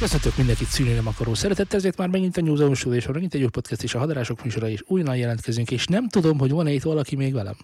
Köszöntök 0.00 0.36
mindenkit 0.36 0.68
szűnni 0.68 0.92
nem 0.92 1.06
akaró 1.06 1.34
szeretettel, 1.34 1.78
ezért 1.78 1.96
már 1.96 2.08
megint 2.08 2.36
a 2.36 2.40
News 2.40 2.78
Show 2.78 2.92
és 2.92 3.06
megint 3.06 3.34
egy 3.34 3.42
új 3.42 3.48
podcast 3.48 3.82
és 3.82 3.94
a 3.94 3.98
hadarások 3.98 4.44
műsora 4.44 4.68
és 4.68 4.82
újra 4.86 5.14
jelentkezünk, 5.14 5.70
és 5.70 5.86
nem 5.86 6.08
tudom, 6.08 6.38
hogy 6.38 6.50
van-e 6.50 6.70
itt 6.70 6.82
valaki 6.82 7.16
még 7.16 7.32
velem. 7.32 7.56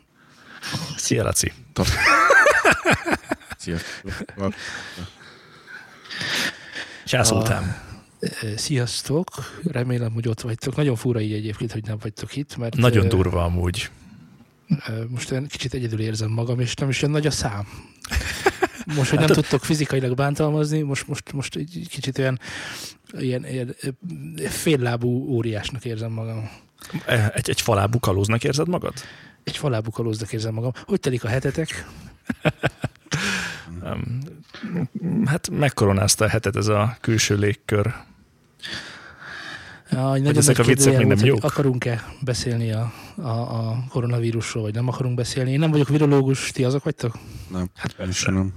Szia, 0.96 1.22
Laci. 1.22 1.52
Szia. 3.58 3.76
Császoltám. 7.04 7.76
Sziasztok, 8.56 9.28
remélem, 9.64 10.12
hogy 10.12 10.28
ott 10.28 10.40
vagytok. 10.40 10.76
Nagyon 10.76 10.96
fura 10.96 11.20
így 11.20 11.32
egyébként, 11.32 11.72
hogy 11.72 11.84
nem 11.84 11.96
vagytok 12.00 12.36
itt, 12.36 12.56
mert... 12.56 12.76
Nagyon 12.76 13.08
durva 13.08 13.44
amúgy. 13.44 13.90
Most 15.08 15.30
én 15.30 15.46
kicsit 15.46 15.74
egyedül 15.74 16.00
érzem 16.00 16.30
magam, 16.30 16.60
és 16.60 16.74
nem 16.74 16.88
is 16.88 17.02
olyan 17.02 17.14
nagy 17.14 17.26
a 17.26 17.30
szám. 17.30 17.66
Most, 18.94 19.10
hogy 19.10 19.18
nem 19.18 19.28
hát, 19.28 19.36
tudtok 19.36 19.64
fizikailag 19.64 20.14
bántalmazni, 20.14 20.82
most, 20.82 21.08
most, 21.08 21.32
most 21.32 21.56
egy 21.56 21.86
kicsit 21.90 22.18
olyan 22.18 22.38
ilyen, 23.12 23.46
ilyen 23.46 23.74
féllábú 24.48 25.08
óriásnak 25.08 25.84
érzem 25.84 26.12
magam. 26.12 26.50
Egy, 27.34 27.50
egy 27.50 27.60
falábú 27.60 27.98
kalóznak 27.98 28.44
érzed 28.44 28.68
magad? 28.68 28.92
Egy 29.44 29.56
falábú 29.56 29.90
kalóznak 29.90 30.32
érzem 30.32 30.54
magam. 30.54 30.72
Hogy 30.84 31.00
telik 31.00 31.24
a 31.24 31.28
hetetek? 31.28 31.86
hát 35.24 35.50
megkoronázta 35.50 36.24
a 36.24 36.28
hetet 36.28 36.56
ez 36.56 36.66
a 36.66 36.96
külső 37.00 37.36
légkör. 37.36 37.94
Ja, 39.90 40.08
hogy 40.08 40.36
ezek 40.36 40.58
a 40.58 40.62
viccek 40.62 40.96
még 40.96 41.06
nem 41.06 41.24
jók. 41.24 41.44
Akarunk-e 41.44 42.04
beszélni 42.20 42.72
a, 42.72 42.92
a, 43.16 43.28
a 43.28 43.84
koronavírusról, 43.88 44.62
vagy 44.62 44.74
nem 44.74 44.88
akarunk 44.88 45.14
beszélni? 45.14 45.50
Én 45.50 45.58
nem 45.58 45.70
vagyok 45.70 45.88
virológus, 45.88 46.50
ti 46.50 46.64
azok 46.64 46.84
vagytok? 46.84 47.18
Nem, 47.50 47.70
hát 47.74 48.12
sem 48.12 48.34
nem. 48.34 48.52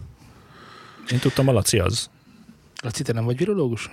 Én 1.12 1.20
tudtam, 1.20 1.48
a 1.48 1.52
Laci 1.52 1.80
az. 1.80 2.10
Laci, 2.82 3.04
te 3.04 3.14
nem 3.14 3.26
vagy 3.26 3.38
virológus? 3.38 3.90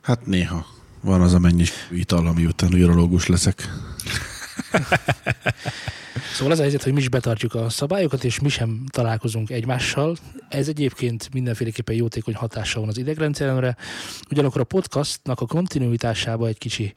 Hát 0.00 0.26
néha. 0.26 0.66
Van 1.00 1.20
az 1.20 1.34
a 1.34 1.38
mennyi 1.38 1.64
ital, 1.90 2.26
ami 2.26 2.44
után 2.44 2.70
virológus 2.70 3.26
leszek. 3.26 3.68
Szóval 6.32 6.52
az 6.52 6.58
a 6.58 6.62
helyzet, 6.62 6.82
hogy 6.82 6.92
mi 6.92 7.00
is 7.00 7.08
betartjuk 7.08 7.54
a 7.54 7.68
szabályokat, 7.68 8.24
és 8.24 8.40
mi 8.40 8.48
sem 8.48 8.84
találkozunk 8.90 9.50
egymással. 9.50 10.16
Ez 10.48 10.68
egyébként 10.68 11.28
mindenféleképpen 11.32 11.96
jótékony 11.96 12.34
hatással 12.34 12.80
van 12.80 12.90
az 12.90 12.98
idegrendszeremre. 12.98 13.76
Ugyanakkor 14.30 14.60
a 14.60 14.64
podcastnak 14.64 15.40
a 15.40 15.46
kontinuitásába 15.46 16.46
egy 16.46 16.58
kicsi 16.58 16.92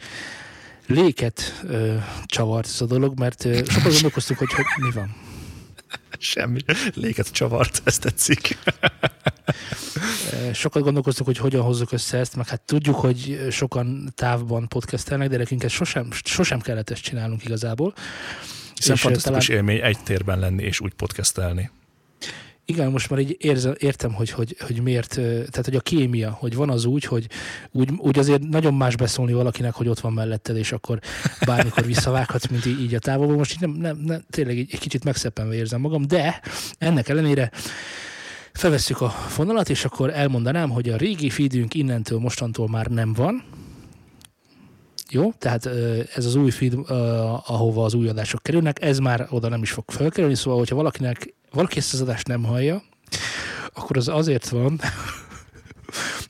léket 0.87 1.61
ö, 1.63 1.95
csavart 2.25 2.67
ez 2.67 2.81
a 2.81 2.85
dolog, 2.85 3.19
mert 3.19 3.45
ö, 3.45 3.55
sokat 3.67 3.91
gondolkoztunk, 3.91 4.39
hogy, 4.39 4.53
hogy 4.53 4.65
mi 4.77 4.91
van. 4.91 5.15
Semmi. 6.19 6.59
Léket 6.93 7.31
csavart, 7.31 7.81
ezt 7.85 8.01
tetszik. 8.01 8.57
Sokat 10.53 10.83
gondolkoztuk, 10.83 11.25
hogy 11.25 11.37
hogyan 11.37 11.61
hozzuk 11.61 11.91
össze 11.91 12.17
ezt, 12.17 12.35
meg 12.35 12.47
hát 12.47 12.61
tudjuk, 12.61 12.95
hogy 12.95 13.47
sokan 13.51 14.11
távban 14.15 14.67
podcastelnek, 14.67 15.29
de 15.29 15.37
nekünk 15.37 15.63
ezt 15.63 15.73
sosem, 15.73 16.07
sosem 16.23 16.59
kellett 16.59 16.89
ezt 16.89 17.01
csinálnunk 17.01 17.43
igazából. 17.43 17.93
Hiszen 18.75 18.95
fantasztikus 18.95 19.45
talán... 19.45 19.59
élmény 19.59 19.81
egy 19.81 20.03
térben 20.03 20.39
lenni 20.39 20.63
és 20.63 20.79
úgy 20.79 20.93
podcastelni. 20.93 21.71
Igen, 22.67 22.91
most 22.91 23.09
már 23.09 23.19
így 23.19 23.35
érzem, 23.39 23.73
értem, 23.77 24.13
hogy, 24.13 24.29
hogy, 24.29 24.55
hogy 24.59 24.81
miért, 24.81 25.13
tehát 25.15 25.65
hogy 25.65 25.75
a 25.75 25.79
kémia, 25.79 26.31
hogy 26.31 26.55
van 26.55 26.69
az 26.69 26.85
úgy, 26.85 27.03
hogy 27.03 27.27
úgy, 27.71 27.89
úgy 27.97 28.19
azért 28.19 28.41
nagyon 28.41 28.73
más 28.73 28.95
beszólni 28.95 29.33
valakinek, 29.33 29.73
hogy 29.73 29.87
ott 29.87 29.99
van 29.99 30.13
melletted, 30.13 30.57
és 30.57 30.71
akkor 30.71 30.99
bármikor 31.45 31.85
visszavághatsz, 31.85 32.47
mint 32.47 32.65
így, 32.65 32.81
így 32.81 32.95
a 32.95 32.99
távolból. 32.99 33.37
Most 33.37 33.53
így 33.53 33.59
nem, 33.59 33.71
nem, 33.71 33.97
nem, 33.97 34.23
tényleg 34.29 34.57
egy, 34.57 34.79
kicsit 34.79 35.03
megszeppenve 35.03 35.55
érzem 35.55 35.81
magam, 35.81 36.07
de 36.07 36.41
ennek 36.77 37.09
ellenére 37.09 37.51
felvesszük 38.53 39.01
a 39.01 39.09
fonalat, 39.09 39.69
és 39.69 39.85
akkor 39.85 40.09
elmondanám, 40.13 40.69
hogy 40.69 40.89
a 40.89 40.97
régi 40.97 41.29
feedünk 41.29 41.73
innentől 41.73 42.19
mostantól 42.19 42.69
már 42.69 42.87
nem 42.87 43.13
van, 43.13 43.43
jó? 45.09 45.31
Tehát 45.31 45.65
ez 46.15 46.25
az 46.25 46.35
új 46.35 46.51
feed, 46.51 46.73
ahova 47.45 47.83
az 47.83 47.93
új 47.93 48.07
adások 48.07 48.43
kerülnek, 48.43 48.81
ez 48.81 48.99
már 48.99 49.27
oda 49.29 49.49
nem 49.49 49.61
is 49.61 49.71
fog 49.71 49.83
felkerülni, 49.87 50.35
szóval 50.35 50.59
hogyha 50.59 50.75
valakinek, 50.75 51.33
valaki 51.55 51.77
ezt 51.77 51.93
az 51.93 52.01
adást 52.01 52.27
nem 52.27 52.43
hallja, 52.43 52.83
akkor 53.73 53.97
az 53.97 54.07
azért 54.07 54.49
van, 54.49 54.79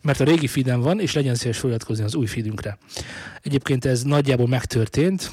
mert 0.02 0.20
a 0.20 0.24
régi 0.24 0.48
feeden 0.48 0.82
van, 0.82 1.00
és 1.00 1.14
legyen 1.14 1.36
szíves 1.36 1.58
feliratkozni 1.58 2.04
az 2.04 2.16
új 2.16 2.26
feedünkre. 2.26 2.78
Egyébként 3.42 3.86
ez 3.86 4.04
nagyjából 4.04 4.48
megtörtént, 4.48 5.32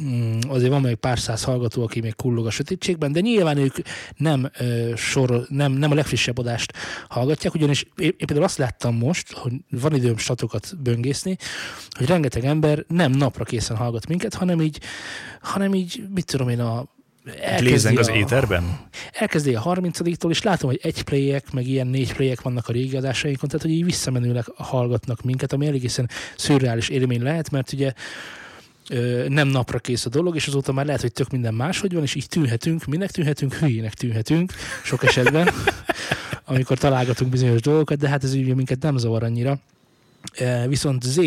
Mm, 0.00 0.38
azért 0.48 0.70
van 0.70 0.80
még 0.80 0.94
pár 0.94 1.18
száz 1.18 1.42
hallgató, 1.42 1.82
aki 1.82 2.00
még 2.00 2.16
kullog 2.16 2.46
a 2.46 2.50
sötétségben, 2.50 3.12
de 3.12 3.20
nyilván 3.20 3.56
ők 3.56 3.76
nem, 4.16 4.50
sor, 4.96 5.46
nem, 5.48 5.72
nem 5.72 5.90
a 5.90 5.94
legfrissebb 5.94 6.38
adást 6.38 6.72
hallgatják, 7.08 7.54
ugyanis 7.54 7.86
én 7.96 8.16
például 8.16 8.42
azt 8.42 8.58
láttam 8.58 8.96
most, 8.96 9.32
hogy 9.32 9.52
van 9.70 9.94
időm 9.94 10.16
statokat 10.16 10.82
böngészni, 10.82 11.36
hogy 11.90 12.06
rengeteg 12.06 12.44
ember 12.44 12.84
nem 12.88 13.12
napra 13.12 13.44
készen 13.44 13.76
hallgat 13.76 14.06
minket, 14.06 14.34
hanem 14.34 14.60
így, 14.60 14.80
hanem 15.40 15.74
így 15.74 16.04
mit 16.14 16.26
tudom 16.26 16.48
én, 16.48 16.60
a 16.60 16.88
Lézeng 17.58 17.98
az 17.98 18.08
a, 18.08 18.14
éterben? 18.14 18.78
Elkezdi 19.12 19.54
a 19.54 19.62
30-tól, 19.62 20.30
és 20.30 20.42
látom, 20.42 20.70
hogy 20.70 20.80
egy 20.82 21.02
playek, 21.02 21.52
meg 21.52 21.66
ilyen 21.66 21.86
négy 21.86 22.12
playek 22.12 22.40
vannak 22.40 22.68
a 22.68 22.72
régi 22.72 22.96
adásainkon, 22.96 23.48
tehát 23.48 23.66
hogy 23.66 23.74
így 23.74 23.84
visszamenőleg 23.84 24.44
hallgatnak 24.54 25.22
minket, 25.22 25.52
ami 25.52 25.66
egészen 25.66 26.10
szürreális 26.36 26.88
élmény 26.88 27.22
lehet, 27.22 27.50
mert 27.50 27.72
ugye 27.72 27.92
nem 29.28 29.48
napra 29.48 29.78
kész 29.78 30.06
a 30.06 30.08
dolog, 30.08 30.34
és 30.34 30.46
azóta 30.46 30.72
már 30.72 30.84
lehet, 30.84 31.00
hogy 31.00 31.12
tök 31.12 31.30
minden 31.30 31.54
máshogy 31.54 31.92
van, 31.92 32.02
és 32.02 32.14
így 32.14 32.28
tűnhetünk, 32.28 32.84
minek 32.84 33.10
tűnhetünk, 33.10 33.54
hülyének 33.54 33.94
tűnhetünk 33.94 34.52
sok 34.84 35.04
esetben, 35.04 35.48
amikor 36.44 36.78
találgatunk 36.78 37.30
bizonyos 37.30 37.60
dolgokat, 37.60 37.98
de 37.98 38.08
hát 38.08 38.24
ez 38.24 38.34
ugye 38.34 38.54
minket 38.54 38.82
nem 38.82 38.96
zavar 38.96 39.22
annyira. 39.22 39.58
Viszont 40.66 41.02
Z, 41.02 41.20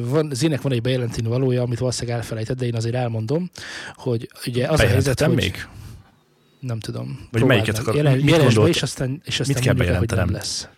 van, 0.00 0.30
Z-nek 0.32 0.60
van 0.60 0.72
egy 0.72 0.82
bejelenteni 0.82 1.28
valója, 1.28 1.62
amit 1.62 1.78
valószínűleg 1.78 2.18
elfelejtett, 2.18 2.56
de 2.56 2.66
én 2.66 2.74
azért 2.74 2.94
elmondom, 2.94 3.50
hogy 3.94 4.28
ugye 4.46 4.66
az 4.68 4.80
a 4.80 4.86
helyzet, 4.86 5.20
hogy... 5.20 5.34
még? 5.34 5.66
Nem 6.60 6.80
tudom. 6.80 7.28
Vagy 7.30 7.44
melyiket 7.44 7.78
akar? 7.78 7.94
Jelen, 7.94 8.18
mit 8.18 8.54
be, 8.54 8.68
és 8.68 8.82
aztán, 8.82 9.20
és 9.24 9.40
aztán 9.40 9.56
mit 9.56 9.64
kell 9.64 9.74
bejelentenem? 9.74 10.24
hogy 10.24 10.32
nem 10.32 10.40
lesz. 10.40 10.68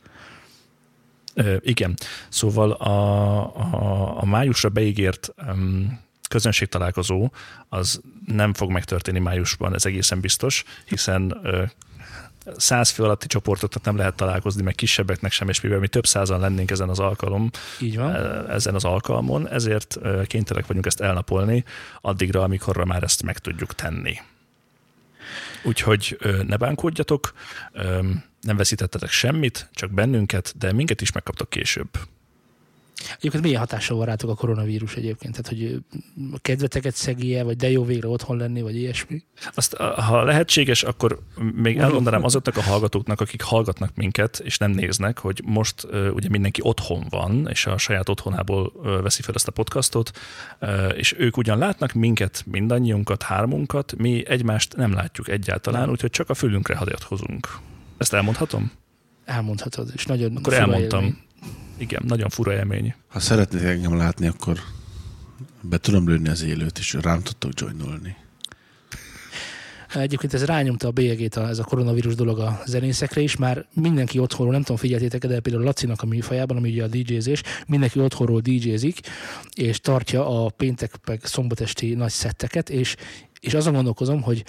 Ö, 1.35 1.57
igen, 1.61 1.95
szóval 2.29 2.71
a, 2.71 2.93
a, 3.57 4.21
a 4.21 4.25
májusra 4.25 4.69
beígért 4.69 5.35
um, 5.47 6.01
közönségtalálkozó 6.29 7.31
az 7.69 8.01
nem 8.27 8.55
fog 8.55 8.71
megtörténni 8.71 9.19
májusban, 9.19 9.75
ez 9.75 9.87
egészen 9.87 10.21
biztos, 10.21 10.65
hiszen 10.85 11.41
ö, 11.43 11.63
száz 12.57 12.91
fő 12.91 13.03
alatti 13.03 13.27
csoportoknak 13.27 13.85
nem 13.85 13.97
lehet 13.97 14.15
találkozni, 14.15 14.63
meg 14.63 14.75
kisebbeknek 14.75 15.33
sem, 15.33 15.49
és 15.49 15.61
mivel 15.61 15.79
mi 15.79 15.89
több 15.89 16.07
százan 16.07 16.41
lennénk 16.41 16.71
ezen 16.71 16.89
az 16.89 16.99
alkalom, 16.99 17.51
Így 17.81 17.97
van. 17.97 18.15
ezen 18.51 18.75
az 18.75 18.85
alkalmon, 18.85 19.49
ezért 19.49 19.99
kénytelenek 20.27 20.67
vagyunk 20.67 20.87
ezt 20.87 21.01
elnapolni 21.01 21.65
addigra, 22.01 22.43
amikorra 22.43 22.85
már 22.85 23.03
ezt 23.03 23.23
meg 23.23 23.39
tudjuk 23.39 23.75
tenni. 23.75 24.17
Úgyhogy 25.65 26.19
ne 26.47 26.57
bánkódjatok, 26.57 27.33
nem 28.41 28.57
veszítettetek 28.57 29.11
semmit, 29.11 29.69
csak 29.73 29.91
bennünket, 29.91 30.55
de 30.59 30.73
minket 30.73 31.01
is 31.01 31.13
megkaptok 31.13 31.51
később. 31.51 31.89
Egyébként 33.17 33.43
milyen 33.43 33.61
hatással 33.61 33.97
van 33.97 34.07
rátok 34.07 34.31
a 34.31 34.35
koronavírus 34.35 34.95
egyébként? 34.95 35.43
Tehát, 35.43 35.49
hogy 35.49 35.83
a 36.33 36.39
kedveteket 36.39 36.95
szegélye, 36.95 37.43
vagy 37.43 37.57
de 37.57 37.71
jó 37.71 37.85
végre 37.85 38.09
otthon 38.09 38.37
lenni, 38.37 38.63
vagy 38.63 38.77
ilyesmi? 38.77 39.23
Azt, 39.55 39.77
ha 39.77 40.23
lehetséges, 40.23 40.83
akkor 40.83 41.19
még 41.55 41.79
elmondanám 41.79 42.25
azoknak 42.25 42.57
a 42.57 42.63
hallgatóknak, 42.63 43.21
akik 43.21 43.43
hallgatnak 43.43 43.95
minket, 43.95 44.41
és 44.45 44.59
nem 44.59 44.71
néznek, 44.71 45.19
hogy 45.19 45.43
most 45.45 45.87
ugye 46.15 46.29
mindenki 46.29 46.61
otthon 46.65 47.07
van, 47.11 47.49
és 47.51 47.67
a 47.67 47.79
saját 47.79 48.09
otthonából 48.09 48.73
veszi 49.03 49.23
fel 49.23 49.35
ezt 49.35 49.49
a 49.49 49.53
podcastot, 49.53 50.11
és 50.97 51.15
ők 51.19 51.37
ugyan 51.37 51.59
látnak 51.59 51.93
minket, 51.93 52.43
mindannyiunkat, 52.47 53.23
hármunkat, 53.23 53.97
mi 53.97 54.25
egymást 54.29 54.77
nem 54.77 54.93
látjuk 54.93 55.29
egyáltalán, 55.29 55.91
úgyhogy 55.91 56.11
csak 56.11 56.31
a 56.31 56.35
fülünkre 56.35 56.77
hagyatkozunk. 56.77 57.49
Ezt 57.99 58.13
elmondhatom? 58.13 58.73
Elmondhatod, 59.25 59.91
és 59.95 60.07
nagyon 60.07 60.37
Akkor 60.37 60.53
elmondtam. 60.53 61.05
Élmény. 61.05 61.19
Igen, 61.77 62.03
nagyon 62.07 62.29
fura 62.29 62.53
élmény. 62.53 62.95
Ha 63.09 63.21
szeretnék 63.21 63.63
engem 63.63 63.97
látni, 63.97 64.27
akkor 64.27 64.59
be 65.61 65.79
tudom 65.79 66.09
lőni 66.09 66.29
az 66.29 66.43
élőt, 66.43 66.79
és 66.79 66.93
rám 66.93 67.23
tudtok 67.23 67.61
joinolni. 67.61 68.17
Egyébként 69.95 70.35
ez 70.35 70.45
rányomta 70.45 70.89
a 70.89 70.91
bélyegét, 70.91 71.37
ez 71.37 71.59
a 71.59 71.65
koronavírus 71.65 72.15
dolog 72.15 72.39
a 72.39 72.63
zenészekre 72.67 73.21
is, 73.21 73.37
már 73.37 73.67
mindenki 73.75 74.19
otthonról, 74.19 74.53
nem 74.53 74.63
tudom, 74.63 74.77
figyeltétek 74.77 75.27
de 75.27 75.41
például 75.41 75.65
Lacinak 75.65 76.03
a 76.03 76.07
műfajában, 76.07 76.57
ami 76.57 76.71
ugye 76.71 76.85
a 76.85 76.87
DJ-zés, 76.87 77.43
mindenki 77.67 78.01
otthonról 78.01 78.41
DJ-zik, 78.41 79.01
és 79.55 79.81
tartja 79.81 80.45
a 80.45 80.49
péntek 80.51 80.93
meg 81.07 81.21
szombatesti 81.25 81.95
nagy 81.95 82.11
szetteket, 82.11 82.71
és 82.71 82.97
és 83.41 83.55
azon 83.55 83.73
gondolkozom, 83.73 84.23
hogy 84.23 84.45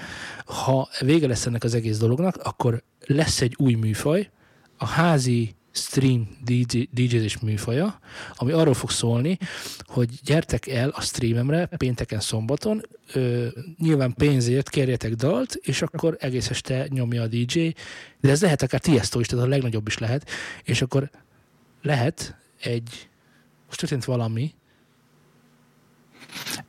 ha 0.45 0.89
vége 0.99 1.27
lesz 1.27 1.45
ennek 1.45 1.63
az 1.63 1.73
egész 1.73 1.97
dolognak, 1.97 2.37
akkor 2.43 2.83
lesz 3.05 3.41
egy 3.41 3.55
új 3.57 3.73
műfaj, 3.73 4.29
a 4.77 4.85
házi 4.85 5.55
stream 5.73 6.27
DJ, 6.43 6.89
DJ-zés 6.91 7.39
műfaja, 7.39 7.99
ami 8.35 8.51
arról 8.51 8.73
fog 8.73 8.89
szólni, 8.89 9.37
hogy 9.79 10.09
gyertek 10.23 10.67
el 10.67 10.89
a 10.89 11.01
streamemre 11.01 11.65
pénteken, 11.65 12.19
szombaton, 12.19 12.85
ö, 13.13 13.47
nyilván 13.77 14.13
pénzért 14.13 14.69
kérjetek 14.69 15.13
dalt, 15.13 15.55
és 15.61 15.81
akkor 15.81 16.17
egész 16.19 16.49
este 16.49 16.87
nyomja 16.89 17.21
a 17.21 17.27
DJ, 17.27 17.73
de 18.19 18.29
ez 18.29 18.41
lehet 18.41 18.61
akár 18.61 18.79
Tiesto 18.79 19.19
is, 19.19 19.27
tehát 19.27 19.45
a 19.45 19.47
legnagyobb 19.47 19.87
is 19.87 19.97
lehet, 19.97 20.29
és 20.63 20.81
akkor 20.81 21.09
lehet 21.81 22.35
egy, 22.59 23.09
most 23.65 23.79
történt 23.79 24.05
valami, 24.05 24.53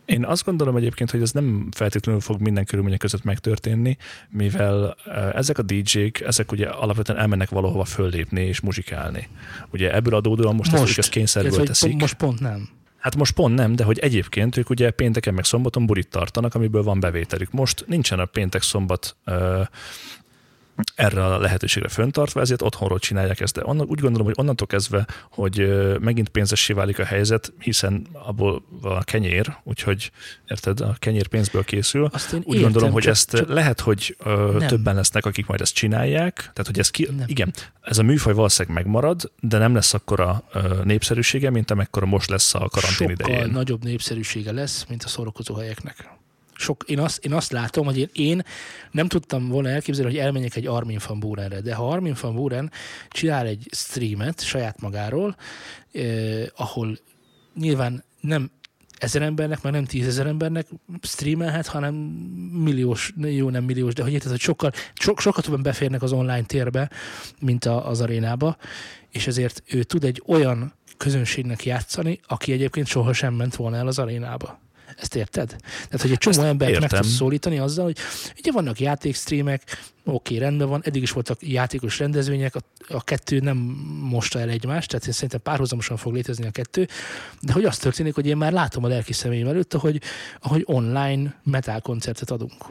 Én 0.05 0.25
azt 0.25 0.45
gondolom 0.45 0.77
egyébként, 0.77 1.11
hogy 1.11 1.23
ez 1.23 1.33
nem 1.33 1.69
feltétlenül 1.71 2.21
fog 2.21 2.41
minden 2.41 2.65
körülmények 2.65 2.99
között 2.99 3.25
megtörténni, 3.25 3.97
mivel 4.31 4.97
eh, 5.05 5.35
ezek 5.35 5.59
a 5.59 5.63
DJ-k, 5.63 6.21
ezek 6.21 6.53
ugye 6.53 6.67
alapvetően 6.67 7.19
elmennek 7.19 7.49
valahova 7.49 7.85
föllépni 7.85 8.41
és 8.41 8.61
muzsikálni. 8.61 9.29
Ugye 9.71 9.95
ebből 9.95 10.15
adódóan 10.15 10.55
most, 10.55 10.71
most 10.71 10.83
ezt, 10.85 10.99
ezt 10.99 11.09
kényszerből 11.09 11.65
teszik. 11.65 12.01
Most 12.01 12.15
pont 12.15 12.41
nem. 12.41 12.69
Hát 12.99 13.17
most 13.17 13.33
pont 13.35 13.55
nem, 13.55 13.77
de 13.77 13.85
hogy 13.85 13.99
egyébként 13.99 14.57
ők 14.57 14.71
ugye 14.71 14.91
pénteken 14.91 15.35
meg 15.35 15.45
szombaton 15.45 15.87
bulit 15.87 16.09
tartanak, 16.09 16.55
amiből 16.55 16.83
van 16.83 17.01
bevételük. 17.01 17.51
Most 17.51 17.85
nincsen 17.87 18.19
a 18.19 18.25
péntek-szombat 18.25 19.17
ö, 19.25 19.63
erre 20.95 21.25
a 21.25 21.39
lehetőségre 21.39 21.89
föntartva, 21.89 22.41
ezért 22.41 22.63
otthonról 22.63 22.99
csinálják 22.99 23.41
ezt. 23.41 23.55
De 23.55 23.63
onnan, 23.65 23.87
úgy 23.89 24.01
gondolom, 24.01 24.27
hogy 24.27 24.35
onnantól 24.39 24.67
kezdve, 24.67 25.07
hogy 25.31 25.69
megint 26.01 26.29
pénzessé 26.29 26.73
válik 26.73 26.99
a 26.99 27.05
helyzet, 27.05 27.53
hiszen 27.59 28.07
abból 28.13 28.65
a 28.83 29.05
kenyér, 29.05 29.57
úgyhogy 29.65 30.11
érted, 30.49 30.81
a 30.81 30.97
kenyér 30.99 31.27
pénzből 31.27 31.65
készül. 31.65 32.09
Azt 32.13 32.33
én 32.33 32.39
Úgy 32.45 32.47
értem, 32.55 32.63
gondolom, 32.63 32.93
hogy 32.93 33.03
csak- 33.03 33.13
ezt 33.13 33.31
csak- 33.31 33.49
lehet, 33.49 33.81
hogy 33.81 34.17
ö, 34.25 34.55
Nem. 34.59 34.69
többen 34.69 34.95
lesznek, 34.95 35.27
akik 35.27 35.47
majd 35.47 35.61
ezt 35.61 35.75
csinálják. 35.75 36.35
Tehát, 36.37 36.67
hogy 36.67 36.79
ez 36.79 36.91
ki, 36.91 37.09
Nem. 37.17 37.25
igen, 37.29 37.53
ez 37.81 37.99
a 37.99 38.03
műfaj 38.03 38.33
valószínűleg 38.33 38.77
megmarad, 38.77 39.33
de 39.41 39.59
nem 39.59 39.75
lesz 39.75 39.95
akkora 39.95 40.43
ö, 40.53 40.81
népszerűsége, 40.85 41.51
mint 41.51 41.71
amekkora 41.71 42.07
most 42.07 42.29
lesz 42.31 42.55
a 42.55 42.59
karantén 42.59 43.09
sokkal 43.09 43.13
idején. 43.29 43.51
nagyobb 43.51 43.85
népszerűsége 43.85 44.53
lesz, 44.53 44.85
mint 44.89 45.03
a 45.03 45.09
szórakozó 45.09 45.55
helyeknek. 45.55 46.09
Sok, 46.55 46.85
én, 46.87 46.99
azt, 46.99 47.25
én 47.25 47.33
azt 47.33 47.53
látom, 47.53 47.85
hogy 47.85 47.99
én, 47.99 48.09
én 48.13 48.43
nem 48.91 49.09
tudtam 49.09 49.49
volna 49.49 49.69
elképzelni, 49.69 50.11
hogy 50.11 50.21
elmenjek 50.21 50.57
egy 50.57 50.67
Armin 50.67 51.01
van 51.09 51.21
Burenre, 51.21 51.61
de 51.61 51.75
ha 51.75 51.89
Armin 51.89 52.17
van 52.21 52.35
Buren 52.35 52.71
csinál 53.11 53.47
egy 53.47 53.69
streamet 53.71 54.41
saját 54.45 54.81
magáról, 54.81 55.37
eh, 55.93 56.47
ahol 56.57 56.99
nyilván 57.55 58.05
nem 58.21 58.51
ezer 58.99 59.23
embernek, 59.23 59.63
meg 59.63 59.73
nem 59.73 59.85
tízezer 59.85 60.27
embernek 60.27 60.67
streamelhet, 61.03 61.67
hanem 61.67 61.95
milliós, 62.53 63.13
jó 63.17 63.51
nem 63.51 63.65
milliós, 63.65 63.95
de 63.95 64.03
hogy 64.03 64.13
érted, 64.13 64.31
hogy 64.31 64.41
sokkal, 64.41 64.73
so, 64.95 65.13
sokkal 65.17 65.43
többen 65.43 65.63
beférnek 65.63 66.03
az 66.03 66.13
online 66.13 66.43
térbe, 66.43 66.91
mint 67.41 67.65
a, 67.65 67.89
az 67.89 68.01
arénába, 68.01 68.57
és 69.11 69.27
ezért 69.27 69.63
ő 69.67 69.83
tud 69.83 70.05
egy 70.05 70.23
olyan 70.27 70.73
közönségnek 70.97 71.65
játszani, 71.65 72.21
aki 72.27 72.53
egyébként 72.53 72.87
sohasem 72.87 73.35
ment 73.35 73.57
volna 73.57 73.77
el 73.77 73.87
az 73.87 73.99
arénába. 73.99 74.64
Ezt 74.97 75.17
érted? 75.17 75.49
Tehát, 75.61 76.01
hogy 76.01 76.11
egy 76.11 76.19
csomó 76.19 76.37
Ezt 76.37 76.47
embert 76.47 76.73
meg 76.73 76.83
értem. 76.83 77.01
tudsz 77.01 77.15
szólítani 77.15 77.59
azzal, 77.59 77.85
hogy 77.85 77.97
ugye 78.39 78.53
vannak 78.53 78.81
játékstreamek, 78.81 79.63
oké, 80.05 80.37
rendben 80.37 80.69
van, 80.69 80.83
eddig 80.85 81.03
is 81.03 81.11
voltak 81.11 81.39
játékos 81.43 81.99
rendezvények, 81.99 82.55
a, 82.55 82.61
a 82.89 83.05
kettő 83.05 83.39
nem 83.41 83.57
mosta 84.01 84.41
el 84.41 84.49
egymást, 84.49 84.89
tehát 84.89 85.07
én 85.07 85.13
szerintem 85.13 85.41
párhuzamosan 85.43 85.97
fog 85.97 86.13
létezni 86.15 86.47
a 86.47 86.51
kettő, 86.51 86.89
de 87.41 87.53
hogy 87.53 87.65
az 87.65 87.79
történik, 87.79 88.15
hogy 88.15 88.27
én 88.27 88.37
már 88.37 88.53
látom 88.53 88.85
a 88.85 88.89
lelki 88.89 89.13
személyem 89.13 89.49
előtt, 89.49 89.75
ahogy, 89.75 90.01
ahogy 90.41 90.63
online 90.67 91.41
metal 91.43 91.81
koncertet 91.81 92.31
adunk. 92.31 92.65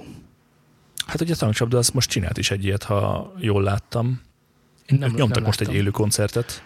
Hát 1.06 1.22
ugye 1.22 1.34
a 1.34 1.38
tankcsapda 1.38 1.78
azt 1.78 1.94
most 1.94 2.10
csinált 2.10 2.38
is 2.38 2.52
egy 2.52 2.66
ilyet, 2.66 2.84
ha 2.84 3.34
jól 3.40 3.64
láttam. 3.64 4.22
Én 4.86 4.98
Nem, 4.98 5.10
Nyomtak 5.16 5.36
nem 5.36 5.44
most 5.44 5.60
láttam. 5.60 5.76
egy 5.76 5.82
élő 5.82 5.90
koncertet. 5.90 6.64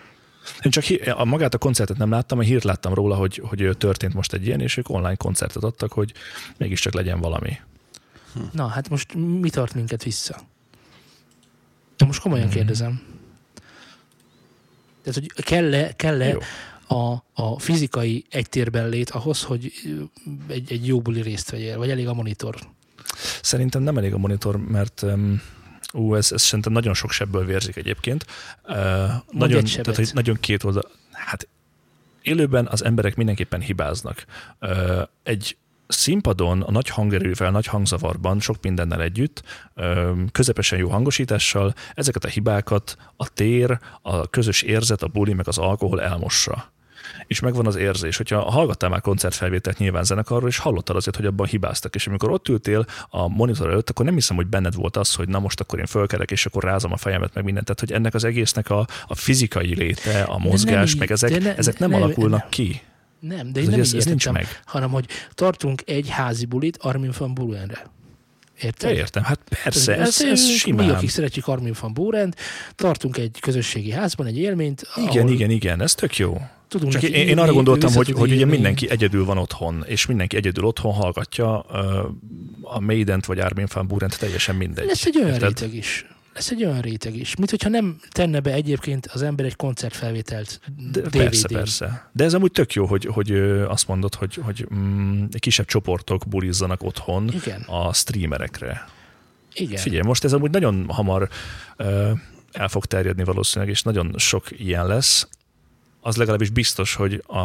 Én 0.64 0.72
csak 0.72 0.84
hí- 0.84 1.08
a 1.08 1.26
magát 1.26 1.54
a 1.54 1.58
koncertet 1.58 1.98
nem 1.98 2.10
láttam, 2.10 2.40
a 2.40 2.42
hírt 2.42 2.64
láttam 2.64 2.94
róla, 2.94 3.16
hogy, 3.16 3.42
hogy 3.46 3.70
történt 3.78 4.14
most 4.14 4.34
egy 4.34 4.46
ilyen, 4.46 4.60
és 4.62 4.78
ők 4.78 4.90
online 4.90 5.16
koncertet 5.16 5.64
adtak, 5.64 5.92
hogy 5.92 6.14
mégiscsak 6.58 6.94
legyen 6.94 7.20
valami. 7.20 7.58
Na, 8.52 8.68
hát 8.68 8.90
most 8.90 9.14
mi 9.14 9.50
tart 9.50 9.74
minket 9.74 10.04
vissza? 10.04 10.40
De 11.98 12.06
most 12.06 12.22
komolyan 12.22 12.46
Mhm. 12.46 12.56
kérdezem. 12.56 13.02
Tehát, 15.04 15.20
hogy 15.20 15.44
kell-e, 15.44 15.94
kell-e 15.96 16.28
Jó. 16.28 16.40
a, 16.98 17.24
a 17.34 17.60
fizikai 17.60 18.26
egytérben 18.30 18.90
lét 18.90 19.10
ahhoz, 19.10 19.44
hogy 19.44 19.72
egy, 20.48 20.72
egy 20.72 20.88
jó 20.88 21.02
buli 21.02 21.22
részt 21.22 21.50
vegyél, 21.52 21.78
vagy 21.78 21.90
elég 21.90 22.08
a 22.08 22.14
monitor? 22.14 22.56
Szerintem 23.42 23.82
nem 23.82 23.98
elég 23.98 24.14
a 24.14 24.18
monitor, 24.18 24.58
mert 24.58 25.02
um, 25.02 25.42
ú, 25.98 26.16
ez, 26.16 26.32
ez 26.32 26.42
szerintem 26.42 26.74
nagyon 26.74 26.94
sok 26.94 27.12
sebből 27.12 27.46
vérzik 27.46 27.76
egyébként. 27.76 28.26
Uh, 28.64 28.76
nagyon, 29.32 29.58
egy 29.60 29.80
tehát, 29.82 29.96
hogy 29.96 30.10
nagyon 30.14 30.38
két 30.40 30.64
oldal. 30.64 30.84
Hát 31.12 31.48
élőben 32.22 32.68
az 32.68 32.84
emberek 32.84 33.16
mindenképpen 33.16 33.62
hibáznak. 33.62 34.26
Uh, 34.62 35.02
egy 35.24 35.58
színpadon 35.88 36.62
a 36.62 36.72
nagy 36.72 36.90
hangerővel, 36.90 37.52
nagy 37.52 37.66
hangzavarban, 37.66 38.40
sok 38.40 38.56
mindennel 38.62 39.02
együtt, 39.02 39.44
közepesen 40.32 40.80
jó 40.80 40.90
hangosítással, 40.90 41.74
ezeket 41.94 42.26
a 42.26 42.28
hibákat 42.28 42.98
a 43.16 43.34
tér, 43.34 43.80
a 44.02 44.28
közös 44.28 44.62
érzet, 44.62 45.04
a 45.04 45.08
buli, 45.08 45.34
meg 45.34 45.48
az 45.48 45.58
alkohol 45.58 46.02
elmossa. 46.02 46.72
És 47.28 47.40
megvan 47.40 47.66
az 47.68 47.76
érzés, 47.76 48.18
hogyha 48.18 48.52
hallgattál 48.52 48.90
már 48.90 49.02
koncertfelvételt 49.02 49.78
nyilván 49.78 50.04
zenekarról, 50.04 50.50
és 50.50 50.58
hallottad 50.58 50.96
azért, 50.96 51.16
hogy 51.16 51.26
abban 51.26 51.48
hibáztak, 51.48 51.96
és 51.96 52.08
amikor 52.08 52.32
ott 52.32 52.48
ültél 52.48 52.86
a 53.10 53.28
monitor 53.28 53.70
előtt, 53.70 53.90
akkor 53.90 54.06
nem 54.06 54.14
hiszem, 54.14 54.36
hogy 54.36 54.48
benned 54.48 54.76
volt 54.76 54.98
az, 54.98 55.14
hogy 55.14 55.28
na 55.28 55.40
most 55.40 55.60
akkor 55.60 55.80
én 55.80 55.86
fölkelek, 55.86 56.32
és 56.32 56.46
akkor 56.46 56.64
rázom 56.64 56.92
a 56.92 56.98
fejemet, 56.98 57.34
meg 57.34 57.44
mindent. 57.44 57.66
Tehát, 57.66 57.80
hogy 57.80 57.92
ennek 57.92 58.14
az 58.14 58.24
egésznek 58.24 58.70
a, 58.70 58.88
a 59.08 59.16
fizikai 59.16 59.76
léte, 59.76 60.22
a 60.22 60.38
mozgás, 60.38 60.94
így, 60.94 61.00
meg 61.00 61.12
ezek, 61.12 61.42
ne- 61.42 61.56
ezek 61.56 61.80
nem 61.80 61.90
nem- 61.90 62.02
alakulnak 62.02 62.40
nem. 62.40 62.50
ki. 62.50 62.82
Nem, 63.20 63.52
de 63.54 63.60
Ez, 63.60 63.66
én 63.66 63.72
nem 63.72 63.80
ez, 63.80 63.94
így 63.94 64.00
ez 64.00 64.06
nincs 64.06 64.30
meg. 64.30 64.62
hanem 64.66 64.90
hogy 64.90 65.06
tartunk 65.34 65.82
egy 65.86 66.10
házi 66.10 66.46
bulit 66.46 66.78
Armin 66.82 67.12
van 67.18 67.34
Burenre. 67.34 67.86
Érted? 68.62 68.90
Te 68.90 68.96
értem, 68.96 69.24
hát 69.24 69.40
persze, 69.64 69.98
ez, 69.98 70.22
ez, 70.22 70.42
mi, 70.42 70.52
simán. 70.52 70.90
akik 70.90 71.10
szeretjük 71.10 71.48
Armin 71.48 71.76
van 71.82 71.94
Burent, 71.94 72.36
tartunk 72.76 73.18
egy 73.18 73.38
közösségi 73.40 73.92
házban 73.92 74.26
egy 74.26 74.38
élményt, 74.38 74.88
Igen, 75.10 75.28
igen, 75.28 75.50
igen, 75.50 75.82
ez 75.82 75.96
tök 75.96 76.18
jó. 76.18 76.42
tudunk 76.68 76.92
Csak 76.92 77.04
én, 77.04 77.28
én 77.28 77.40
arra 77.40 77.54
gondoltam, 77.54 77.94
hogy, 77.94 78.12
hogy 78.12 78.32
ugye 78.32 78.46
mindenki 78.46 78.90
egyedül 78.90 79.26
van 79.26 79.38
otthon, 79.38 79.84
és 79.88 80.06
mindenki 80.06 80.36
egyedül 80.36 80.66
otthon 80.66 80.94
hallgatja 80.94 81.66
ö, 81.72 82.08
a 82.62 82.80
Maident 82.80 83.26
vagy 83.26 83.40
Armin 83.40 83.68
van 83.74 83.88
Burent, 83.88 84.20
teljesen 84.20 84.56
mindegy. 84.56 84.86
Lesz 84.86 85.06
egy 85.06 85.18
olyan 85.18 85.34
Érted? 85.34 85.60
réteg 85.60 85.76
is. 85.76 86.06
Lesz 86.38 86.52
egy 86.52 86.64
olyan 86.64 86.82
réteg 86.82 87.16
is. 87.16 87.36
Mint 87.36 87.50
hogyha 87.50 87.70
nem 87.70 88.00
tenne 88.10 88.40
be 88.40 88.52
egyébként 88.54 89.06
az 89.06 89.22
ember 89.22 89.46
egy 89.46 89.56
koncertfelvételt 89.56 90.60
De 90.92 91.02
DVD-n. 91.02 91.18
persze, 91.18 91.48
persze. 91.48 92.10
De 92.14 92.24
ez 92.24 92.34
amúgy 92.34 92.52
tök 92.52 92.74
jó, 92.74 92.86
hogy, 92.86 93.06
hogy 93.06 93.32
azt 93.68 93.88
mondod, 93.88 94.16
hogy, 94.16 94.36
hogy 94.36 94.68
mm, 94.74 95.26
kisebb 95.40 95.66
csoportok 95.66 96.28
bulizzanak 96.28 96.84
otthon 96.84 97.30
Igen. 97.34 97.62
a 97.62 97.94
streamerekre. 97.94 98.86
Igen. 99.54 99.78
Figyelj, 99.78 100.02
most 100.02 100.24
ez 100.24 100.34
amúgy 100.34 100.52
nagyon 100.52 100.86
hamar 100.90 101.30
ö, 101.78 102.12
el 102.52 102.68
fog 102.68 102.86
terjedni 102.86 103.24
valószínűleg, 103.24 103.74
és 103.74 103.82
nagyon 103.82 104.14
sok 104.18 104.60
ilyen 104.60 104.88
lesz. 104.88 105.28
Az 106.08 106.16
legalábbis 106.16 106.50
biztos, 106.50 106.94
hogy 106.96 107.24
a, 107.28 107.38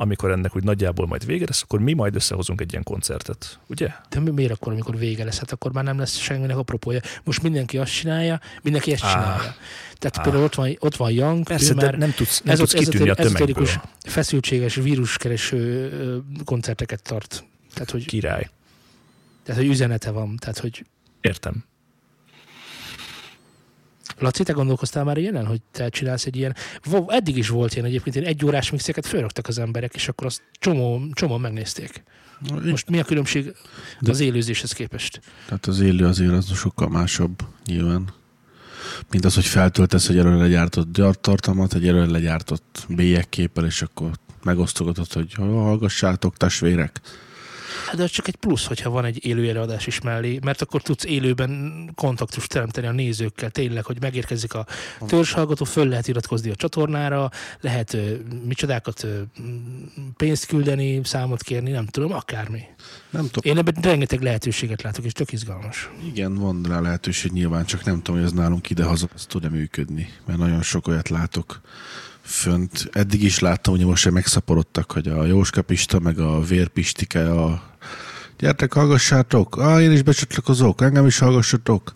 amikor 0.00 0.30
ennek 0.30 0.56
úgy 0.56 0.62
nagyjából 0.64 1.06
majd 1.06 1.26
vége 1.26 1.44
lesz, 1.46 1.62
akkor 1.62 1.80
mi 1.80 1.92
majd 1.92 2.14
összehozunk 2.14 2.60
egy 2.60 2.70
ilyen 2.72 2.82
koncertet, 2.84 3.58
ugye? 3.66 3.88
De 4.08 4.20
mi- 4.20 4.30
miért 4.30 4.52
akkor, 4.52 4.72
amikor 4.72 4.96
vége 4.98 5.24
lesz? 5.24 5.38
Hát 5.38 5.52
akkor 5.52 5.72
már 5.72 5.84
nem 5.84 5.98
lesz 5.98 6.16
senkinek 6.16 6.56
apropója. 6.56 7.00
Most 7.24 7.42
mindenki 7.42 7.78
azt 7.78 7.92
csinálja, 7.92 8.40
mindenki 8.62 8.92
ezt 8.92 9.00
csinálja. 9.02 9.54
Tehát 9.98 10.18
Á. 10.18 10.22
például 10.22 10.44
ott 10.44 10.54
van, 10.54 10.76
ott 10.78 10.96
van 10.96 11.10
Young, 11.10 11.42
Persze, 11.44 11.72
ő 11.72 11.74
már 11.74 11.94
nem 11.98 12.12
tudsz, 12.12 12.40
nem 12.42 12.52
ez 12.52 12.58
tudsz 12.58 12.72
kitűnni 12.72 13.08
a 13.08 13.14
ezotéri- 13.18 13.52
tömegből. 13.52 13.66
feszültséges 14.06 14.74
víruskereső 14.74 15.92
koncerteket 16.44 17.02
tart. 17.02 17.44
Tehát 17.74 17.90
hogy, 17.90 18.06
Király. 18.06 18.50
tehát, 19.44 19.60
hogy 19.60 19.70
üzenete 19.70 20.10
van. 20.10 20.36
Tehát, 20.36 20.58
hogy 20.58 20.84
Értem. 21.20 21.64
Laci, 24.18 24.42
te 24.42 24.52
gondolkoztál 24.52 25.04
már 25.04 25.16
ilyenen, 25.16 25.46
hogy 25.46 25.60
te 25.70 25.88
csinálsz 25.88 26.26
egy 26.26 26.36
ilyen... 26.36 26.54
Eddig 27.06 27.36
is 27.36 27.48
volt 27.48 27.72
ilyen 27.72 27.84
egyébként, 27.84 28.16
ilyen 28.16 28.28
egy 28.28 28.44
órás 28.44 28.70
mixeket 28.70 29.06
fölraktak 29.06 29.46
az 29.46 29.58
emberek, 29.58 29.94
és 29.94 30.08
akkor 30.08 30.26
azt 30.26 30.42
csomó, 30.58 31.02
csomó 31.12 31.36
megnézték. 31.36 32.02
Most 32.64 32.90
mi 32.90 32.98
a 32.98 33.04
különbség 33.04 33.54
De- 34.00 34.10
az 34.10 34.20
élőzéshez 34.20 34.72
képest? 34.72 35.20
Tehát 35.46 35.66
az 35.66 35.80
élő 35.80 36.06
azért 36.06 36.32
az 36.32 36.56
sokkal 36.56 36.88
másabb 36.88 37.42
nyilván. 37.66 38.08
Mint 39.10 39.24
az, 39.24 39.34
hogy 39.34 39.46
feltöltesz 39.46 40.08
egy 40.08 40.18
előre 40.18 40.36
legyártott 40.36 41.20
tartalmat, 41.20 41.74
egy 41.74 41.88
előre 41.88 42.10
legyártott 42.10 42.86
bélyegképpel, 42.88 43.64
és 43.64 43.82
akkor 43.82 44.10
megosztogatod, 44.42 45.12
hogy 45.12 45.34
hallgassátok, 45.34 46.36
testvérek. 46.36 47.00
Hát 47.86 47.96
de 47.96 48.02
az 48.02 48.10
csak 48.10 48.28
egy 48.28 48.36
plusz, 48.36 48.66
hogyha 48.66 48.90
van 48.90 49.04
egy 49.04 49.26
élő 49.26 49.48
előadás 49.48 49.86
is 49.86 50.00
mellé, 50.00 50.38
mert 50.42 50.62
akkor 50.62 50.82
tudsz 50.82 51.04
élőben 51.04 51.90
kontaktust 51.94 52.48
teremteni 52.48 52.86
a 52.86 52.92
nézőkkel, 52.92 53.50
tényleg, 53.50 53.84
hogy 53.84 54.00
megérkezik 54.00 54.54
a 54.54 54.66
törzshallgató, 55.06 55.64
föl 55.64 55.88
lehet 55.88 56.08
iratkozni 56.08 56.50
a 56.50 56.54
csatornára, 56.54 57.30
lehet 57.60 57.94
ö, 57.94 58.14
micsodákat 58.46 59.02
ö, 59.04 59.20
pénzt 60.16 60.46
küldeni, 60.46 61.00
számot 61.04 61.42
kérni, 61.42 61.70
nem 61.70 61.86
tudom, 61.86 62.12
akármi. 62.12 62.62
Nem 63.10 63.28
tudom, 63.30 63.52
Én 63.52 63.58
ebben 63.58 63.82
rengeteg 63.82 64.22
lehetőséget 64.22 64.82
látok, 64.82 65.04
és 65.04 65.12
tök 65.12 65.32
izgalmas. 65.32 65.90
igen, 66.06 66.34
van 66.34 66.62
rá 66.68 66.80
lehetőség 66.80 67.32
nyilván, 67.32 67.64
csak 67.64 67.84
nem 67.84 67.96
tudom, 68.02 68.16
hogy 68.16 68.24
ez 68.30 68.32
nálunk 68.32 68.70
idehaza 68.70 69.08
ez 69.14 69.26
tud-e 69.26 69.48
működni, 69.48 70.08
mert 70.26 70.38
nagyon 70.38 70.62
sok 70.62 70.86
olyat 70.86 71.08
látok 71.08 71.60
fönt. 72.28 72.88
Eddig 72.92 73.22
is 73.22 73.38
láttam, 73.38 73.76
hogy 73.76 73.84
most 73.84 74.02
sem 74.02 74.12
megszaporodtak, 74.12 74.92
hogy 74.92 75.08
a 75.08 75.24
Jóska 75.24 75.62
Pista, 75.62 75.98
meg 75.98 76.18
a 76.18 76.40
Vérpistike 76.40 77.30
a 77.30 77.62
gyertek, 78.38 78.72
hallgassátok, 78.72 79.56
ah, 79.56 79.82
én 79.82 79.92
is 79.92 80.02
becsatlakozok, 80.02 80.80
engem 80.80 81.06
is 81.06 81.18
hallgassatok. 81.18 81.94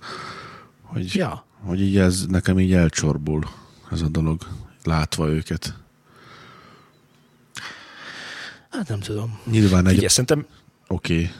Hogy, 0.82 1.14
ja. 1.14 1.44
hogy 1.60 1.80
így 1.80 1.96
ez 1.96 2.26
nekem 2.26 2.58
így 2.58 2.72
elcsorbul 2.72 3.48
ez 3.90 4.00
a 4.00 4.08
dolog, 4.08 4.46
látva 4.84 5.28
őket. 5.28 5.74
Hát 8.70 8.88
nem 8.88 9.00
tudom. 9.00 9.38
Nyilván 9.44 9.86
egy... 9.86 9.96
Ugye, 9.96 10.08
szerintem... 10.08 10.46
Oké. 10.86 11.14
Okay. 11.14 11.30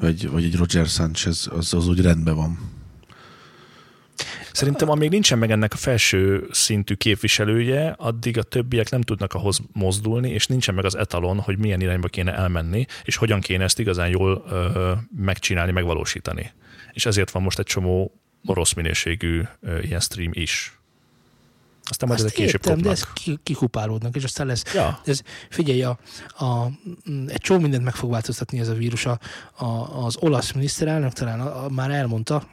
Vagy, 0.00 0.30
vagy 0.30 0.44
egy 0.44 0.56
Roger 0.56 0.86
Sanchez, 0.86 1.48
az, 1.52 1.74
az 1.74 1.88
úgy 1.88 2.00
rendben 2.00 2.34
van. 2.34 2.58
Szerintem 4.54 4.90
amíg 4.90 5.10
nincsen 5.10 5.38
meg 5.38 5.50
ennek 5.50 5.72
a 5.72 5.76
felső 5.76 6.46
szintű 6.50 6.94
képviselője, 6.94 7.94
addig 7.98 8.38
a 8.38 8.42
többiek 8.42 8.90
nem 8.90 9.00
tudnak 9.00 9.32
ahhoz 9.32 9.60
mozdulni, 9.72 10.30
és 10.30 10.46
nincsen 10.46 10.74
meg 10.74 10.84
az 10.84 10.94
etalon, 10.94 11.40
hogy 11.40 11.58
milyen 11.58 11.80
irányba 11.80 12.08
kéne 12.08 12.34
elmenni, 12.34 12.86
és 13.04 13.16
hogyan 13.16 13.40
kéne 13.40 13.64
ezt 13.64 13.78
igazán 13.78 14.08
jól 14.08 14.44
ö, 14.50 14.92
megcsinálni, 15.16 15.72
megvalósítani. 15.72 16.52
És 16.92 17.06
ezért 17.06 17.30
van 17.30 17.42
most 17.42 17.58
egy 17.58 17.64
csomó 17.64 18.12
orosz 18.44 18.72
minőségű 18.72 19.42
ö, 19.60 19.78
ilyen 19.78 20.00
stream 20.00 20.30
is. 20.34 20.78
Aztán 21.84 22.08
majd 22.08 22.20
Azt 22.20 22.28
ezek 22.28 22.44
később 22.44 22.60
értem, 22.60 22.82
de 22.82 22.88
kopnak. 22.88 23.08
ez 23.14 23.22
ki, 23.22 23.38
kikupálódnak, 23.42 24.16
és 24.16 24.24
aztán 24.24 24.46
lesz. 24.46 24.74
Ja. 24.74 25.00
Ez, 25.04 25.22
figyelj, 25.50 25.82
a, 25.82 25.98
a, 26.38 26.66
egy 27.26 27.40
csomó 27.40 27.60
mindent 27.60 27.84
meg 27.84 27.94
fog 27.94 28.10
változtatni 28.10 28.58
ez 28.58 28.68
a 28.68 28.74
vírus. 28.74 29.06
A, 29.06 29.18
a, 29.54 29.64
az 30.04 30.16
olasz 30.20 30.52
miniszterelnök 30.52 31.12
talán 31.12 31.40
a, 31.40 31.64
a, 31.64 31.68
már 31.68 31.90
elmondta, 31.90 32.46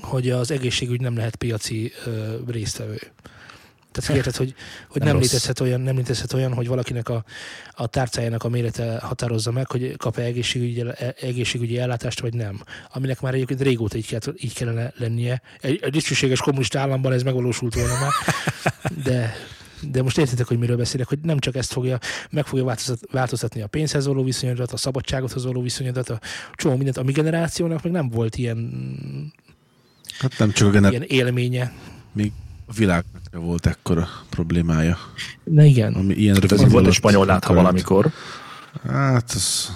hogy 0.00 0.30
az 0.30 0.50
egészségügy 0.50 1.00
nem 1.00 1.16
lehet 1.16 1.36
piaci 1.36 1.92
ö, 2.06 2.34
résztvevő. 2.46 2.98
Tehát 3.92 4.16
érted, 4.16 4.36
hogy, 4.36 4.54
hogy 4.92 5.00
Nem 5.00 5.10
nem, 5.10 5.18
rossz. 5.18 5.26
létezhet 5.26 5.60
olyan, 5.60 5.80
nem 5.80 5.96
létezhet 5.96 6.32
olyan, 6.32 6.54
hogy 6.54 6.68
valakinek 6.68 7.08
a, 7.08 7.24
a 7.72 7.86
tárcájának 7.86 8.44
a 8.44 8.48
mérete 8.48 8.98
határozza 9.02 9.50
meg, 9.50 9.70
hogy 9.70 9.96
kap-e 9.96 10.22
egészségügyi, 10.22 10.84
egészségügyi 11.20 11.78
ellátást, 11.78 12.20
vagy 12.20 12.34
nem. 12.34 12.62
Aminek 12.92 13.20
már 13.20 13.34
egyébként 13.34 13.60
régóta 13.60 13.96
így, 13.96 14.06
kell, 14.06 14.20
így 14.36 14.54
kellene 14.54 14.92
lennie. 14.96 15.42
Egy, 15.60 15.80
egy 15.82 15.92
dicsőséges 15.92 16.40
kommunista 16.40 16.78
államban 16.78 17.12
ez 17.12 17.22
megvalósult 17.22 17.74
volna 17.74 17.92
már, 18.00 18.12
de, 19.04 19.34
de 19.90 20.02
most 20.02 20.18
értitek, 20.18 20.46
hogy 20.46 20.58
miről 20.58 20.76
beszélek, 20.76 21.08
hogy 21.08 21.18
nem 21.22 21.38
csak 21.38 21.56
ezt 21.56 21.72
fogja, 21.72 21.98
meg 22.30 22.46
fogja 22.46 22.64
változtat, 22.64 23.00
változtatni 23.10 23.62
a 23.62 23.66
pénzhez 23.66 24.06
való 24.06 24.24
viszonyodat, 24.24 24.72
a 24.72 24.76
szabadságothoz 24.76 25.44
való 25.44 25.62
viszonyodat, 25.62 26.08
a 26.08 26.20
csomó 26.54 26.74
mindent. 26.74 26.96
A 26.96 27.02
mi 27.02 27.12
generációnak 27.12 27.82
meg 27.82 27.92
nem 27.92 28.08
volt 28.08 28.36
ilyen, 28.36 28.58
Hát 30.18 30.38
nem 30.38 30.50
csak 30.50 30.68
a 30.68 30.70
gener... 30.70 30.90
ilyen 30.90 31.02
élménye. 31.02 31.72
Még 32.12 32.32
a 32.66 32.72
világnak 32.72 33.22
volt 33.32 33.66
ekkora 33.66 34.08
problémája. 34.30 34.98
Na 35.44 35.62
igen. 35.64 35.92
Ami 35.94 36.14
ilyen 36.14 36.34
rövid 36.34 36.52
ez 36.52 36.58
volt 36.58 36.74
alatt 36.74 36.92
spanyol 36.92 37.26
látha 37.26 37.54
valamikor. 37.54 38.10
Hát, 38.88 39.30
az... 39.34 39.72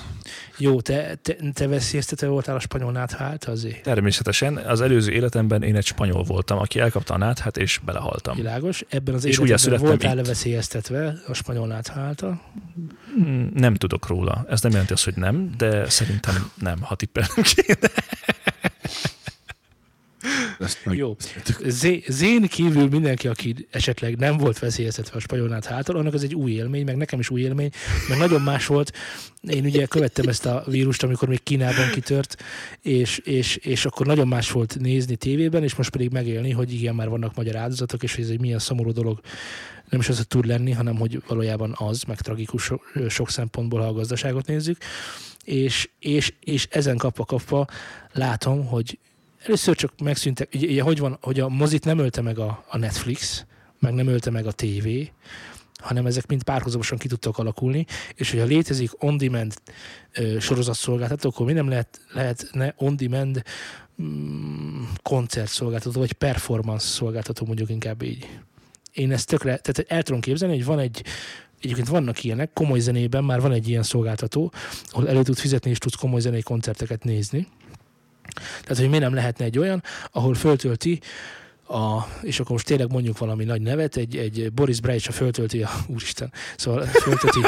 Jó, 0.59 0.81
te, 0.81 1.15
te, 1.23 1.37
te 1.55 1.67
veszélyeztetve 1.69 2.27
voltál 2.27 2.57
a 2.57 2.61
spanyol 2.61 2.93
nátha 2.93 3.25
által 3.25 3.53
azért? 3.55 3.83
Természetesen 3.83 4.57
az 4.57 4.81
előző 4.81 5.13
életemben 5.13 5.63
én 5.63 5.77
egy 5.77 5.85
spanyol 5.87 6.23
voltam, 6.23 6.59
aki 6.59 6.79
elkapta 6.81 7.15
a 7.15 7.17
náthát, 7.19 7.57
és 7.57 7.81
belehaltam. 7.85 8.37
Világos. 8.37 8.85
Ebben 8.89 9.15
az 9.15 9.25
És 9.25 9.39
újjászülettem 9.39 9.87
voltál 9.89 10.19
itt. 10.19 10.27
veszélyeztetve 10.27 11.15
a 11.29 11.33
spanyol 11.35 11.67
nátha 11.67 12.01
által? 12.01 12.41
Mm, 13.21 13.47
Nem 13.55 13.75
tudok 13.75 14.07
róla. 14.07 14.47
Ez 14.49 14.61
nem 14.63 14.71
jelenti 14.71 14.93
azt, 14.93 15.05
hogy 15.05 15.17
nem, 15.17 15.51
de 15.57 15.89
szerintem 15.91 16.51
nem, 16.55 16.81
ha 16.83 16.95
tippelnünk 16.95 17.47
kéne. 17.55 17.91
Ezt 20.63 20.85
meg... 20.85 20.97
Jó. 20.97 21.17
Zé- 21.67 22.05
Zén 22.09 22.43
kívül 22.43 22.89
mindenki, 22.89 23.29
aki 23.29 23.67
esetleg 23.71 24.17
nem 24.17 24.37
volt 24.37 24.59
veszélyeztetve 24.59 25.17
a 25.17 25.21
spanyolnát 25.21 25.65
hátal, 25.65 25.97
annak 25.97 26.15
az 26.15 26.23
egy 26.23 26.35
új 26.35 26.53
élmény, 26.53 26.85
meg 26.85 26.97
nekem 26.97 27.19
is 27.19 27.31
új 27.31 27.41
élmény, 27.41 27.71
meg 28.09 28.19
nagyon 28.19 28.41
más 28.41 28.67
volt. 28.67 28.93
Én 29.41 29.65
ugye 29.65 29.87
követtem 29.87 30.29
ezt 30.29 30.47
a 30.47 30.65
vírust, 30.67 31.03
amikor 31.03 31.29
még 31.29 31.43
Kínában 31.43 31.91
kitört, 31.91 32.43
és, 32.81 33.19
és, 33.19 33.57
és 33.57 33.85
akkor 33.85 34.07
nagyon 34.07 34.29
más 34.29 34.51
volt 34.51 34.77
nézni 34.81 35.17
tévében, 35.17 35.63
és 35.63 35.75
most 35.75 35.91
pedig 35.91 36.11
megélni, 36.11 36.51
hogy 36.51 36.73
igen, 36.73 36.95
már 36.95 37.09
vannak 37.09 37.35
magyar 37.35 37.57
áldozatok, 37.57 38.03
és 38.03 38.15
hogy 38.15 38.25
ez 38.25 38.31
egy 38.31 38.41
milyen 38.41 38.59
szomorú 38.59 38.93
dolog 38.93 39.21
nem 39.89 40.01
is 40.01 40.09
az, 40.09 40.17
hogy 40.17 40.27
tud 40.27 40.47
lenni, 40.47 40.71
hanem 40.71 40.97
hogy 40.97 41.23
valójában 41.27 41.75
az, 41.79 42.03
meg 42.03 42.21
tragikus 42.21 42.63
so- 42.63 42.83
sok 43.09 43.31
szempontból, 43.31 43.81
ha 43.81 43.87
a 43.87 43.93
gazdaságot 43.93 44.47
nézzük. 44.47 44.77
És, 45.45 45.91
és, 45.99 46.35
és 46.41 46.67
ezen 46.71 46.97
kapva 46.97 47.25
kapva 47.25 47.67
látom, 48.13 48.67
hogy 48.67 48.99
először 49.45 49.77
csak 49.77 49.93
megszűntek, 50.03 50.49
ugye, 50.55 50.83
hogy 50.83 50.99
van, 50.99 51.19
hogy 51.21 51.41
a 51.41 51.49
mozit 51.49 51.85
nem 51.85 51.99
ölte 51.99 52.21
meg 52.21 52.39
a, 52.39 52.65
a 52.69 52.79
Netflix, 52.79 53.45
meg 53.79 53.95
nem 53.95 54.07
ölte 54.07 54.31
meg 54.31 54.47
a 54.47 54.53
tévé, 54.53 55.13
hanem 55.83 56.07
ezek 56.07 56.27
mind 56.27 56.43
párhuzamosan 56.43 56.99
ki 56.99 57.09
tudtak 57.09 57.39
alakulni, 57.39 57.87
és 58.15 58.31
hogyha 58.31 58.47
létezik 58.47 59.03
on-demand 59.03 59.55
ö, 60.13 60.39
sorozatszolgáltató, 60.41 61.29
akkor 61.29 61.47
mi 61.47 61.53
nem 61.53 61.69
lehet, 61.69 62.01
lehetne 62.13 62.75
on-demand 62.77 63.43
mm, 64.03 64.83
koncertszolgáltató, 65.03 66.01
vagy 66.01 66.13
performance 66.13 66.87
szolgáltató, 66.87 67.47
mondjuk 67.47 67.71
inkább 67.71 68.03
így. 68.03 68.29
Én 68.93 69.13
ezt 69.13 69.29
tökre, 69.29 69.57
tehát 69.57 69.91
el 69.91 70.03
tudom 70.03 70.21
képzelni, 70.21 70.55
hogy 70.55 70.65
van 70.65 70.79
egy, 70.79 71.05
egyébként 71.61 71.89
vannak 71.89 72.25
ilyenek, 72.25 72.53
komoly 72.53 72.79
zenében 72.79 73.25
már 73.25 73.41
van 73.41 73.53
egy 73.53 73.69
ilyen 73.69 73.83
szolgáltató, 73.83 74.53
ahol 74.89 75.09
elő 75.09 75.23
tud 75.23 75.39
fizetni, 75.39 75.71
és 75.71 75.79
tudsz 75.79 75.95
komoly 75.95 76.21
zenei 76.21 76.43
koncerteket 76.43 77.05
nézni. 77.05 77.47
Tehát, 78.35 78.79
hogy 78.79 78.89
miért 78.89 79.03
nem 79.05 79.15
lehetne 79.15 79.45
egy 79.45 79.59
olyan, 79.59 79.83
ahol 80.11 80.35
föltölti 80.35 81.01
a, 81.69 82.07
és 82.23 82.41
akkor 82.41 82.53
most 82.53 82.67
tényleg 82.67 82.93
mondjuk 82.93 83.19
valami 83.19 83.45
nagy 83.45 83.61
nevet, 83.61 83.97
egy, 83.97 84.17
egy 84.17 84.53
Boris 84.53 84.81
Brejcsa 84.81 85.13
föltölti 85.13 85.63
a, 85.63 85.71
úristen, 85.87 86.33
szóval 86.57 86.83
föltölti 86.85 87.41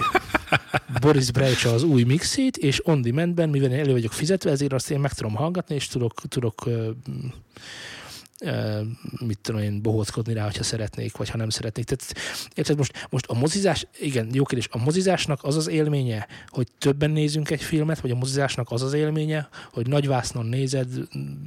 Boris 1.00 1.30
Brejcsa 1.30 1.72
az 1.72 1.82
új 1.82 2.02
mixét, 2.02 2.56
és 2.56 2.86
on 2.86 3.02
demandben, 3.02 3.48
mivel 3.48 3.70
én 3.70 3.78
elő 3.78 3.92
vagyok 3.92 4.12
fizetve, 4.12 4.50
ezért 4.50 4.72
azt 4.72 4.90
én 4.90 5.00
meg 5.00 5.12
tudom 5.12 5.34
hallgatni, 5.34 5.74
és 5.74 5.86
tudok, 5.86 6.20
tudok 6.28 6.68
mit 9.26 9.38
tudom 9.38 9.60
én, 9.60 9.82
bohóckodni 9.82 10.32
rá, 10.34 10.44
hogyha 10.44 10.62
szeretnék, 10.62 11.16
vagy 11.16 11.28
ha 11.28 11.36
nem 11.36 11.48
szeretnék. 11.48 11.84
Tehát, 11.84 12.14
érted, 12.54 12.76
most, 12.76 13.06
most 13.10 13.26
a 13.26 13.34
mozizás, 13.34 13.86
igen, 14.00 14.28
jó 14.32 14.44
kérdés, 14.44 14.68
a 14.70 14.78
mozizásnak 14.78 15.38
az 15.42 15.56
az 15.56 15.68
élménye, 15.68 16.26
hogy 16.48 16.66
többen 16.78 17.10
nézünk 17.10 17.50
egy 17.50 17.62
filmet, 17.62 18.00
vagy 18.00 18.10
a 18.10 18.14
mozizásnak 18.14 18.70
az 18.70 18.82
az 18.82 18.92
élménye, 18.92 19.48
hogy 19.72 19.86
nagy 19.86 20.06
vásznon 20.06 20.46
nézed, 20.46 20.88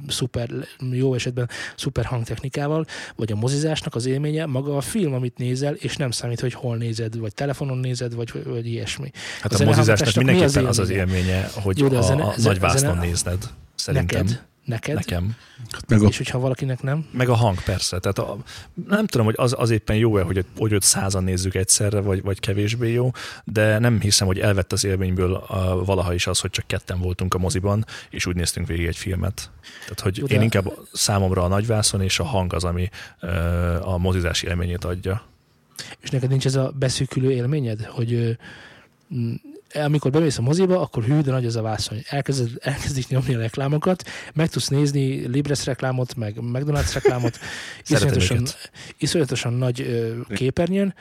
szuper, 0.08 0.50
jó 0.90 1.14
esetben 1.14 1.48
szuper 1.76 2.04
hangtechnikával, 2.04 2.86
vagy 3.16 3.32
a 3.32 3.36
mozizásnak 3.36 3.94
az 3.94 4.06
élménye 4.06 4.46
maga 4.46 4.76
a 4.76 4.80
film, 4.80 5.12
amit 5.14 5.38
nézel, 5.38 5.74
és 5.74 5.96
nem 5.96 6.10
számít, 6.10 6.40
hogy 6.40 6.52
hol 6.54 6.76
nézed, 6.76 7.18
vagy 7.18 7.34
telefonon 7.34 7.78
nézed, 7.78 8.14
vagy, 8.14 8.32
vagy 8.44 8.66
ilyesmi. 8.66 9.10
Hát 9.40 9.52
A 9.52 9.62
a, 9.62 9.64
mozizásnak 9.64 10.08
zenehallgatásnak 10.08 10.24
mi 10.24 10.30
mindenképpen 10.30 10.66
az 10.66 10.78
az 10.78 10.84
az 10.84 10.90
élménye? 10.90 11.50
hogy 11.54 11.78
Jó, 11.78 11.86
a 11.86 11.94
a, 11.94 11.98
a 11.98 12.02
zene- 12.02 12.36
nagy 12.36 12.58
vásznon 12.60 12.80
zene- 12.94 13.06
nézned. 13.06 13.50
Szerintem. 13.74 14.24
Neked? 14.24 14.46
Neked? 14.68 14.94
Nekem. 14.94 15.36
Hát 15.70 15.88
meg 15.88 16.02
a, 16.02 16.06
És 16.06 16.16
hogyha 16.16 16.38
valakinek 16.38 16.82
nem? 16.82 17.06
Meg 17.10 17.28
a 17.28 17.34
hang 17.34 17.62
persze. 17.62 17.98
Tehát 17.98 18.18
a, 18.18 18.36
nem 18.88 19.06
tudom, 19.06 19.26
hogy 19.26 19.34
az, 19.38 19.54
az 19.58 19.70
éppen 19.70 19.96
jó-e, 19.96 20.22
hogy, 20.22 20.44
hogy 20.56 20.72
őt 20.72 20.82
százan 20.82 21.24
nézzük 21.24 21.54
egyszerre, 21.54 22.00
vagy, 22.00 22.22
vagy 22.22 22.40
kevésbé 22.40 22.92
jó, 22.92 23.10
de 23.44 23.78
nem 23.78 24.00
hiszem, 24.00 24.26
hogy 24.26 24.38
elvett 24.38 24.72
az 24.72 24.84
élményből 24.84 25.34
a, 25.34 25.84
valaha 25.84 26.14
is 26.14 26.26
az, 26.26 26.40
hogy 26.40 26.50
csak 26.50 26.66
ketten 26.66 26.98
voltunk 27.00 27.34
a 27.34 27.38
moziban, 27.38 27.84
és 28.10 28.26
úgy 28.26 28.36
néztünk 28.36 28.66
végig 28.66 28.86
egy 28.86 28.96
filmet. 28.96 29.50
Tehát, 29.80 30.00
hogy 30.00 30.22
de- 30.22 30.34
én 30.34 30.42
inkább 30.42 30.72
számomra 30.92 31.42
a 31.42 31.48
nagyvászon 31.48 32.02
és 32.02 32.18
a 32.18 32.24
hang 32.24 32.52
az, 32.52 32.64
ami 32.64 32.88
ö, 33.20 33.28
a 33.80 33.98
mozizási 33.98 34.46
élményét 34.46 34.84
adja. 34.84 35.22
És 36.00 36.10
neked 36.10 36.28
nincs 36.28 36.46
ez 36.46 36.54
a 36.54 36.72
beszűkülő 36.78 37.30
élményed, 37.30 37.84
hogy 37.84 38.38
amikor 39.74 40.10
bemész 40.10 40.38
a 40.38 40.42
moziba, 40.42 40.80
akkor 40.80 41.04
hű, 41.04 41.20
de 41.20 41.30
nagy 41.30 41.46
az 41.46 41.56
a 41.56 41.62
vászony. 41.62 42.02
Elkezded, 42.08 42.50
elkezdik 42.60 43.08
nyomni 43.08 43.34
a 43.34 43.38
reklámokat, 43.38 44.04
meg 44.34 44.48
tudsz 44.48 44.68
nézni 44.68 45.26
Libres 45.26 45.64
reklámot, 45.64 46.14
meg 46.14 46.34
McDonald's 46.40 46.90
reklámot, 46.94 47.38
iszonyatosan, 47.88 48.46
iszonyatosan 48.98 49.52
nagy 49.52 49.80
ö, 49.80 50.20
képernyőn, 50.34 50.94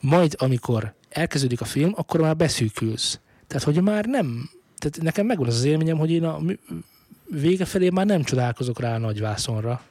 majd 0.00 0.34
amikor 0.38 0.94
elkezdődik 1.08 1.60
a 1.60 1.64
film, 1.64 1.92
akkor 1.96 2.20
már 2.20 2.36
beszűkülsz. 2.36 3.18
Tehát, 3.46 3.64
hogy 3.64 3.82
már 3.82 4.04
nem, 4.04 4.50
tehát 4.78 5.00
nekem 5.02 5.26
megvan 5.26 5.46
az 5.46 5.54
az 5.56 5.64
élményem, 5.64 5.98
hogy 5.98 6.10
én 6.10 6.24
a 6.24 6.40
vége 7.30 7.64
felé 7.64 7.88
már 7.90 8.06
nem 8.06 8.22
csodálkozok 8.22 8.80
rá 8.80 8.94
a 8.94 8.98
nagy 8.98 9.20
vászonra. 9.20 9.82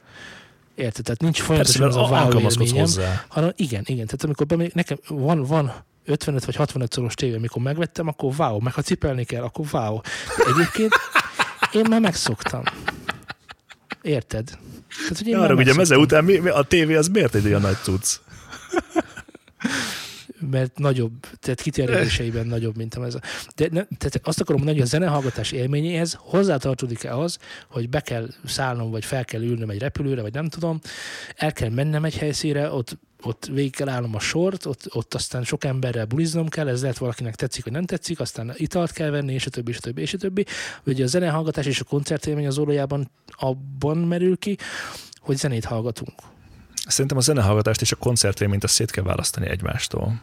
Érted? 0.74 1.04
Tehát 1.04 1.20
nincs 1.20 1.40
folyamatosan 1.40 1.86
az 1.86 1.96
a 1.96 2.28
élményem, 2.58 2.80
hozzá. 2.80 3.24
hanem 3.28 3.52
igen, 3.56 3.82
igen. 3.86 4.06
Tehát 4.06 4.24
amikor 4.24 4.46
bemegyek, 4.46 4.74
nekem 4.74 4.98
van, 5.08 5.42
van 5.42 5.84
55 6.04 6.44
vagy 6.44 6.54
65 6.56 6.92
szoros 6.92 7.14
tévé, 7.14 7.34
amikor 7.36 7.62
megvettem, 7.62 8.08
akkor 8.08 8.34
wow, 8.38 8.58
meg 8.60 8.72
ha 8.72 8.82
cipelni 8.82 9.24
kell, 9.24 9.42
akkor 9.42 9.66
wow. 9.72 10.00
Egyébként 10.54 10.92
én 11.72 11.84
már 11.88 12.00
megszoktam. 12.00 12.62
Érted? 14.02 14.44
Tehát, 14.98 15.18
hogy 15.18 15.26
én 15.26 15.36
már 15.36 15.50
Arra 15.50 15.60
ugye 15.60 15.74
meze 15.74 15.98
után 15.98 16.24
mi, 16.24 16.38
mi, 16.38 16.48
a 16.48 16.62
tévé 16.62 16.94
az 16.94 17.08
miért 17.08 17.34
egy 17.34 17.46
olyan 17.46 17.60
nagy 17.60 17.76
cucc? 17.82 18.16
Mert 20.50 20.78
nagyobb, 20.78 21.12
tehát 21.40 21.60
kiterjedéseiben 21.60 22.46
nagyobb, 22.56 22.76
mint 22.76 22.94
a 22.94 23.04
ez. 23.04 23.14
a- 23.14 23.20
De 23.56 23.64
ne, 23.70 23.82
tehát 23.98 24.20
azt 24.22 24.40
akarom 24.40 24.56
mondani, 24.60 24.78
hogy 24.78 24.86
a 24.86 24.90
zenehallgatás 24.90 25.52
élményéhez 25.52 26.16
hozzátartozik-e 26.18 27.16
az, 27.16 27.38
hogy 27.68 27.88
be 27.88 28.00
kell 28.00 28.28
szállnom, 28.44 28.90
vagy 28.90 29.04
fel 29.04 29.24
kell 29.24 29.42
ülnöm 29.42 29.70
egy 29.70 29.78
repülőre, 29.78 30.22
vagy 30.22 30.32
nem 30.32 30.48
tudom, 30.48 30.80
el 31.36 31.52
kell 31.52 31.68
mennem 31.68 32.04
egy 32.04 32.16
helyszínre, 32.16 32.70
ott 32.72 32.98
ott 33.22 33.46
végig 33.52 33.76
kell 33.76 33.88
állnom 33.88 34.14
a 34.14 34.20
sort, 34.20 34.66
ott, 34.66 34.94
ott 34.94 35.14
aztán 35.14 35.44
sok 35.44 35.64
emberrel 35.64 36.04
buliznom 36.04 36.48
kell, 36.48 36.68
ez 36.68 36.82
lehet 36.82 36.98
valakinek 36.98 37.34
tetszik, 37.34 37.64
vagy 37.64 37.72
nem 37.72 37.84
tetszik, 37.84 38.20
aztán 38.20 38.52
italt 38.56 38.92
kell 38.92 39.10
venni, 39.10 39.32
és 39.32 39.46
a 39.46 39.50
többi, 39.50 39.70
és 39.70 39.76
a 39.76 39.80
többi, 39.80 40.00
és 40.00 40.14
a 40.14 40.18
többi. 40.18 40.46
Ugye 40.84 41.04
a 41.04 41.06
zenehallgatás 41.06 41.66
és 41.66 41.80
a 41.80 41.84
koncertélmény 41.84 42.46
az 42.46 42.56
valójában 42.56 43.10
abban 43.26 43.96
merül 43.96 44.38
ki, 44.38 44.56
hogy 45.20 45.36
zenét 45.36 45.64
hallgatunk. 45.64 46.14
Szerintem 46.86 47.16
a 47.16 47.20
zenehallgatást 47.20 47.80
és 47.80 47.92
a 47.92 47.96
koncertélményt 47.96 48.64
azt 48.64 48.74
szét 48.74 48.90
kell 48.90 49.04
választani 49.04 49.46
egymástól. 49.46 50.22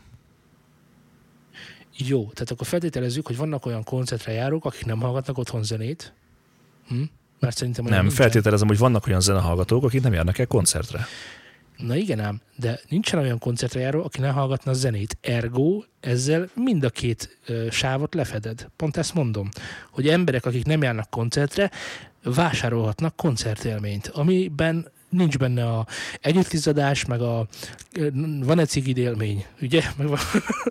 Jó, 1.98 2.22
tehát 2.22 2.52
akkor 2.52 2.68
feltételezzük, 2.68 3.28
hogy 3.28 3.38
vannak 3.38 3.66
olyan 3.66 3.84
koncertre 3.84 4.32
járók, 4.32 4.66
akik 4.66 4.86
nem 4.86 5.00
hallgatnak 5.00 5.38
otthon 5.38 5.64
zenét. 5.64 6.14
Hm? 6.88 7.02
Mert 7.40 7.58
szerintem 7.58 7.86
Nem, 7.86 8.00
nincsen. 8.00 8.16
feltételezem, 8.18 8.68
hogy 8.68 8.78
vannak 8.78 9.08
olyan 9.08 9.22
zenehallgatók, 9.22 9.84
akik 9.84 10.02
nem 10.02 10.14
járnak 10.14 10.38
el 10.38 10.48
koncertre. 10.48 11.08
Na 11.78 11.96
igen 11.96 12.20
ám, 12.20 12.42
de 12.56 12.80
nincsen 12.90 13.20
olyan 13.20 13.40
koncertre 13.40 13.90
aki 13.90 14.20
ne 14.20 14.30
hallgatna 14.30 14.74
zenét. 14.74 15.18
Ergo 15.22 15.84
ezzel 16.00 16.50
mind 16.56 16.84
a 16.84 16.90
két 16.90 17.40
ö, 17.46 17.68
sávot 17.72 18.14
lefeded. 18.14 18.68
Pont 18.76 18.98
ezt 18.98 19.14
mondom, 19.14 19.50
hogy 19.92 20.08
emberek, 20.08 20.46
akik 20.46 20.66
nem 20.66 20.82
járnak 20.82 21.10
koncertre, 21.10 21.72
vásárolhatnak 22.24 23.16
koncertélményt, 23.16 24.08
amiben 24.08 24.92
nincs 25.10 25.38
benne 25.38 25.66
a 25.66 25.86
együttizadás, 26.22 27.06
meg 27.06 27.22
a 27.22 27.48
van 28.40 28.60
egy 28.60 28.68
cigid 28.68 28.98
élmény, 28.98 29.46
ugye? 29.62 29.82
Meg 29.98 30.08
van, 30.08 30.20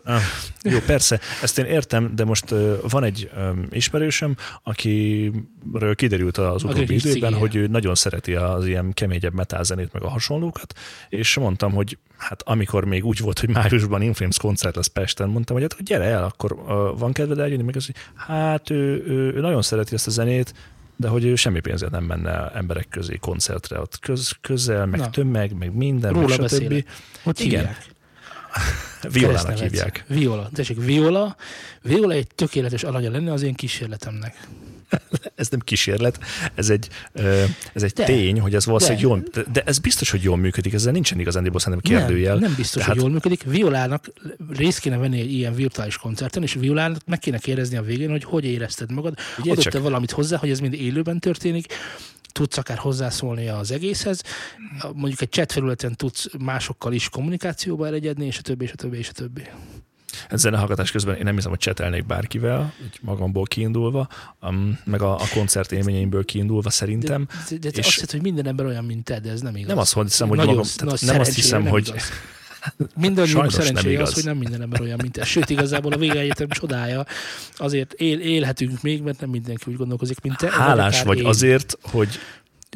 Ah, 0.05 0.21
jó, 0.63 0.79
persze, 0.79 1.21
ezt 1.43 1.59
én 1.59 1.65
értem, 1.65 2.15
de 2.15 2.25
most 2.25 2.51
uh, 2.51 2.77
van 2.91 3.05
egy 3.05 3.31
um, 3.37 3.67
ismerősöm, 3.71 4.37
akiről 4.63 5.95
kiderült 5.95 6.37
az 6.37 6.63
utóbbi 6.65 6.95
időben, 6.95 7.13
cigije. 7.21 7.39
hogy 7.39 7.57
ő 7.57 7.67
nagyon 7.67 7.95
szereti 7.95 8.35
az 8.35 8.67
ilyen 8.67 8.93
keményebb 8.93 9.35
metálzenét, 9.35 9.93
meg 9.93 10.03
a 10.03 10.09
hasonlókat, 10.09 10.75
és 11.09 11.37
mondtam, 11.37 11.73
hogy 11.73 11.99
hát 12.17 12.43
amikor 12.43 12.85
még 12.85 13.05
úgy 13.05 13.19
volt, 13.21 13.39
hogy 13.39 13.49
májusban 13.49 14.03
Inflames 14.03 14.39
koncert 14.39 14.77
lesz 14.77 14.87
Pesten, 14.87 15.29
mondtam, 15.29 15.57
hogy 15.57 15.67
hát 15.71 15.83
gyere 15.83 16.05
el, 16.05 16.25
akkor 16.25 16.53
uh, 16.53 16.99
van 16.99 17.13
kedved 17.13 17.39
eljönni, 17.39 17.63
meg 17.63 17.77
az, 17.77 17.87
hogy 17.87 17.95
hát 18.15 18.71
ő, 18.71 19.05
ő, 19.07 19.33
ő 19.35 19.41
nagyon 19.41 19.63
szereti 19.63 19.95
ezt 19.95 20.07
a 20.07 20.11
zenét, 20.11 20.55
de 20.97 21.09
hogy 21.09 21.25
ő 21.25 21.35
semmi 21.35 21.61
pénzért 21.61 21.91
nem 21.91 22.05
menne 22.05 22.51
emberek 22.51 22.89
közé 22.89 23.17
koncertre, 23.17 23.81
ott 23.81 23.99
köz, 23.99 24.33
közel, 24.41 24.87
meg 24.87 25.01
Na. 25.01 25.11
Tömeg, 25.11 25.57
meg 25.57 25.75
minden, 25.75 26.13
Róla 26.13 26.37
meg 26.37 26.49
stb. 26.49 26.85
hogy 27.23 27.41
Igen. 27.41 27.61
hívják? 27.61 27.95
Violának 29.11 29.59
hívják. 29.59 30.05
Viola. 30.09 30.51
Tessék, 30.55 30.85
Viola. 30.85 31.37
Viola 31.83 32.13
egy 32.13 32.27
tökéletes 32.35 32.85
alanya 32.85 33.11
lenne 33.11 33.33
az 33.33 33.43
én 33.43 33.55
kísérletemnek. 33.55 34.49
Ez 35.37 35.49
nem 35.49 35.61
kísérlet, 35.61 36.19
ez 36.55 36.71
egy, 36.71 36.89
ez 37.73 37.83
egy 37.83 37.93
De. 37.93 38.05
tény, 38.05 38.41
hogy 38.41 38.55
ez 38.55 38.67
valószínűleg 38.67 39.03
De. 39.03 39.09
jól, 39.09 39.23
de, 39.33 39.45
de 39.53 39.63
ez 39.63 39.79
biztos, 39.79 40.11
hogy 40.11 40.23
jól 40.23 40.37
működik, 40.37 40.73
ezzel 40.73 40.93
nincsen 40.93 41.21
igazándiból 41.21 41.61
szerintem 41.61 41.99
kérdőjel. 41.99 42.33
Nem, 42.35 42.43
nem 42.43 42.55
biztos, 42.57 42.81
Tehát- 42.81 42.95
hogy 42.95 43.03
jól 43.03 43.13
működik. 43.13 43.43
Violának 43.43 44.13
részt 44.49 44.79
kéne 44.79 44.97
venni 44.97 45.21
egy 45.21 45.33
ilyen 45.33 45.55
virtuális 45.55 45.97
koncerten, 45.97 46.43
és 46.43 46.55
Violának 46.55 47.01
meg 47.07 47.19
kéne 47.19 47.39
kérdezni 47.39 47.77
a 47.77 47.83
végén, 47.83 48.11
hogy 48.11 48.25
hogy 48.25 48.45
érezted 48.45 48.93
magad. 48.93 49.15
Ugye 49.39 49.51
Adott-e 49.53 49.71
csak- 49.71 49.83
valamit 49.83 50.11
hozzá, 50.11 50.37
hogy 50.37 50.51
ez 50.51 50.61
mind 50.61 50.75
élőben 50.75 51.19
történik, 51.21 51.67
tudsz 52.33 52.57
akár 52.57 52.77
hozzászólni 52.79 53.49
az 53.49 53.71
egészhez, 53.71 54.23
mondjuk 54.95 55.21
egy 55.21 55.31
chat 55.31 55.53
felületen 55.53 55.97
tudsz 55.97 56.27
másokkal 56.39 56.93
is 56.93 57.09
kommunikációba 57.09 57.87
elegyedni, 57.87 58.27
és 58.27 58.39
a 58.39 58.43
többi, 58.43 58.65
és 58.65 58.73
a 58.73 58.75
többi, 58.75 58.99
és 58.99 59.09
a 59.09 59.13
többi. 59.13 59.43
Zenehallgatás 60.31 60.91
közben 60.91 61.17
én 61.17 61.25
nem 61.25 61.35
hiszem, 61.35 61.51
hogy 61.51 61.59
csetelnék 61.59 62.07
bárkivel, 62.07 62.73
így 62.85 62.99
magamból 63.01 63.45
kiindulva, 63.45 64.09
um, 64.41 64.79
meg 64.85 65.03
a, 65.03 65.15
a 65.15 65.25
koncert 65.35 65.73
élményeimből 65.73 66.25
kiindulva 66.25 66.71
szerintem. 66.71 67.27
De, 67.49 67.57
de, 67.57 67.71
de 67.71 67.79
És- 67.79 67.79
azt 67.79 67.95
hiszed, 67.95 68.11
hogy 68.11 68.23
minden 68.23 68.47
ember 68.47 68.67
olyan, 68.67 68.85
mint 68.85 69.05
te, 69.05 69.21
de 69.21 69.31
ez 69.31 69.41
nem 69.41 69.57
igaz. 69.57 69.69
Nem 69.69 69.79
azt 69.79 69.95
hiszem, 69.95 70.29
hogy 70.29 70.37
Nagyon, 70.37 70.55
magam, 70.55 70.71
tehát 70.77 71.01
nem 71.01 71.21
azt 71.21 71.35
hiszem, 71.35 71.63
nem 71.63 71.71
hogy 71.71 71.89
igaz. 71.89 72.11
Mindannyiunk 72.97 73.51
szerencséje 73.51 74.03
az, 74.03 74.15
hogy 74.15 74.25
nem 74.25 74.37
minden 74.37 74.63
ember 74.63 74.81
olyan, 74.81 74.99
mint 75.03 75.17
ez. 75.17 75.27
Sőt, 75.27 75.51
igazából 75.51 75.93
a 75.93 75.97
végeegyetem 75.99 76.49
csodája. 76.49 77.07
Azért 77.57 77.93
él, 77.93 78.21
élhetünk 78.21 78.83
még, 78.83 79.03
mert 79.03 79.21
nem 79.21 79.31
mindenki 79.31 79.63
úgy 79.67 79.77
gondolkozik, 79.77 80.21
mint 80.21 80.37
te. 80.37 80.51
hálás 80.51 81.03
vagy 81.03 81.19
én. 81.19 81.27
azért, 81.27 81.79
hogy 81.83 82.09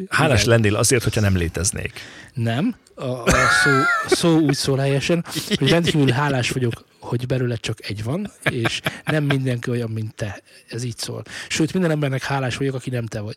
hálás 0.09 0.43
Igen. 0.43 0.55
lennél 0.55 0.77
azért, 0.77 1.03
hogyha 1.03 1.21
nem 1.21 1.37
léteznék. 1.37 2.01
Nem. 2.35 2.75
A, 2.95 3.05
a 3.05 3.31
szó, 3.65 3.71
szó 4.07 4.39
úgy 4.39 4.55
szól 4.55 4.79
helyesen, 4.79 5.25
hogy 5.59 5.69
rendkívül 5.71 6.11
hálás 6.11 6.51
vagyok, 6.51 6.85
hogy 6.99 7.27
belőle 7.27 7.57
csak 7.57 7.87
egy 7.89 8.03
van, 8.05 8.31
és 8.51 8.81
nem 9.05 9.25
mindenki 9.25 9.71
olyan, 9.71 9.91
mint 9.91 10.15
te. 10.15 10.43
Ez 10.69 10.83
így 10.83 10.99
szól. 10.99 11.23
Sőt, 11.49 11.73
minden 11.73 11.91
embernek 11.91 12.23
hálás 12.23 12.57
vagyok, 12.57 12.75
aki 12.75 12.91
nem 12.91 13.07
te 13.07 13.21
vagy. 13.21 13.37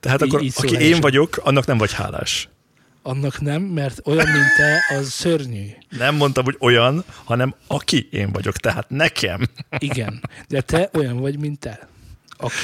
Tehát 0.00 0.22
Így- 0.22 0.28
akkor, 0.28 0.42
így 0.42 0.52
aki 0.56 0.72
én 0.72 0.78
helyesen. 0.78 1.00
vagyok, 1.00 1.40
annak 1.42 1.66
nem 1.66 1.78
vagy 1.78 1.92
hálás. 1.92 2.48
Annak 3.02 3.40
nem, 3.40 3.62
mert 3.62 4.00
olyan, 4.04 4.28
mint 4.30 4.54
te, 4.56 4.96
az 4.96 5.10
szörnyű. 5.10 5.66
Nem 5.98 6.14
mondtam, 6.14 6.44
hogy 6.44 6.56
olyan, 6.58 7.04
hanem 7.24 7.54
aki 7.66 8.08
én 8.10 8.32
vagyok, 8.32 8.56
tehát 8.56 8.88
nekem. 8.90 9.48
Igen, 9.78 10.22
de 10.48 10.60
te 10.60 10.90
olyan 10.92 11.16
vagy, 11.16 11.38
mint 11.38 11.58
te. 11.58 11.88
Aki, 12.40 12.56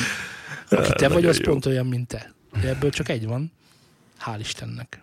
aki 0.68 0.92
te 0.92 1.08
vagy, 1.08 1.24
az 1.24 1.38
jó. 1.38 1.50
pont 1.50 1.66
olyan, 1.66 1.86
mint 1.86 2.08
te. 2.08 2.34
De 2.60 2.68
ebből 2.68 2.90
csak 2.90 3.08
egy 3.08 3.26
van. 3.26 3.52
Hál' 4.24 4.38
Istennek. 4.40 5.00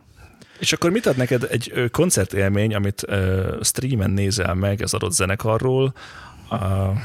És 0.59 0.73
akkor 0.73 0.91
mit 0.91 1.05
ad 1.05 1.17
neked 1.17 1.47
egy 1.49 1.89
koncertélmény, 1.91 2.75
amit 2.75 3.03
ö, 3.07 3.57
streamen 3.61 4.11
nézel 4.11 4.53
meg 4.53 4.81
az 4.81 4.93
adott 4.93 5.11
zenekarról, 5.11 5.93
uh, 6.49 6.97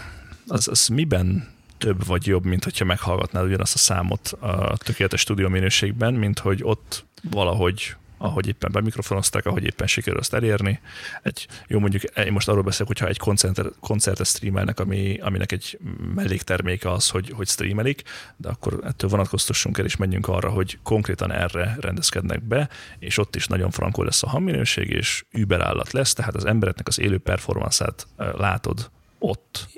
az, 0.47 0.69
az 0.69 0.87
miben 0.87 1.49
több 1.79 2.07
vagy 2.07 2.27
jobb, 2.27 2.45
mint 2.45 2.65
hogyha 2.65 2.85
meghallgatnád 2.85 3.45
ugyanazt 3.45 3.75
a 3.75 3.79
számot 3.79 4.29
a 4.41 4.77
tökéletes 4.77 5.21
stúdió 5.21 5.49
minőségben, 5.49 6.15
mint 6.15 6.39
hogy 6.39 6.61
ott 6.63 7.05
valahogy 7.31 7.97
ahogy 8.19 8.47
éppen 8.47 8.73
bemikrofonozták, 8.73 9.47
ahogy 9.47 9.65
éppen 9.65 9.87
sikerül 9.87 10.19
azt 10.19 10.35
elérni. 10.35 10.81
Egy, 11.23 11.47
jó, 11.67 11.79
mondjuk 11.79 12.03
én 12.03 12.33
most 12.33 12.49
arról 12.49 12.63
beszélek, 12.63 12.87
hogyha 12.87 13.07
egy 13.07 13.19
koncertet, 13.19 13.75
koncertet 13.81 14.27
streamelnek, 14.27 14.81
ami, 14.81 15.19
aminek 15.21 15.53
egy 15.53 15.79
mellékterméke 16.15 16.91
az, 16.91 17.09
hogy, 17.09 17.31
hogy 17.31 17.49
streamelik, 17.49 18.03
de 18.37 18.49
akkor 18.49 18.81
ettől 18.85 19.11
vonatkoztassunk 19.11 19.79
el, 19.79 19.85
és 19.85 19.97
menjünk 19.97 20.29
arra, 20.29 20.51
hogy 20.51 20.79
konkrétan 20.83 21.33
erre 21.33 21.77
rendezkednek 21.81 22.43
be, 22.43 22.69
és 22.99 23.19
ott 23.19 23.37
is 23.37 23.47
nagyon 23.47 23.71
frankó 23.71 24.03
lesz 24.03 24.23
a 24.23 24.29
hangminőség, 24.29 24.91
és 24.91 25.25
überállat 25.31 25.93
lesz, 25.93 26.13
tehát 26.13 26.35
az 26.35 26.45
embereknek 26.45 26.87
az 26.87 26.99
élő 26.99 27.19
performanszát 27.19 28.07
látod 28.17 28.91
ott, 29.19 29.69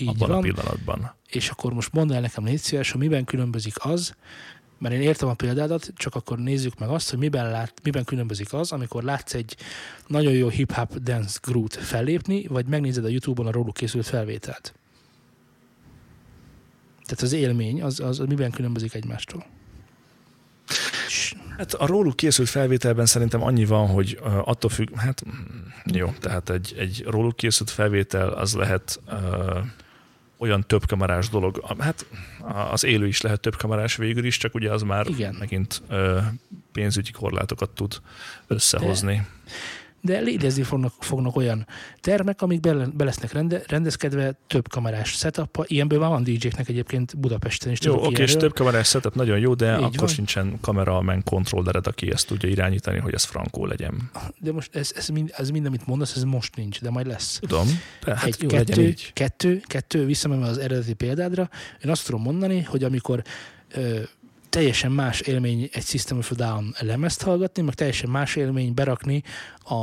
Így 0.00 0.08
abban 0.08 0.30
a 0.30 0.32
van. 0.32 0.42
pillanatban. 0.42 1.14
És 1.28 1.48
akkor 1.48 1.72
most 1.72 1.92
mondd 1.92 2.12
el 2.12 2.20
nekem, 2.20 2.44
légy 2.44 2.58
szíves, 2.58 2.90
hogy 2.90 3.00
miben 3.00 3.24
különbözik 3.24 3.74
az, 3.84 4.14
mert 4.80 4.94
én 4.94 5.00
értem 5.00 5.28
a 5.28 5.34
példádat, 5.34 5.92
csak 5.96 6.14
akkor 6.14 6.38
nézzük 6.38 6.78
meg 6.78 6.88
azt, 6.88 7.10
hogy 7.10 7.18
miben, 7.18 7.50
lát, 7.50 7.74
miben 7.82 8.04
különbözik 8.04 8.52
az, 8.52 8.72
amikor 8.72 9.02
látsz 9.02 9.34
egy 9.34 9.56
nagyon 10.06 10.32
jó 10.32 10.48
hip-hop 10.48 10.96
dance 10.96 11.38
groove 11.42 11.80
fellépni, 11.80 12.46
vagy 12.46 12.66
megnézed 12.66 13.04
a 13.04 13.08
Youtube-on 13.08 13.46
a 13.46 13.52
róluk 13.52 13.74
készült 13.74 14.06
felvételt. 14.06 14.74
Tehát 17.04 17.22
az 17.22 17.32
élmény, 17.32 17.82
az, 17.82 18.00
az, 18.00 18.20
az 18.20 18.26
miben 18.26 18.50
különbözik 18.50 18.94
egymástól. 18.94 19.46
Hát 21.56 21.74
a 21.74 21.86
róluk 21.86 22.16
készült 22.16 22.48
felvételben 22.48 23.06
szerintem 23.06 23.42
annyi 23.42 23.64
van, 23.64 23.86
hogy 23.86 24.18
attól 24.44 24.70
függ, 24.70 24.96
hát 24.96 25.22
mm, 25.26 25.94
jó, 25.94 26.14
tehát 26.20 26.50
egy, 26.50 26.74
egy 26.78 27.04
róluk 27.06 27.36
készült 27.36 27.70
felvétel 27.70 28.28
az 28.28 28.54
lehet 28.54 29.00
ö, 29.08 29.58
olyan 30.40 30.64
többkamerás 30.66 31.28
dolog, 31.28 31.58
a- 31.66 31.82
hát 31.82 32.06
az 32.70 32.84
élő 32.84 33.06
is 33.06 33.20
lehet 33.20 33.40
többkamerás 33.40 33.96
végül 33.96 34.24
is, 34.24 34.36
csak 34.36 34.54
ugye 34.54 34.72
az 34.72 34.82
már 34.82 35.06
Igen. 35.08 35.36
megint 35.38 35.82
ö, 35.88 36.18
pénzügyi 36.72 37.10
korlátokat 37.10 37.70
tud 37.70 38.00
összehozni. 38.46 39.14
De 39.14 39.26
létezni 40.02 40.62
fognak, 40.62 40.92
fognak 40.98 41.36
olyan 41.36 41.66
termek, 42.00 42.42
amik 42.42 42.60
be, 42.60 42.74
be 42.92 43.04
lesznek 43.04 43.32
rende, 43.32 43.62
rendezkedve, 43.66 44.38
több 44.46 44.68
kamerás 44.68 45.10
setup 45.10 45.64
Ilyenből 45.66 45.98
már 45.98 46.08
van 46.08 46.22
DJ-knek 46.22 46.68
egyébként 46.68 47.18
Budapesten 47.18 47.72
is. 47.72 47.78
Jó, 47.82 47.94
oké, 47.94 48.06
és 48.08 48.16
ilyenről. 48.16 48.40
több 48.40 48.54
kamerás 48.54 48.88
setup 48.88 49.14
nagyon 49.14 49.38
jó, 49.38 49.54
de 49.54 49.76
Így 49.76 49.82
akkor 49.82 49.98
van. 49.98 50.08
sincsen 50.08 50.58
kamera, 50.60 51.00
men 51.00 51.22
kontrollered, 51.24 51.86
aki 51.86 52.12
ezt 52.12 52.26
tudja 52.26 52.48
irányítani, 52.48 52.98
hogy 52.98 53.14
ez 53.14 53.24
frankó 53.24 53.66
legyen. 53.66 54.10
De 54.38 54.52
most 54.52 54.74
ez, 54.76 54.92
ez, 54.96 55.08
mind, 55.08 55.32
ez 55.36 55.50
mind, 55.50 55.66
amit 55.66 55.86
mondasz, 55.86 56.16
ez 56.16 56.22
most 56.22 56.56
nincs, 56.56 56.80
de 56.80 56.90
majd 56.90 57.06
lesz. 57.06 57.38
Tudom, 57.38 57.66
de 58.04 58.16
hát 58.16 58.24
egy, 58.26 58.36
jó, 58.42 58.48
kettő, 58.48 58.82
így. 58.86 59.10
kettő, 59.12 59.60
kettő, 59.64 60.04
visszamenve 60.04 60.46
az 60.46 60.58
eredeti 60.58 60.94
példádra, 60.94 61.50
én 61.84 61.90
azt 61.90 62.04
tudom 62.06 62.22
mondani, 62.22 62.62
hogy 62.62 62.84
amikor 62.84 63.22
ö, 63.74 63.98
teljesen 64.50 64.92
más 64.92 65.20
élmény 65.20 65.68
egy 65.72 65.84
System 65.84 66.18
of 66.18 66.30
a 66.30 66.34
Down 66.34 66.74
lemezt 66.78 67.22
hallgatni, 67.22 67.62
meg 67.62 67.74
teljesen 67.74 68.10
más 68.10 68.36
élmény 68.36 68.74
berakni 68.74 69.22
a 69.64 69.74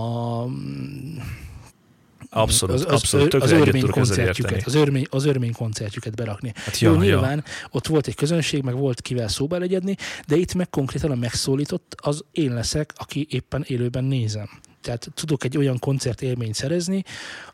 Abszolút, 2.29 2.75
az, 2.75 2.85
az, 2.85 2.91
abszolút, 2.91 3.33
az, 3.33 3.51
örmény 3.51 3.89
koncertjüket, 3.89 4.65
az 4.65 4.75
örmény, 4.75 5.05
az 5.09 5.25
örmény 5.25 5.53
koncertjüket 5.53 6.15
berakni. 6.15 6.51
Hát 6.55 6.79
Jó, 6.79 6.93
ja. 6.93 6.99
nyilván 6.99 7.43
ott 7.71 7.87
volt 7.87 8.07
egy 8.07 8.15
közönség, 8.15 8.63
meg 8.63 8.75
volt 8.75 9.01
kivel 9.01 9.27
szóba 9.27 9.57
legyedni, 9.57 9.95
de 10.27 10.35
itt 10.35 10.53
meg 10.53 10.69
konkrétan 10.69 11.11
a 11.11 11.15
megszólított 11.15 11.95
az 12.01 12.23
én 12.31 12.53
leszek, 12.53 12.93
aki 12.95 13.27
éppen 13.29 13.63
élőben 13.67 14.03
nézem. 14.03 14.49
Tehát 14.81 15.07
tudok 15.13 15.43
egy 15.43 15.57
olyan 15.57 15.79
koncert 15.79 16.21
élményt 16.21 16.55
szerezni, 16.55 17.03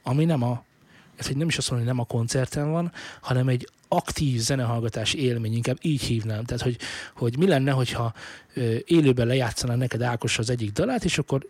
ami 0.03 0.25
nem 0.25 0.43
a, 0.43 0.63
ez 1.15 1.27
egy 1.27 1.37
nem 1.37 1.47
is 1.47 1.57
azt 1.57 1.69
mondom, 1.69 1.87
hogy 1.87 1.97
nem 1.97 2.05
a 2.09 2.13
koncerten 2.13 2.71
van, 2.71 2.91
hanem 3.21 3.47
egy 3.47 3.67
aktív 3.95 4.39
zenehallgatási 4.39 5.23
élmény, 5.23 5.53
inkább 5.53 5.77
így 5.81 6.01
hívnám. 6.01 6.43
Tehát, 6.43 6.63
hogy, 6.63 6.77
hogy 7.15 7.37
mi 7.37 7.47
lenne, 7.47 7.71
hogyha 7.71 8.13
élőben 8.85 9.27
lejátszaná 9.27 9.75
neked 9.75 10.01
Ákos 10.01 10.37
az 10.39 10.49
egyik 10.49 10.71
dalát, 10.71 11.05
és 11.05 11.17
akkor 11.17 11.47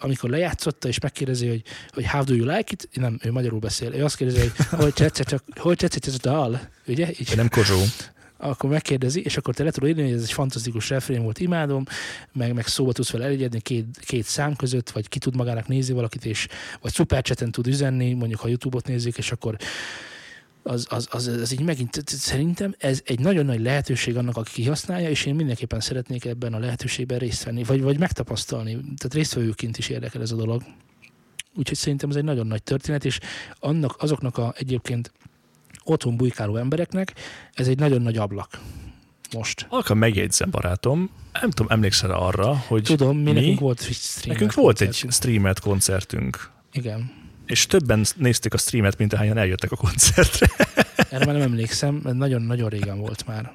amikor 0.00 0.30
lejátszotta, 0.30 0.88
és 0.88 0.98
megkérdezi, 1.00 1.48
hogy, 1.48 1.62
hogy 1.90 2.06
how 2.06 2.24
do 2.24 2.34
you 2.34 2.56
like 2.56 2.72
it, 2.72 2.88
nem, 2.92 3.18
ő 3.22 3.32
magyarul 3.32 3.58
beszél, 3.58 3.94
ő 3.94 4.04
azt 4.04 4.16
kérdezi, 4.16 4.40
hogy 4.40 4.66
hogy 4.80 4.94
tetszett, 4.94 5.42
hogy 5.56 5.76
tetszett 5.76 6.06
ez 6.06 6.14
a 6.14 6.28
dal, 6.28 6.60
ugye? 6.86 7.10
Így, 7.10 7.32
Nem 7.36 7.48
Kozsó. 7.48 7.78
akkor 8.36 8.70
megkérdezi, 8.70 9.22
és 9.22 9.36
akkor 9.36 9.54
te 9.54 9.64
le 9.64 9.70
tudod 9.70 9.88
írni, 9.88 10.02
hogy 10.02 10.12
ez 10.12 10.22
egy 10.22 10.32
fantasztikus 10.32 10.88
refrén 10.88 11.22
volt, 11.22 11.38
imádom, 11.38 11.84
meg, 12.32 12.54
meg 12.54 12.66
szóba 12.66 12.92
tudsz 12.92 13.10
vele 13.10 13.24
elegyedni 13.24 13.60
két, 13.60 13.86
két 14.00 14.24
szám 14.24 14.56
között, 14.56 14.90
vagy 14.90 15.08
ki 15.08 15.18
tud 15.18 15.36
magának 15.36 15.68
nézni 15.68 15.94
valakit, 15.94 16.24
és 16.24 16.46
vagy 16.80 16.92
szupercseten 16.92 17.50
tud 17.50 17.66
üzenni, 17.66 18.12
mondjuk 18.12 18.40
ha 18.40 18.48
YouTube-ot 18.48 18.86
nézik, 18.86 19.16
és 19.16 19.32
akkor 19.32 19.56
az, 20.62 20.86
az, 20.88 21.08
az, 21.10 21.26
az 21.26 21.52
így 21.52 21.62
megint 21.62 22.02
szerintem 22.06 22.74
ez 22.78 23.00
egy 23.04 23.20
nagyon 23.20 23.44
nagy 23.44 23.60
lehetőség 23.60 24.16
annak, 24.16 24.36
aki 24.36 24.52
kihasználja, 24.52 25.10
és 25.10 25.26
én 25.26 25.34
mindenképpen 25.34 25.80
szeretnék 25.80 26.24
ebben 26.24 26.54
a 26.54 26.58
lehetőségben 26.58 27.18
részt 27.18 27.44
venni, 27.44 27.64
vagy, 27.64 27.82
vagy 27.82 27.98
megtapasztalni. 27.98 28.72
Tehát 28.72 29.14
résztvevőként 29.14 29.78
is 29.78 29.88
érdekel 29.88 30.22
ez 30.22 30.30
a 30.30 30.36
dolog. 30.36 30.62
Úgyhogy 31.54 31.76
szerintem 31.76 32.10
ez 32.10 32.16
egy 32.16 32.24
nagyon 32.24 32.46
nagy 32.46 32.62
történet, 32.62 33.04
és 33.04 33.18
annak, 33.58 34.02
azoknak 34.02 34.38
a 34.38 34.54
egyébként 34.56 35.12
otthon 35.84 36.16
bujkáló 36.16 36.56
embereknek 36.56 37.12
ez 37.52 37.68
egy 37.68 37.78
nagyon 37.78 38.02
nagy 38.02 38.16
ablak 38.16 38.58
most. 39.32 39.66
Alka 39.68 39.94
megjegyzem, 39.94 40.50
barátom, 40.50 41.10
nem 41.40 41.50
tudom, 41.50 41.72
emlékszel 41.72 42.10
arra, 42.10 42.56
hogy 42.56 42.82
Tudom, 42.82 43.16
mi, 43.16 43.22
mi 43.22 43.32
nekünk 43.32 43.60
volt 43.60 43.80
streamet 43.80 44.26
nekünk 44.26 44.54
volt 44.54 44.80
egy 44.80 44.86
koncertünk. 44.86 45.12
streamet 45.12 45.60
koncertünk, 45.60 46.50
Igen. 46.72 47.12
És 47.50 47.66
többen 47.66 48.04
nézték 48.16 48.54
a 48.54 48.58
streamet, 48.58 48.98
mint 48.98 49.12
ahányan 49.12 49.38
eljöttek 49.38 49.72
a 49.72 49.76
koncertre. 49.76 50.46
Erre 51.10 51.24
már 51.24 51.34
nem 51.34 51.42
emlékszem, 51.42 52.00
mert 52.02 52.16
nagyon-nagyon 52.16 52.68
régen 52.68 52.98
volt 52.98 53.26
már. 53.26 53.52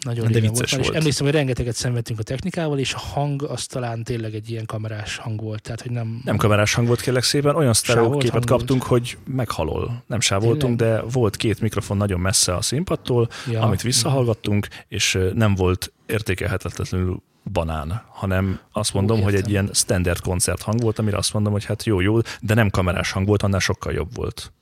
Nagyon 0.00 0.26
De 0.26 0.32
régen 0.32 0.50
vicces 0.50 0.70
volt 0.70 0.70
már, 0.70 0.80
és 0.80 0.86
volt. 0.86 0.98
emlékszem, 0.98 1.26
hogy 1.26 1.34
rengeteget 1.34 1.74
szenvedtünk 1.74 2.18
a 2.18 2.22
technikával, 2.22 2.78
és 2.78 2.94
a 2.94 2.98
hang 2.98 3.42
az 3.42 3.66
talán 3.66 4.02
tényleg 4.04 4.34
egy 4.34 4.50
ilyen 4.50 4.66
kamerás 4.66 5.16
hang 5.16 5.40
volt, 5.40 5.62
tehát 5.62 5.80
hogy 5.80 5.90
nem... 5.90 6.20
Nem 6.24 6.36
kamerás 6.36 6.74
hang 6.74 6.86
volt 6.86 7.00
kérlek 7.00 7.22
szépen, 7.22 7.54
olyan 7.56 7.72
sztereó 7.72 8.16
képet 8.16 8.44
kaptunk, 8.44 8.82
hogy 8.82 9.18
meghalol. 9.26 10.04
Nem 10.06 10.20
sávoltunk, 10.20 10.76
de 10.76 11.00
volt 11.00 11.36
két 11.36 11.60
mikrofon 11.60 11.96
nagyon 11.96 12.20
messze 12.20 12.54
a 12.54 12.62
színpadtól, 12.62 13.28
Ja. 13.50 13.60
amit 13.60 13.82
visszahallgattunk, 13.82 14.68
és 14.88 15.18
nem 15.34 15.54
volt 15.54 15.92
értékelhetetlenül 16.06 17.22
banán, 17.52 18.02
hanem 18.08 18.60
azt 18.72 18.94
mondom, 18.94 19.22
hogy 19.22 19.34
egy 19.34 19.50
ilyen 19.50 19.70
standard 19.72 20.20
koncert 20.20 20.62
hang 20.62 20.80
volt, 20.80 20.98
amire 20.98 21.16
azt 21.16 21.32
mondom, 21.32 21.52
hogy 21.52 21.64
hát 21.64 21.84
jó, 21.84 22.00
jó, 22.00 22.18
de 22.40 22.54
nem 22.54 22.70
kamerás 22.70 23.10
hang 23.10 23.26
volt, 23.26 23.42
annál 23.42 23.60
sokkal 23.60 23.92
jobb 23.92 24.14
volt. 24.14 24.52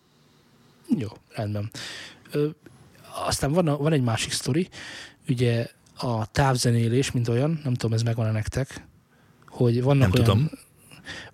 Jó, 0.99 1.09
rendben. 1.35 1.71
Ö, 2.31 2.49
aztán 3.27 3.53
van, 3.53 3.69
a, 3.69 3.77
van 3.77 3.93
egy 3.93 4.03
másik 4.03 4.33
sztori, 4.33 4.69
ugye 5.29 5.67
a 5.97 6.27
távzenélés, 6.27 7.11
mint 7.11 7.29
olyan, 7.29 7.61
nem 7.65 7.75
tudom, 7.75 7.93
ez 7.93 8.03
megvan-e 8.03 8.31
nektek, 8.31 8.87
hogy 9.47 9.83
vannak 9.83 10.13
Nem 10.13 10.13
olyan, 10.13 10.25
tudom. 10.25 10.51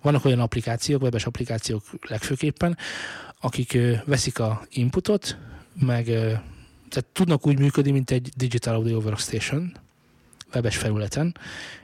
vannak 0.01 0.25
olyan 0.25 0.39
applikációk, 0.39 1.01
webes 1.01 1.25
applikációk 1.25 1.83
legfőképpen, 2.07 2.77
akik 3.39 3.73
ö, 3.73 3.93
veszik 4.05 4.39
a 4.39 4.61
inputot, 4.69 5.37
meg 5.79 6.07
ö, 6.07 6.31
tehát 6.89 7.05
tudnak 7.13 7.47
úgy 7.47 7.59
működni, 7.59 7.91
mint 7.91 8.11
egy 8.11 8.31
Digital 8.35 8.75
Audio 8.75 8.99
Workstation, 8.99 9.77
webes 10.53 10.77
felületen, 10.77 11.37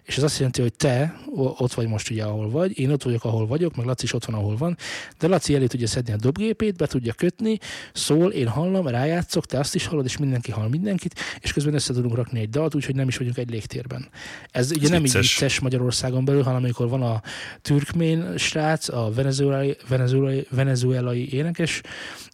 és 0.04 0.18
ez 0.18 0.24
azt 0.24 0.38
jelenti, 0.38 0.62
hogy 0.62 0.74
te 0.74 1.20
ott 1.36 1.74
vagy 1.74 1.88
most 1.88 2.10
ugye, 2.10 2.24
ahol 2.24 2.50
vagy, 2.50 2.80
én 2.80 2.92
ott 2.92 3.04
vagyok, 3.04 3.24
ahol 3.24 3.48
vagyok, 3.48 3.76
meg 3.76 3.86
Laci 3.86 4.04
is 4.04 4.14
ott 4.14 4.26
van, 4.26 4.36
ahol 4.36 4.58
van, 4.58 4.78
de 5.20 5.28
Laci 5.28 5.56
elé 5.56 5.66
tudja 5.66 5.88
szedni 5.88 6.14
a 6.14 6.16
dobgépét, 6.16 6.76
be 6.76 6.88
tudja 6.88 7.14
kötni, 7.14 7.58
szól, 7.94 8.32
én 8.32 8.48
hallom, 8.48 8.88
rájátszok, 8.88 9.46
te 9.46 9.60
azt 9.60 9.76
is 9.76 9.86
hallod, 9.86 10.06
és 10.06 10.18
mindenki 10.18 10.52
hall 10.52 10.68
mindenkit, 10.68 11.20
és 11.40 11.54
közben 11.54 11.74
össze 11.74 11.94
tudunk 11.94 12.16
rakni 12.16 12.40
egy 12.40 12.50
dalt, 12.50 12.76
úgyhogy 12.76 12.96
nem 12.96 13.08
is 13.08 13.18
vagyunk 13.18 13.38
egy 13.38 13.50
légtérben. 13.50 14.08
Ez 14.52 14.72
ugye 14.72 14.84
Ez 14.84 14.90
nem 14.90 15.06
így 15.06 15.12
vicces. 15.12 15.32
vicces 15.32 15.60
Magyarországon 15.60 16.26
belül, 16.26 16.44
hanem 16.44 16.64
amikor 16.64 16.90
van 16.90 17.02
a 17.02 17.22
türkmén 17.62 18.38
srác, 18.38 18.90
a 18.90 19.12
venezuelai, 19.16 19.78
venezuelai, 19.88 20.48
venezuelai 20.50 21.34
énekes 21.34 21.82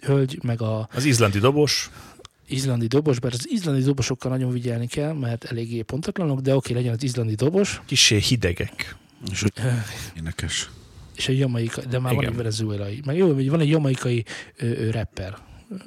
hölgy, 0.01 0.39
meg 0.43 0.61
a 0.61 0.87
Az 0.93 1.05
izlandi 1.05 1.39
dobos, 1.39 1.89
izlandi 2.51 2.87
dobos, 2.87 3.19
bár 3.19 3.33
az 3.33 3.49
izlandi 3.49 3.81
dobosokkal 3.81 4.31
nagyon 4.31 4.51
vigyelni 4.51 4.87
kell, 4.87 5.13
mert 5.13 5.43
eléggé 5.43 5.81
pontatlanok, 5.81 6.39
de 6.39 6.55
oké, 6.55 6.73
legyen 6.73 6.93
az 6.93 7.03
izlandi 7.03 7.35
dobos, 7.35 7.81
kissé 7.85 8.17
hidegek. 8.17 8.95
És 9.31 9.45
énekes. 10.17 10.69
és 11.15 11.27
egy 11.27 11.37
jamaikai, 11.37 11.85
de 11.89 11.99
már 11.99 12.13
van 12.13 12.21
Igen. 12.21 12.31
egy 12.31 12.37
venezuelai. 12.37 13.01
Meg 13.05 13.17
jó, 13.17 13.33
hogy 13.33 13.49
van 13.49 13.59
egy 13.59 13.69
jamaikai 13.69 14.25
ö, 14.55 14.65
ö, 14.65 14.89
rapper. 14.91 15.37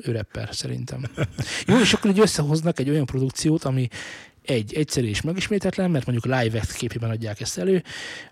Ő 0.03 0.12
rapper, 0.12 0.48
szerintem. 0.53 1.05
Jó, 1.66 1.79
és 1.79 1.92
akkor 1.92 2.11
így 2.11 2.18
összehoznak 2.18 2.79
egy 2.79 2.90
olyan 2.90 3.07
produkciót, 3.07 3.64
ami 3.64 3.88
egy, 4.42 4.74
egyszerű 4.74 5.07
és 5.07 5.20
megismétetlen, 5.20 5.90
mert 5.90 6.07
mondjuk 6.07 6.35
live 6.37 6.62
képében 6.77 7.11
adják 7.11 7.40
ezt 7.40 7.59
elő, 7.59 7.83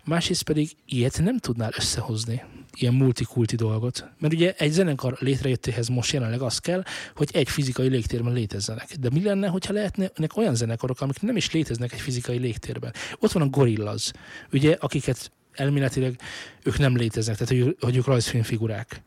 másrészt 0.05 0.43
pedig 0.43 0.71
ilyet 0.87 1.21
nem 1.23 1.39
tudnál 1.39 1.73
összehozni, 1.77 2.43
ilyen 2.77 2.95
multikulti 2.95 3.57
dolgot. 3.57 4.09
Mert 4.19 4.35
ugye 4.35 4.55
egy 4.57 4.71
zenekar 4.71 5.17
létrejöttéhez 5.21 5.89
most 5.89 6.13
jelenleg 6.13 6.41
az 6.41 6.59
kell, 6.59 6.83
hogy 7.15 7.29
egy 7.33 7.49
fizikai 7.49 7.89
légtérben 7.89 8.33
létezzenek. 8.33 8.95
De 9.01 9.09
mi 9.13 9.23
lenne, 9.23 9.49
hogyha 9.49 9.73
lehetnek 9.73 10.37
olyan 10.37 10.55
zenekarok, 10.55 11.01
amik 11.01 11.21
nem 11.21 11.37
is 11.37 11.53
léteznek 11.53 11.93
egy 11.93 12.01
fizikai 12.01 12.39
légtérben? 12.39 12.93
Ott 13.19 13.33
van 13.33 13.43
a 13.43 13.49
Gorillaz, 13.49 14.13
ugye, 14.53 14.77
akiket 14.81 15.33
elméletileg 15.53 16.21
ők 16.63 16.79
nem 16.79 16.97
léteznek, 16.97 17.37
tehát 17.37 17.65
hogy, 17.65 17.77
hogy 17.81 17.97
ők 17.97 18.07
rajzfilmfigurák. 18.07 19.03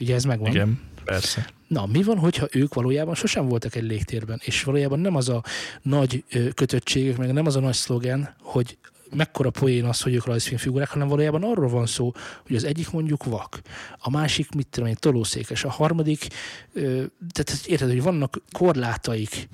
Ugye 0.00 0.14
ez 0.14 0.24
megvan? 0.24 0.50
Igen, 0.50 0.80
persze. 1.04 1.48
Na, 1.66 1.86
mi 1.86 2.02
van, 2.02 2.18
hogyha 2.18 2.48
ők 2.52 2.74
valójában 2.74 3.14
sosem 3.14 3.46
voltak 3.46 3.74
egy 3.74 3.82
légtérben, 3.82 4.40
és 4.44 4.62
valójában 4.62 5.00
nem 5.00 5.16
az 5.16 5.28
a 5.28 5.44
nagy 5.82 6.24
kötöttségük, 6.54 7.16
meg 7.16 7.32
nem 7.32 7.46
az 7.46 7.56
a 7.56 7.60
nagy 7.60 7.74
szlogen, 7.74 8.34
hogy 8.40 8.78
mekkora 9.14 9.50
poén 9.50 9.84
az, 9.84 10.00
hogy 10.00 10.14
ők 10.14 10.24
rajzfilmfigurák, 10.24 10.88
hanem 10.88 11.08
valójában 11.08 11.42
arról 11.42 11.68
van 11.68 11.86
szó, 11.86 12.12
hogy 12.46 12.56
az 12.56 12.64
egyik 12.64 12.90
mondjuk 12.90 13.24
vak, 13.24 13.60
a 13.98 14.10
másik, 14.10 14.50
mit 14.54 14.66
tudom 14.66 14.88
én, 14.88 14.96
tolószékes, 14.98 15.64
a 15.64 15.70
harmadik, 15.70 16.26
ö, 16.72 17.02
tehát 17.32 17.66
érted, 17.66 17.88
hogy 17.88 18.02
vannak 18.02 18.42
korlátaik, 18.52 19.48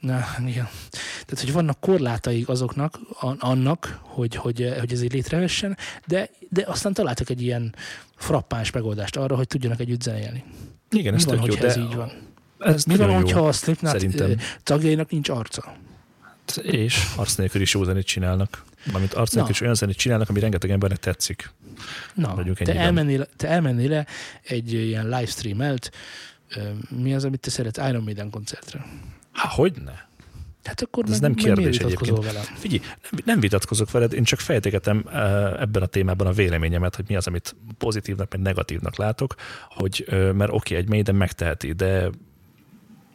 Na, 0.00 0.24
igen. 0.38 0.68
Tehát, 1.26 1.44
hogy 1.44 1.52
vannak 1.52 1.80
korlátaik 1.80 2.48
azoknak, 2.48 2.98
annak, 3.38 4.00
hogy, 4.02 4.34
hogy, 4.34 4.74
hogy 4.78 4.92
ez 4.92 5.02
így 5.02 5.12
létrehessen, 5.12 5.76
de, 6.06 6.30
de 6.48 6.64
aztán 6.66 6.92
találtak 6.92 7.30
egy 7.30 7.42
ilyen 7.42 7.74
frappáns 8.16 8.70
megoldást 8.70 9.16
arra, 9.16 9.36
hogy 9.36 9.46
tudjanak 9.46 9.80
együtt 9.80 10.02
zenélni. 10.02 10.44
Igen, 10.90 11.12
Mi 11.12 11.18
ez 11.18 11.24
van, 11.24 11.40
tök 11.40 11.54
jó, 11.54 11.66
ez 11.66 11.76
így 11.76 11.94
van? 11.94 12.12
ez 12.58 12.84
Mi 12.84 12.96
van, 12.96 13.14
hogyha 13.14 13.46
a 13.46 13.52
Slipknot 13.52 14.06
tagjainak 14.62 15.10
nincs 15.10 15.28
arca? 15.28 15.72
És 16.56 17.06
arc 17.16 17.34
nélkül 17.34 17.60
is 17.60 17.74
jó 17.74 17.84
zenét 17.84 18.06
csinálnak. 18.06 18.64
Valamint 18.86 19.14
arc 19.14 19.32
nélkül 19.32 19.52
is 19.52 19.60
olyan 19.60 19.74
zenét 19.74 19.96
csinálnak, 19.96 20.28
ami 20.28 20.40
rengeteg 20.40 20.70
embernek 20.70 20.98
tetszik. 20.98 21.50
Na, 22.14 22.42
te 22.54 22.74
elmennél, 22.74 23.26
te 23.36 23.48
elmennél 23.48 23.88
le 23.88 24.06
egy 24.42 24.72
ilyen 24.72 25.04
livestreamelt, 25.04 25.90
mi 26.88 27.14
az, 27.14 27.24
amit 27.24 27.40
te 27.40 27.50
szeretsz, 27.50 27.88
Iron 27.88 28.02
Maiden 28.02 28.30
koncertre? 28.30 28.86
Há, 29.32 29.48
hogyne? 29.48 30.08
Hát 30.64 30.80
akkor 30.82 31.04
Ez 31.04 31.10
meg, 31.10 31.20
nem 31.20 31.34
kérdés 31.34 31.78
egyébként. 31.78 32.24
velem? 32.24 32.42
Figyelj, 32.42 32.80
nem, 32.82 33.20
nem 33.24 33.40
vitatkozok 33.40 33.90
veled, 33.90 34.12
én 34.12 34.24
csak 34.24 34.40
fejtegetem 34.40 35.04
ebben 35.58 35.82
a 35.82 35.86
témában 35.86 36.26
a 36.26 36.32
véleményemet, 36.32 36.96
hogy 36.96 37.04
mi 37.08 37.16
az, 37.16 37.26
amit 37.26 37.56
pozitívnak, 37.78 38.32
meg 38.32 38.40
negatívnak 38.40 38.96
látok, 38.96 39.34
hogy, 39.68 40.04
mert 40.10 40.50
oké, 40.52 40.74
egy 40.74 40.88
Maiden 40.88 41.14
megteheti, 41.14 41.72
de 41.72 42.10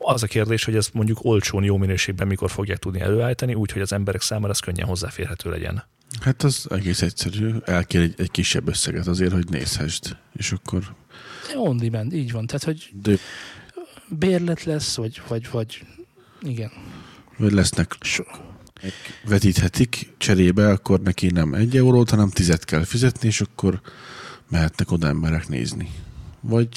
az 0.05 0.23
a 0.23 0.27
kérdés, 0.27 0.63
hogy 0.63 0.75
ez 0.75 0.89
mondjuk 0.93 1.17
olcsón, 1.21 1.63
jó 1.63 1.77
minőségben 1.77 2.27
mikor 2.27 2.51
fogják 2.51 2.77
tudni 2.77 2.99
előállítani, 2.99 3.53
úgy, 3.53 3.71
hogy 3.71 3.81
az 3.81 3.93
emberek 3.93 4.21
számára 4.21 4.51
ez 4.51 4.59
könnyen 4.59 4.87
hozzáférhető 4.87 5.49
legyen. 5.49 5.83
Hát 6.19 6.43
az 6.43 6.67
egész 6.69 7.01
egyszerű. 7.01 7.55
Elkér 7.65 8.01
egy, 8.01 8.13
egy 8.17 8.31
kisebb 8.31 8.67
összeget 8.67 9.07
azért, 9.07 9.31
hogy 9.31 9.49
nézhessd. 9.49 10.17
És 10.33 10.51
akkor 10.51 10.95
On 11.55 11.77
demand, 11.77 12.13
így 12.13 12.31
van. 12.31 12.45
Tehát, 12.45 12.63
hogy 12.63 12.89
de, 13.01 13.15
bérlet 14.09 14.63
lesz, 14.63 14.95
vagy, 14.95 15.21
vagy, 15.27 15.49
vagy 15.51 15.85
igen. 16.41 16.71
vagy 17.37 17.51
lesznek 17.51 17.95
So, 18.01 18.23
vetíthetik 19.25 20.13
cserébe, 20.17 20.69
akkor 20.69 21.01
neki 21.01 21.31
nem 21.31 21.53
egy 21.53 21.77
eurót, 21.77 22.09
hanem 22.09 22.29
tizet 22.29 22.65
kell 22.65 22.83
fizetni, 22.83 23.27
és 23.27 23.41
akkor 23.41 23.81
mehetnek 24.49 24.91
oda 24.91 25.07
emberek 25.07 25.47
nézni. 25.47 25.91
Vagy 26.39 26.69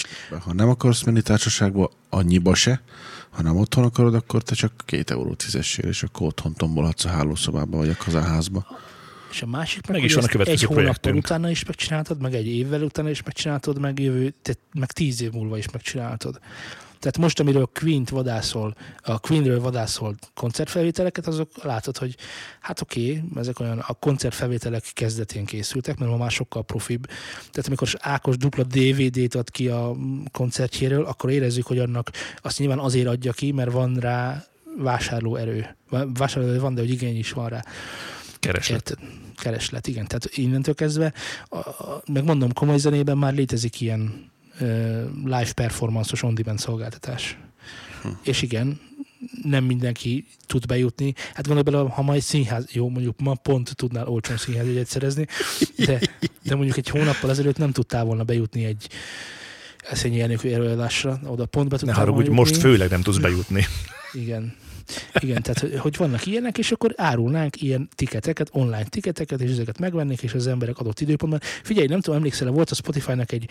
ha 0.45 0.53
nem 0.53 0.69
akarsz 0.69 1.03
menni 1.03 1.23
társaságba, 1.23 1.91
annyiba 2.09 2.55
se, 2.55 2.83
ha 3.31 3.43
nem 3.43 3.57
otthon 3.57 3.85
akarod, 3.85 4.15
akkor 4.15 4.43
te 4.43 4.55
csak 4.55 4.73
két 4.85 5.11
eurót 5.11 5.43
fizessél, 5.43 5.89
és 5.89 6.03
akkor 6.03 6.27
otthon 6.27 6.55
tombolhatsz 6.55 7.05
a 7.05 7.09
hálószobába, 7.09 7.77
vagy 7.77 7.89
a 7.89 7.97
kazánházba. 7.97 8.67
és 9.31 9.43
a 9.43 9.47
másik 9.47 9.87
meg, 9.87 9.97
Meg 9.97 10.05
is 10.05 10.15
van 10.15 10.23
a 10.23 10.27
ezt 10.27 10.35
egy 10.35 10.41
következő 10.41 10.75
hónappal 10.75 11.15
utána 11.15 11.51
is 11.51 11.65
megcsináltad, 11.65 12.21
meg 12.21 12.35
egy 12.35 12.47
évvel 12.47 12.83
utána 12.83 13.11
is 13.11 13.23
megcsináltad, 13.23 13.79
meg 13.79 13.99
jövő, 13.99 14.35
te, 14.43 14.55
meg 14.73 14.93
tíz 14.93 15.23
év 15.23 15.33
múlva 15.33 15.59
is 15.59 15.71
megcsináltad. 15.71 16.41
Tehát 16.99 17.19
most, 17.19 17.41
amiről 17.41 17.71
Queen-t 17.81 18.09
vadászol, 18.09 18.75
a 19.03 19.19
Queenről 19.19 19.61
vadászol 19.61 20.15
koncertfelvételeket, 20.35 21.27
azok 21.27 21.51
látod, 21.63 21.99
hogy 21.99 22.17
hát 22.61 22.81
oké, 22.81 23.01
okay, 23.01 23.23
ezek 23.37 23.61
olyan 23.61 23.79
a 23.79 23.93
koncertfelvételek 23.93 24.85
kezdetén 24.93 25.45
készültek, 25.45 25.99
mert 25.99 26.11
ma 26.11 26.17
már 26.17 26.31
sokkal 26.31 26.65
profibb. 26.65 27.07
Tehát 27.51 27.67
amikor 27.67 27.89
Ákos 27.99 28.37
dupla 28.37 28.63
DVD-t 28.63 29.35
ad 29.35 29.51
ki 29.51 29.69
a 29.69 29.97
koncertjéről, 30.33 31.05
akkor 31.05 31.31
érezzük, 31.31 31.67
hogy 31.67 31.79
annak 31.79 32.11
azt 32.43 32.59
nyilván 32.59 32.79
azért 32.79 33.07
adja 33.07 33.33
ki, 33.33 33.53
mert 33.53 33.73
van 33.73 33.95
rá 33.95 34.45
vásárlóerő. 34.79 35.77
Vásárlóerő 36.15 36.61
van, 36.61 36.75
de 36.75 36.81
hogy 36.81 36.91
igény 36.91 37.19
is 37.19 37.33
van 37.33 37.49
rá. 37.49 37.65
Kereslet. 38.39 38.91
Érted? 38.91 39.09
Kereslet, 39.37 39.87
igen. 39.87 40.07
Tehát 40.07 40.29
innentől 40.37 40.75
kezdve, 40.75 41.13
a, 41.49 41.57
a, 41.57 42.03
meg 42.13 42.25
mondom, 42.25 42.53
komoly 42.53 42.79
zenében 42.79 43.19
már 43.19 43.35
létezik 43.35 43.81
ilyen 43.81 44.31
live 45.25 45.53
performance-os 45.55 46.23
on-demand 46.23 46.59
szolgáltatás. 46.59 47.37
és 48.23 48.43
igen, 48.43 48.81
nem 49.43 49.65
mindenki 49.65 50.27
tud 50.47 50.67
bejutni. 50.67 51.15
Hát 51.35 51.47
gondolj 51.47 51.63
bele, 51.63 51.91
ha 51.91 52.03
majd 52.03 52.23
színház, 52.23 52.67
jó, 52.71 52.89
mondjuk 52.89 53.21
ma 53.21 53.35
pont 53.35 53.77
tudnál 53.77 54.07
olcsón 54.09 54.37
színházjegyet 54.37 54.87
szerezni, 54.87 55.27
de, 55.77 56.01
de 56.43 56.55
mondjuk 56.55 56.77
egy 56.77 56.89
hónappal 56.89 57.31
ezelőtt 57.31 57.59
nem 57.59 57.73
tudtál 57.73 58.05
volna 58.05 58.25
bejutni 58.25 58.65
egy 58.65 58.89
eszényi 59.91 60.21
előadásra, 60.53 61.21
oda 61.27 61.47
pont 61.47 61.69
be 61.69 61.75
Ne 61.75 61.79
tudtál 61.79 61.99
haragudj, 61.99 62.27
volna 62.27 62.43
most 62.43 62.57
főleg 62.57 62.91
nem 62.91 63.03
tudsz 63.03 63.19
bejutni. 63.19 63.67
Igen. 64.13 64.55
Igen, 65.21 65.43
tehát 65.43 65.79
hogy- 65.79 65.97
vannak 65.97 66.27
ilyenek, 66.27 66.59
és 66.59 66.73
akkor 66.73 66.93
árulnánk 66.97 67.63
ilyen 67.63 67.89
tiketeket, 67.95 68.49
online 68.53 68.85
tiketeket, 68.85 69.41
és 69.41 69.51
ezeket 69.51 69.79
megvennék, 69.79 70.23
és 70.23 70.33
az 70.33 70.47
emberek 70.47 70.79
adott 70.79 71.01
időpontban. 71.01 71.41
Figyelj, 71.63 71.87
nem 71.87 72.01
tudom, 72.01 72.19
emlékszel, 72.19 72.51
volt 72.51 72.71
a 72.71 72.75
Spotify-nak 72.75 73.33
egy 73.33 73.49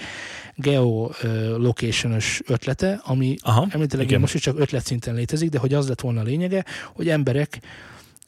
geolocation-ös 0.56 2.42
ötlete, 2.46 3.02
ami 3.04 3.36
Aha, 3.42 3.68
említileg 3.70 4.06
igen. 4.06 4.20
most 4.20 4.34
is 4.34 4.42
csak 4.42 4.60
ötlet 4.60 4.86
szinten 4.86 5.16
létezik, 5.16 5.50
de 5.50 5.60
hogy 5.60 5.74
az 5.74 5.88
lett 5.88 6.02
volna 6.02 6.20
a 6.20 6.24
lényege, 6.24 6.66
hogy 6.94 7.10
emberek 7.10 7.60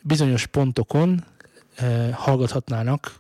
bizonyos 0.04 0.46
pontokon 0.46 1.24
hallgathatnának 2.12 3.20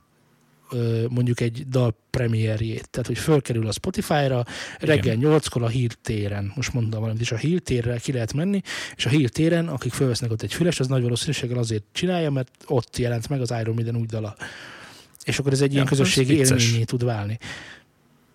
mondjuk 1.09 1.39
egy 1.39 1.67
dal 1.67 1.95
premierjét. 2.09 2.89
Tehát, 2.89 3.07
hogy 3.07 3.17
fölkerül 3.17 3.67
a 3.67 3.71
Spotify-ra, 3.71 4.45
reggel 4.79 5.15
8-kor 5.19 5.63
a 5.63 5.67
hírtéren, 5.67 6.51
most 6.55 6.73
mondtam 6.73 6.99
valamit 6.99 7.21
is, 7.21 7.31
a 7.31 7.37
hírtérre 7.37 7.97
ki 7.97 8.11
lehet 8.11 8.33
menni, 8.33 8.61
és 8.95 9.05
a 9.05 9.09
hírtéren, 9.09 9.67
akik 9.67 9.93
fölvesznek 9.93 10.31
ott 10.31 10.41
egy 10.41 10.53
füles, 10.53 10.79
az 10.79 10.87
nagy 10.87 11.01
valószínűséggel 11.01 11.57
azért 11.57 11.83
csinálja, 11.91 12.31
mert 12.31 12.51
ott 12.65 12.97
jelent 12.97 13.29
meg 13.29 13.41
az 13.41 13.53
Iron 13.61 13.73
Maiden 13.75 13.95
új 13.95 14.05
dala. 14.05 14.35
És 15.23 15.39
akkor 15.39 15.51
ez 15.51 15.61
egy 15.61 15.73
ilyen 15.73 15.85
Ja, 15.85 15.91
ez 15.91 15.97
közösségi 15.97 16.35
élményé 16.35 16.83
tud 16.83 17.03
válni. 17.03 17.37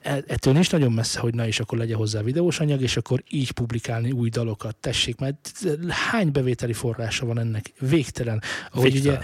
E- 0.02 0.24
Ettől 0.26 0.52
nincs 0.52 0.70
nagyon 0.72 0.92
messze, 0.92 1.20
hogy 1.20 1.34
na 1.34 1.46
és 1.46 1.60
akkor 1.60 1.78
legyen 1.78 1.96
hozzá 1.96 2.22
videós 2.22 2.60
anyag, 2.60 2.80
és 2.80 2.96
akkor 2.96 3.22
így 3.30 3.50
publikálni 3.50 4.10
új 4.10 4.28
dalokat. 4.28 4.76
Tessék, 4.76 5.18
mert 5.18 5.52
hány 5.88 6.32
bevételi 6.32 6.72
forrása 6.72 7.26
van 7.26 7.38
ennek? 7.38 7.72
Végtelen. 7.80 8.42
Ahogy 8.70 8.96
ugye, 8.96 9.10
Végtelen. 9.10 9.22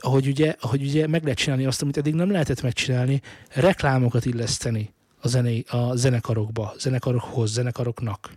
Ahogy 0.00 0.26
ugye, 0.26 0.54
ahogy 0.60 0.82
ugye 0.82 1.06
meg 1.06 1.22
lehet 1.22 1.38
csinálni 1.38 1.66
azt, 1.66 1.82
amit 1.82 1.96
eddig 1.96 2.14
nem 2.14 2.30
lehetett 2.30 2.62
megcsinálni, 2.62 3.20
reklámokat 3.54 4.24
illeszteni 4.24 4.90
a, 5.20 5.28
zené, 5.28 5.64
a 5.68 5.96
zenekarokba, 5.96 6.74
zenekarokhoz, 6.78 7.52
zenekaroknak. 7.52 8.30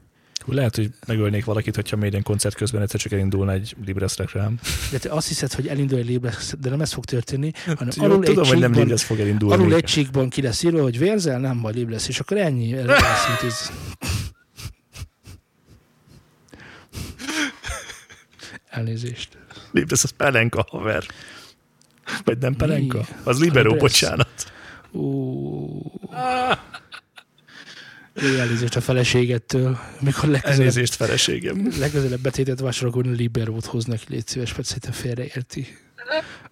Lehet, 0.45 0.75
hogy 0.75 0.89
megölnék 1.07 1.45
valakit, 1.45 1.75
hogyha 1.75 1.97
Maiden 1.97 2.23
koncert 2.23 2.55
közben 2.55 2.81
egyszer 2.81 2.99
csak 2.99 3.11
elindulna 3.11 3.51
egy 3.51 3.75
Libres 3.85 4.17
reklám. 4.17 4.59
De 4.91 4.97
te 4.97 5.09
azt 5.09 5.27
hiszed, 5.27 5.53
hogy 5.53 5.67
elindul 5.67 5.99
egy 5.99 6.05
Libres, 6.05 6.53
de 6.59 6.69
nem 6.69 6.81
ez 6.81 6.93
fog 6.93 7.05
történni, 7.05 7.51
hanem 7.65 7.89
Jó, 7.95 8.03
alul 8.03 8.23
tudom, 8.23 8.43
egy 8.43 8.49
hogy 8.49 8.59
nem 8.59 8.73
Libres 8.73 9.03
fog 9.03 9.19
elindulni. 9.19 9.55
Alul 9.55 9.73
egy 9.73 9.83
csíkban 9.83 10.29
ki 10.29 10.41
lesz 10.41 10.63
írva, 10.63 10.81
hogy 10.81 10.97
vérzel, 10.97 11.39
nem 11.39 11.61
baj, 11.61 11.73
Libres, 11.73 12.07
és 12.07 12.19
akkor 12.19 12.37
ennyi. 12.37 12.73
Lesz. 12.73 13.71
Elnézést. 18.69 19.37
Libres 19.71 20.03
az 20.03 20.09
Pelenka, 20.09 20.65
haver. 20.69 21.03
Vagy 22.23 22.37
nem 22.37 22.55
Pelenka? 22.55 22.97
Mi? 22.97 23.05
Az 23.23 23.39
Libero, 23.39 23.71
Libres. 23.71 23.81
bocsánat. 23.91 24.51
Ú. 24.91 25.91
Jó, 28.15 28.27
elnézést 28.39 28.75
a 28.75 28.81
feleségettől. 28.81 29.79
Mikor 29.99 30.29
legközelebb, 30.29 30.59
Elnézést, 30.59 30.95
feleségem. 30.95 31.71
legközelebb 31.79 32.19
betétet 32.19 32.59
vásárolni, 32.59 33.15
Liberót 33.15 33.65
hoznak, 33.65 33.99
légy 34.07 34.27
szíves, 34.27 34.49
szerintem 34.61 34.91
félreérti. 34.91 35.67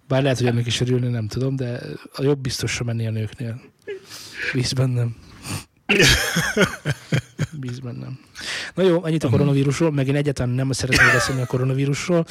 Bár 0.08 0.22
lehet, 0.22 0.38
hogy 0.38 0.46
ennek 0.46 0.66
is 0.66 0.80
örülni, 0.80 1.08
nem 1.08 1.28
tudom, 1.28 1.56
de 1.56 1.80
a 2.12 2.22
jobb 2.22 2.38
biztosra 2.40 2.84
menni 2.84 3.06
a 3.06 3.10
nőknél. 3.10 3.60
Bíz 4.52 4.72
bennem. 4.72 5.16
Bíz 7.60 7.78
bennem. 7.78 8.18
Na 8.74 8.82
jó, 8.82 9.04
ennyit 9.04 9.24
a 9.24 9.28
koronavírusról, 9.28 9.92
meg 9.92 10.08
én 10.08 10.16
egyáltalán 10.16 10.54
nem 10.54 10.72
szeretnék 10.72 11.12
beszélni 11.12 11.40
a 11.42 11.46
koronavírusról, 11.46 12.26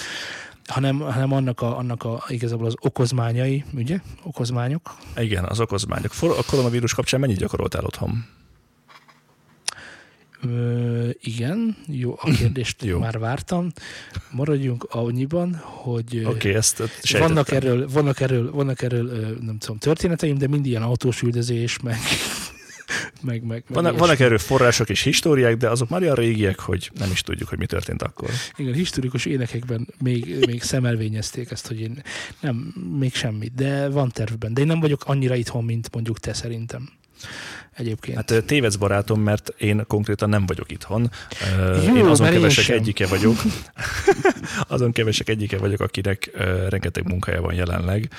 hanem, 0.65 1.00
hanem 1.00 1.32
annak, 1.32 1.62
a, 1.62 1.78
annak 1.78 2.04
a, 2.04 2.24
igazából 2.28 2.65
az 2.65 2.76
okozmányai, 2.80 3.63
ugye? 3.74 4.00
Okozmányok. 4.24 4.95
Igen, 5.17 5.43
az 5.43 5.60
okozmányok. 5.60 6.12
A 6.21 6.43
koronavírus 6.45 6.93
kapcsán 6.93 7.19
mennyit 7.19 7.38
gyakoroltál 7.38 7.84
otthon? 7.84 8.26
Ö, 10.43 11.10
igen, 11.21 11.78
jó, 11.88 12.15
a 12.21 12.32
kérdést 12.32 12.84
Jó. 12.84 13.00
már 13.00 13.19
vártam. 13.19 13.71
Maradjunk 14.32 14.88
annyiban, 14.89 15.62
hogy 15.63 16.17
Oké, 16.17 16.26
okay, 16.26 16.54
ezt 16.54 16.76
sejtettem. 16.76 17.21
vannak 17.21 17.52
erről, 17.52 17.89
vannak 17.89 18.19
erről, 18.19 18.52
vannak 18.52 18.82
erről 18.82 19.38
nem 19.41 19.58
tudom, 19.58 19.78
történeteim, 19.78 20.38
de 20.38 20.47
mind 20.47 20.65
ilyen 20.65 20.82
autós 20.82 21.21
üldözés, 21.21 21.80
meg, 21.80 21.97
meg, 23.23 23.41
meg, 23.41 23.47
meg 23.47 23.63
Vannak, 23.67 23.91
ilyesmi. 23.91 23.99
vannak 23.99 24.19
erről 24.19 24.38
források 24.38 24.89
és 24.89 25.01
históriák, 25.01 25.57
de 25.57 25.69
azok 25.69 25.89
már 25.89 26.01
olyan 26.01 26.15
régiek, 26.15 26.60
hogy 26.60 26.91
nem 26.99 27.12
is 27.12 27.21
tudjuk, 27.21 27.49
hogy 27.49 27.57
mi 27.57 27.65
történt 27.65 28.01
akkor. 28.01 28.29
Igen, 28.55 28.73
historikus 28.73 29.25
énekekben 29.25 29.88
még, 29.99 30.45
még 30.45 30.62
szemelvényezték 30.62 31.51
ezt, 31.51 31.67
hogy 31.67 31.79
én 31.79 32.03
nem, 32.39 32.55
még 32.99 33.15
semmit, 33.15 33.53
de 33.53 33.89
van 33.89 34.10
tervben. 34.10 34.53
De 34.53 34.62
én 34.62 34.67
nem 34.67 34.79
vagyok 34.79 35.03
annyira 35.05 35.36
itthon, 35.36 35.63
mint 35.63 35.93
mondjuk 35.93 36.19
te 36.19 36.34
szerintem. 36.34 36.89
Egyébként. 37.75 38.17
Hát 38.17 38.43
tévedsz 38.45 38.75
barátom, 38.75 39.21
mert 39.21 39.53
én 39.57 39.84
konkrétan 39.88 40.29
nem 40.29 40.45
vagyok 40.45 40.71
itthon. 40.71 41.12
Jó, 41.86 41.95
én 41.95 42.05
azon 42.05 42.27
én 42.27 42.34
kevesek 42.34 42.63
sem. 42.63 42.77
egyike 42.77 43.07
vagyok. 43.07 43.36
azon 44.67 44.91
kevesek 44.91 45.29
egyike 45.29 45.57
vagyok, 45.57 45.79
akinek 45.79 46.31
rengeteg 46.69 47.07
munkája 47.07 47.41
van 47.41 47.53
jelenleg. 47.53 48.10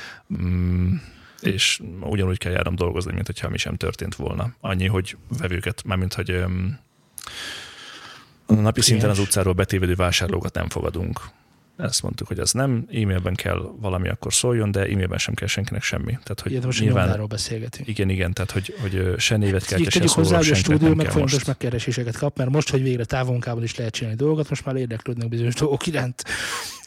És 1.43 1.81
ugyanúgy 2.01 2.39
kell 2.39 2.53
járnom 2.53 2.75
dolgozni, 2.75 3.13
mint 3.13 3.27
hogyha 3.27 3.49
mi 3.49 3.59
sem 3.59 3.77
történt 3.77 4.15
volna. 4.15 4.55
Annyi, 4.61 4.87
hogy 4.87 5.17
vevőket, 5.39 5.83
mármint, 5.85 6.15
hogy 6.15 6.31
öm, 6.31 6.79
a 8.47 8.55
napi 8.55 8.81
szinten 8.81 9.11
az 9.11 9.19
utcáról 9.19 9.53
betévedő 9.53 9.95
vásárlókat 9.95 10.55
nem 10.55 10.69
fogadunk. 10.69 11.21
Ezt 11.77 12.03
mondtuk, 12.03 12.27
hogy 12.27 12.39
az 12.39 12.53
nem, 12.53 12.87
e-mailben 12.91 13.35
kell 13.35 13.73
valami, 13.81 14.09
akkor 14.09 14.35
szóljon, 14.35 14.71
de 14.71 14.81
e-mailben 14.81 15.19
sem 15.19 15.35
kell 15.35 15.49
senkinek 15.49 15.83
semmi. 15.83 16.11
Tehát, 16.11 16.41
hogy 16.43 16.53
Ugye 16.53 16.67
most 16.67 16.81
nyilván, 16.81 17.27
beszélgetünk. 17.29 17.89
igen, 17.89 18.09
igen, 18.09 18.33
tehát, 18.33 18.51
hogy, 18.51 18.75
hogy 18.81 19.15
se 19.19 19.37
névet 19.37 19.65
kell, 19.65 19.79
se 19.89 20.05
hozzá, 20.07 20.37
hogy 20.37 20.51
a 20.51 20.55
stúdió 20.55 20.95
meg 20.95 21.07
folyamatos 21.07 21.33
most. 21.33 21.47
megkereséseket 21.47 22.17
kap, 22.17 22.37
mert 22.37 22.51
most, 22.51 22.71
hogy 22.71 22.83
végre 22.83 23.05
távonkában 23.05 23.63
is 23.63 23.77
lehet 23.77 23.93
csinálni 23.93 24.19
dolgokat, 24.19 24.49
most 24.49 24.65
már 24.65 24.77
érdeklődnek 24.77 25.29
bizonyos 25.29 25.55
dolgok 25.55 25.87
iránt, 25.87 26.25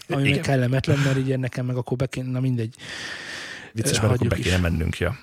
ami 0.08 0.22
meg 0.22 0.32
Igen. 0.32 0.42
kellemetlen, 0.42 0.98
mert 0.98 1.18
így 1.18 1.40
nekem 1.40 1.66
meg 1.66 1.76
akkor 1.76 1.98
be 1.98 2.06
kéne, 2.06 2.30
na 2.30 2.40
mindegy. 2.40 2.76
Vicces, 3.76 4.00
mert 4.02 4.14
akkor 4.14 4.28
be 4.28 4.36
kéne 4.36 4.56
is. 4.56 4.62
mennünk, 4.62 4.98
ja. 4.98 5.18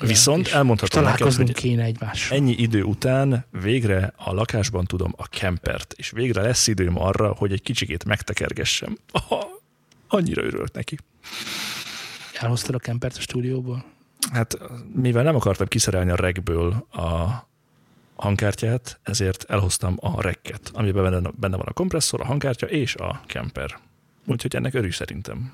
Ja, 0.00 0.06
Viszont 0.06 0.48
elmondhatom 0.48 1.02
neked, 1.02 1.32
hogy 1.32 1.52
kéne 1.52 1.82
egymással. 1.82 2.36
ennyi 2.36 2.52
idő 2.52 2.82
után 2.82 3.46
végre 3.50 4.12
a 4.16 4.32
lakásban 4.32 4.84
tudom 4.84 5.12
a 5.16 5.28
kempert, 5.28 5.94
és 5.96 6.10
végre 6.10 6.42
lesz 6.42 6.66
időm 6.66 7.00
arra, 7.00 7.32
hogy 7.32 7.52
egy 7.52 7.62
kicsikét 7.62 8.04
megtekergessem. 8.04 8.96
Aha, 9.12 9.46
annyira 10.08 10.42
örülök 10.42 10.72
neki. 10.72 10.98
Elhoztad 12.34 12.74
a 12.74 12.78
kempert 12.78 13.16
a 13.16 13.20
stúdióból? 13.20 13.84
Hát 14.32 14.58
mivel 14.94 15.22
nem 15.22 15.34
akartam 15.36 15.66
kiszerelni 15.66 16.10
a 16.10 16.16
regből 16.16 16.86
a 16.90 17.28
hangkártyát, 18.16 19.00
ezért 19.02 19.44
elhoztam 19.48 19.96
a 20.00 20.22
rekket, 20.22 20.70
amiben 20.72 21.02
benne, 21.10 21.30
benne 21.34 21.56
van 21.56 21.66
a 21.66 21.72
kompresszor, 21.72 22.20
a 22.20 22.24
hangkártya 22.24 22.66
és 22.66 22.94
a 22.94 23.20
kemper. 23.26 23.78
Úgyhogy 24.26 24.56
ennek 24.56 24.74
örül 24.74 24.92
szerintem. 24.92 25.52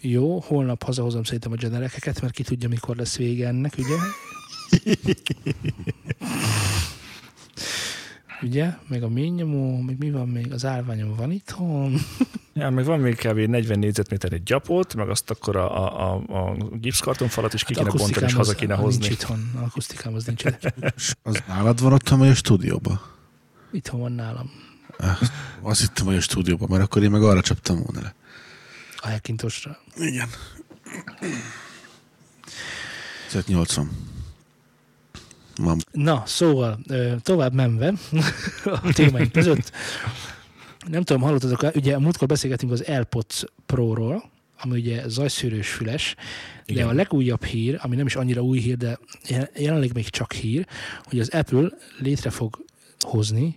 Jó, 0.00 0.40
holnap 0.40 0.82
hazahozom 0.82 1.22
szerintem 1.24 1.52
a 1.52 1.54
generekeket, 1.54 2.20
mert 2.20 2.34
ki 2.34 2.42
tudja, 2.42 2.68
mikor 2.68 2.96
lesz 2.96 3.16
vége 3.16 3.46
ennek, 3.46 3.74
ugye? 3.78 3.96
ugye? 8.42 8.74
Meg 8.88 9.02
a 9.02 9.08
ményomó, 9.08 9.80
meg 9.80 9.98
mi 9.98 10.10
van 10.10 10.28
még? 10.28 10.52
Az 10.52 10.64
állványom 10.64 11.14
van 11.16 11.30
itthon. 11.30 11.94
Ja, 12.52 12.70
meg 12.70 12.84
van 12.84 13.00
még 13.00 13.16
kb. 13.16 13.38
40 13.38 13.78
négyzetméter 13.78 14.32
egy 14.32 14.42
gyapot, 14.42 14.94
meg 14.94 15.08
azt 15.08 15.30
akkor 15.30 15.56
a, 15.56 15.86
a, 15.86 16.14
a, 16.28 16.46
a 16.48 16.56
gipszkartonfalat 16.80 17.54
is 17.54 17.64
ki 17.64 17.74
kéne 17.74 17.90
bontani, 17.90 18.26
és 18.26 18.32
haza 18.32 18.54
kéne 18.54 18.74
hozni. 18.74 19.00
Nincs 19.00 19.12
itthon, 19.12 19.50
a 19.54 19.58
akusztikám 19.58 20.14
az 20.14 20.24
nincs 20.24 20.44
itthon. 20.44 20.72
Az 21.22 21.42
nálad 21.46 21.80
van 21.80 21.92
otthon, 21.92 22.18
vagy 22.18 22.28
a 22.28 22.34
stúdióban? 22.34 23.00
Itthon 23.72 24.00
van 24.00 24.12
nálam. 24.12 24.50
Azt 25.62 25.80
hittem, 25.80 26.06
hogy 26.06 26.16
a 26.16 26.20
stúdióban, 26.20 26.68
mert 26.70 26.82
akkor 26.82 27.02
én 27.02 27.10
meg 27.10 27.22
arra 27.22 27.40
csaptam 27.40 27.82
volna 27.82 28.00
le. 28.00 28.14
A 29.00 29.06
Hekintosra. 29.06 29.78
Igen. 29.96 30.28
80. 33.46 33.90
Mam. 35.60 35.78
Na, 35.92 36.22
szóval 36.26 36.78
tovább 37.22 37.52
menve 37.52 37.92
a 38.64 38.92
témáink 38.92 39.32
között. 39.32 39.72
Nem 40.86 41.02
tudom, 41.02 41.22
hallottatok, 41.22 41.74
ugye 41.74 41.94
a 41.94 41.98
múltkor 41.98 42.28
beszélgetünk 42.28 42.72
az 42.72 42.80
AirPods 42.82 43.44
Pro-ról, 43.66 44.30
ami 44.60 44.78
ugye 44.78 45.08
zajszűrős 45.08 45.68
füles, 45.70 46.14
de 46.66 46.72
Igen. 46.72 46.88
a 46.88 46.92
legújabb 46.92 47.44
hír, 47.44 47.78
ami 47.82 47.96
nem 47.96 48.06
is 48.06 48.16
annyira 48.16 48.42
új 48.42 48.58
hír, 48.58 48.76
de 48.76 48.98
jel- 49.28 49.58
jelenleg 49.58 49.94
még 49.94 50.08
csak 50.08 50.32
hír, 50.32 50.66
hogy 51.02 51.20
az 51.20 51.28
Apple 51.28 51.68
létre 51.98 52.30
fog 52.30 52.64
hozni, 53.00 53.56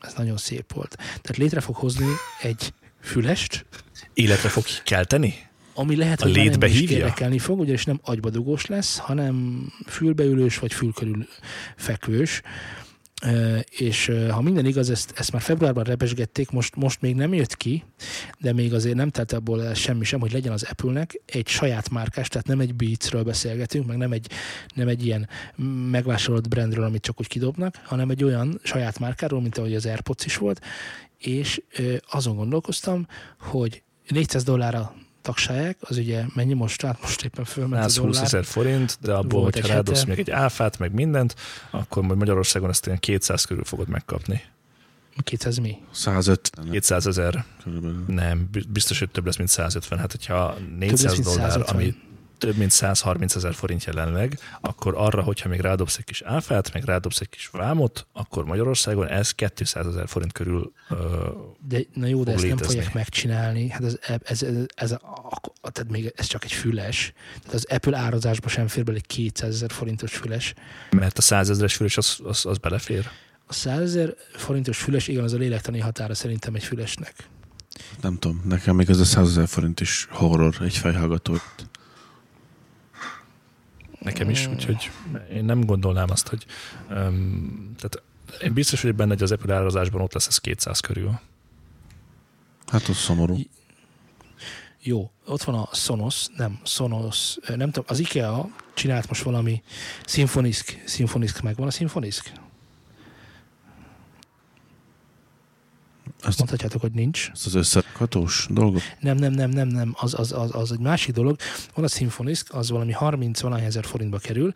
ez 0.00 0.14
nagyon 0.14 0.36
szép 0.36 0.72
volt, 0.72 0.96
tehát 0.96 1.36
létre 1.36 1.60
fog 1.60 1.74
hozni 1.76 2.06
egy 2.42 2.72
fülest, 3.00 3.66
Életre 4.14 4.48
fog 4.48 4.64
kelteni? 4.84 5.34
ami 5.74 5.96
lehet, 5.96 6.20
A 6.20 6.24
hogy 6.24 6.36
már 6.36 6.44
létbe 6.44 6.66
nem 6.66 6.76
hívja? 6.76 6.96
érdekelni 6.96 7.38
fog, 7.38 7.58
ugyanis 7.58 7.84
nem 7.84 8.00
agybadugós 8.02 8.66
lesz, 8.66 8.98
hanem 8.98 9.64
fülbeülős 9.86 10.58
vagy 10.58 10.72
fülkörül 10.72 11.26
fekvős. 11.76 12.42
És 13.70 14.12
ha 14.30 14.40
minden 14.40 14.66
igaz, 14.66 14.90
ezt, 14.90 15.12
ezt 15.16 15.32
már 15.32 15.42
februárban 15.42 15.84
repesgették, 15.84 16.50
most, 16.50 16.76
most 16.76 17.00
még 17.00 17.14
nem 17.14 17.34
jött 17.34 17.56
ki, 17.56 17.84
de 18.38 18.52
még 18.52 18.74
azért 18.74 18.94
nem 18.94 19.10
telt 19.10 19.32
abból 19.32 19.74
semmi 19.74 20.04
sem, 20.04 20.20
hogy 20.20 20.32
legyen 20.32 20.52
az 20.52 20.66
Apple-nek 20.70 21.20
egy 21.26 21.46
saját 21.46 21.90
márkás, 21.90 22.28
tehát 22.28 22.46
nem 22.46 22.60
egy 22.60 22.74
Beats-ről 22.74 23.22
beszélgetünk, 23.22 23.86
meg 23.86 23.96
nem 23.96 24.12
egy, 24.12 24.30
nem 24.74 24.88
egy 24.88 25.06
ilyen 25.06 25.28
megvásárolt 25.90 26.48
brandről, 26.48 26.84
amit 26.84 27.02
csak 27.02 27.20
úgy 27.20 27.28
kidobnak, 27.28 27.74
hanem 27.84 28.10
egy 28.10 28.24
olyan 28.24 28.60
saját 28.62 28.98
márkáról, 28.98 29.40
mint 29.40 29.58
ahogy 29.58 29.74
az 29.74 29.86
AirPods 29.86 30.24
is 30.24 30.36
volt, 30.36 30.60
és 31.18 31.62
azon 32.10 32.36
gondolkoztam, 32.36 33.06
hogy 33.38 33.82
400 34.08 34.42
dollárra 34.42 34.94
tagságják, 35.22 35.76
az 35.80 35.96
ugye 35.96 36.24
mennyi 36.34 36.54
most? 36.54 36.82
Hát 36.82 37.00
most 37.00 37.24
éppen 37.24 37.44
fölment 37.44 37.90
120 37.90 38.20
ezer 38.20 38.44
forint, 38.44 38.98
de 39.00 39.12
abból, 39.12 39.40
Volt 39.40 39.54
hogyha 39.54 39.74
rádobsz 39.74 40.04
még 40.04 40.18
egy 40.18 40.30
áfát, 40.30 40.78
meg 40.78 40.92
mindent, 40.92 41.34
akkor 41.70 42.02
majd 42.02 42.18
Magyarországon 42.18 42.70
ezt 42.70 42.86
ilyen 42.86 42.98
200 42.98 43.44
körül 43.44 43.64
fogod 43.64 43.88
megkapni. 43.88 44.42
200 45.22 45.58
mi? 45.58 45.76
150. 45.90 46.70
200 46.70 47.06
ezer. 47.06 47.44
Nem, 48.06 48.50
biztos, 48.68 48.98
hogy 48.98 49.10
több 49.10 49.26
lesz, 49.26 49.36
mint 49.36 49.48
150. 49.48 49.98
Hát, 49.98 50.10
hogyha 50.10 50.56
400 50.78 51.20
dollár, 51.20 51.50
150. 51.50 51.76
ami 51.76 51.94
több 52.40 52.56
mint 52.56 52.70
130 52.70 53.34
ezer 53.34 53.54
forint 53.54 53.84
jelenleg, 53.84 54.38
akkor 54.60 54.94
arra, 54.96 55.22
hogyha 55.22 55.48
még 55.48 55.60
rádobsz 55.60 55.96
egy 55.96 56.04
kis 56.04 56.22
áfát, 56.22 56.72
meg 56.72 56.84
rádobsz 56.84 57.20
egy 57.20 57.28
kis 57.28 57.48
vámot, 57.52 58.06
akkor 58.12 58.44
Magyarországon 58.44 59.08
ez 59.08 59.30
200 59.30 59.86
ezer 59.86 60.08
forint 60.08 60.32
körül 60.32 60.72
uh, 60.90 60.98
de, 61.68 61.78
Na 61.94 62.06
jó, 62.06 62.22
de 62.22 62.32
ezt 62.32 62.42
létezni. 62.42 62.64
nem 62.64 62.70
fogják 62.74 62.94
megcsinálni. 62.94 63.68
Hát 63.68 63.84
ez, 63.84 63.98
ez, 64.24 64.42
ez, 64.42 64.54
ez, 64.74 64.92
a, 64.92 65.40
tehát 65.72 65.90
még 65.90 66.12
ez 66.16 66.26
csak 66.26 66.44
egy 66.44 66.52
füles. 66.52 67.12
Tehát 67.38 67.54
az 67.54 67.66
Apple 67.68 67.98
árazásba 67.98 68.48
sem 68.48 68.68
fér 68.68 68.84
bele 68.84 68.96
egy 68.96 69.06
200 69.06 69.54
ezer 69.54 69.70
forintos 69.70 70.16
füles. 70.16 70.54
Mert 70.90 71.18
a 71.18 71.22
100 71.22 71.50
ezeres 71.50 71.74
füles 71.74 71.96
az, 71.96 72.18
az, 72.24 72.46
az 72.46 72.58
belefér? 72.58 73.10
A 73.46 73.52
100 73.52 73.80
ezer 73.80 74.14
forintos 74.32 74.78
füles, 74.78 75.08
igen, 75.08 75.24
az 75.24 75.32
a 75.32 75.36
lélektani 75.36 75.78
határa 75.78 76.14
szerintem 76.14 76.54
egy 76.54 76.64
fülesnek. 76.64 77.14
Nem 78.00 78.18
tudom, 78.18 78.42
nekem 78.44 78.76
még 78.76 78.90
ez 78.90 79.00
a 79.00 79.04
100 79.04 79.28
ezer 79.28 79.48
forint 79.48 79.80
is 79.80 80.06
horror 80.10 80.54
egy 80.60 80.76
fejhallgató. 80.76 81.36
Nekem 84.00 84.30
is, 84.30 84.46
úgyhogy 84.46 84.90
én 85.32 85.44
nem 85.44 85.64
gondolnám 85.64 86.10
azt, 86.10 86.28
hogy 86.28 86.46
um, 86.90 87.74
tehát 87.78 88.02
én 88.42 88.52
biztos 88.52 88.82
hogy 88.82 88.94
benne, 88.94 89.12
hogy 89.12 89.22
az 89.22 89.32
Apple 89.32 89.54
árazásban 89.54 90.00
ott 90.00 90.12
lesz 90.12 90.26
ez 90.26 90.38
200 90.38 90.80
körül. 90.80 91.20
Hát 92.66 92.88
az 92.88 92.96
szomorú. 92.96 93.36
Jó, 94.82 95.10
ott 95.26 95.42
van 95.42 95.54
a 95.54 95.68
Sonos, 95.72 96.26
nem, 96.36 96.60
Sonos, 96.64 97.36
nem 97.46 97.70
tudom, 97.70 97.84
az 97.88 97.98
IKEA 97.98 98.48
csinált 98.74 99.08
most 99.08 99.22
valami 99.22 99.62
Symfonisk, 100.04 100.82
Symfonisk 100.86 101.42
megvan 101.42 101.66
a 101.66 101.70
Symfonisk? 101.70 102.32
Azt 106.22 106.38
mondhatjátok, 106.38 106.80
hogy 106.80 106.92
nincs. 106.92 107.30
Ez 107.32 107.46
az 107.46 107.54
összerakhatós 107.54 108.46
dolgok? 108.50 108.80
Nem, 109.00 109.16
nem, 109.16 109.32
nem, 109.32 109.50
nem, 109.50 109.68
nem, 109.68 109.94
az, 109.98 110.14
az, 110.18 110.32
az, 110.32 110.54
az 110.54 110.72
egy 110.72 110.78
másik 110.78 111.14
dolog. 111.14 111.36
Van 111.74 111.84
a 111.84 111.88
Symfonisk, 111.88 112.54
az 112.54 112.70
valami 112.70 112.92
30 112.92 113.40
valány 113.40 113.64
ezer 113.64 113.84
forintba 113.84 114.18
kerül, 114.18 114.52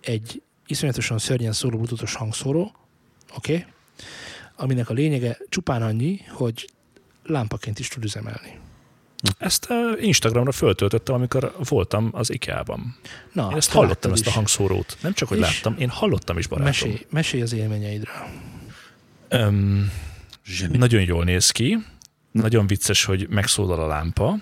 egy 0.00 0.42
iszonyatosan 0.66 1.18
szörnyen 1.18 1.52
szóló 1.52 1.76
bluetoothos 1.76 2.14
hangszóró, 2.14 2.74
oké? 3.36 3.54
Okay? 3.54 3.66
Aminek 4.56 4.90
a 4.90 4.92
lényege 4.92 5.38
csupán 5.48 5.82
annyi, 5.82 6.20
hogy 6.28 6.70
lámpaként 7.24 7.78
is 7.78 7.88
tud 7.88 8.04
üzemelni. 8.04 8.58
Ezt 9.38 9.68
Instagramra 10.00 10.52
föltöltöttem, 10.52 11.14
amikor 11.14 11.54
voltam 11.68 12.08
az 12.12 12.30
IKEA-ban. 12.32 12.96
Na, 13.32 13.48
én 13.50 13.56
ezt 13.56 13.70
hallottam, 13.70 14.12
ezt 14.12 14.26
a 14.26 14.30
hangszórót. 14.30 14.96
Nem 15.00 15.12
csak, 15.12 15.28
hogy 15.28 15.38
láttam, 15.38 15.74
én 15.78 15.88
hallottam 15.88 16.38
is, 16.38 16.46
barátom. 16.46 16.70
Mesélj, 16.70 17.06
mesélj 17.10 17.42
az 17.42 17.52
élményeidről. 17.52 18.14
Um, 19.30 19.92
Zseni. 20.46 20.76
Nagyon 20.76 21.02
jól 21.02 21.24
néz 21.24 21.50
ki, 21.50 21.78
nagyon 22.30 22.66
vicces, 22.66 23.04
hogy 23.04 23.28
megszólal 23.28 23.80
a 23.80 23.86
lámpa, 23.86 24.36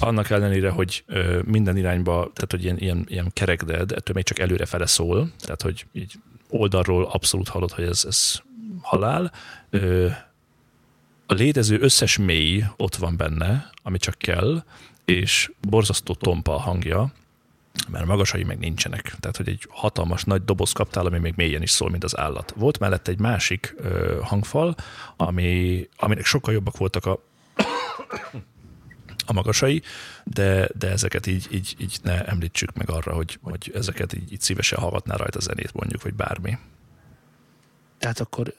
annak 0.00 0.30
ellenére, 0.30 0.70
hogy 0.70 1.04
ö, 1.06 1.40
minden 1.44 1.76
irányba, 1.76 2.12
tehát 2.12 2.50
hogy 2.50 2.64
ilyen, 2.64 2.78
ilyen, 2.78 3.04
ilyen 3.08 3.30
kerekded, 3.32 3.92
ettől 3.92 4.14
még 4.14 4.24
csak 4.24 4.38
előre 4.38 4.66
fele 4.66 4.86
szól, 4.86 5.30
tehát 5.38 5.62
hogy 5.62 5.86
így 5.92 6.12
oldalról 6.48 7.04
abszolút 7.04 7.48
hallod, 7.48 7.70
hogy 7.70 7.84
ez, 7.84 8.04
ez 8.06 8.42
halál. 8.82 9.32
Ö, 9.70 10.08
a 11.26 11.34
létező 11.34 11.80
összes 11.80 12.18
mély 12.18 12.64
ott 12.76 12.96
van 12.96 13.16
benne, 13.16 13.70
ami 13.82 13.98
csak 13.98 14.14
kell, 14.18 14.64
és 15.04 15.50
borzasztó 15.60 16.14
tompa 16.14 16.54
a 16.54 16.60
hangja, 16.60 17.12
mert 17.88 18.06
magasai 18.06 18.44
meg 18.44 18.58
nincsenek. 18.58 19.02
Tehát, 19.20 19.36
hogy 19.36 19.48
egy 19.48 19.66
hatalmas 19.70 20.24
nagy 20.24 20.44
doboz 20.44 20.72
kaptál, 20.72 21.06
ami 21.06 21.18
még 21.18 21.32
mélyen 21.36 21.62
is 21.62 21.70
szól, 21.70 21.90
mint 21.90 22.04
az 22.04 22.16
állat. 22.18 22.54
Volt 22.56 22.78
mellett 22.78 23.08
egy 23.08 23.18
másik 23.18 23.74
ö, 23.76 24.18
hangfal, 24.22 24.74
ami, 25.16 25.88
aminek 25.96 26.24
sokkal 26.24 26.54
jobbak 26.54 26.76
voltak 26.76 27.06
a 27.06 27.18
a 29.26 29.32
magasai, 29.32 29.82
de, 30.24 30.68
de 30.78 30.90
ezeket 30.90 31.26
így, 31.26 31.48
így, 31.50 31.74
így 31.78 31.98
ne 32.02 32.24
említsük 32.24 32.72
meg 32.72 32.90
arra, 32.90 33.14
hogy, 33.14 33.38
hogy 33.42 33.70
ezeket 33.74 34.12
így, 34.12 34.32
így 34.32 34.40
szívesen 34.40 34.78
hallgatná 34.78 35.16
rajta 35.16 35.40
zenét 35.40 35.72
mondjuk, 35.72 36.02
vagy 36.02 36.14
bármi. 36.14 36.58
Tehát 37.98 38.20
akkor 38.20 38.54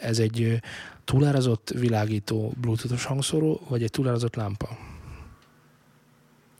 ez 0.00 0.18
egy 0.18 0.60
túlárazott 1.04 1.70
világító 1.70 2.52
bluetoothos 2.60 3.04
hangszóró, 3.04 3.60
vagy 3.68 3.82
egy 3.82 3.90
túlárazott 3.90 4.34
lámpa? 4.34 4.78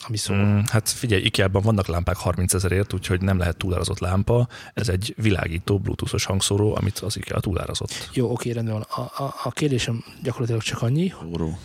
Ami 0.06 0.16
szól. 0.16 0.36
Mm, 0.36 0.60
hát 0.70 0.88
figyelj, 0.88 1.22
IKEA-ban 1.22 1.62
vannak 1.62 1.86
lámpák 1.86 2.16
30 2.16 2.54
ezerért, 2.54 2.92
úgyhogy 2.92 3.20
nem 3.20 3.38
lehet 3.38 3.56
túlárazott 3.56 3.98
lámpa. 3.98 4.48
Ez 4.74 4.88
egy 4.88 5.14
világító 5.16 5.78
bluetoothos 5.78 6.24
hangszóró, 6.24 6.74
amit 6.76 6.98
az 6.98 7.16
IKEA 7.16 7.40
túlárazott. 7.40 8.10
Jó, 8.12 8.30
oké, 8.30 8.50
rendben 8.50 8.74
van. 8.74 9.06
A, 9.06 9.22
a, 9.22 9.34
a 9.42 9.50
kérdésem 9.50 10.04
gyakorlatilag 10.22 10.62
csak 10.62 10.82
annyi. 10.82 11.08
Szóró. 11.20 11.58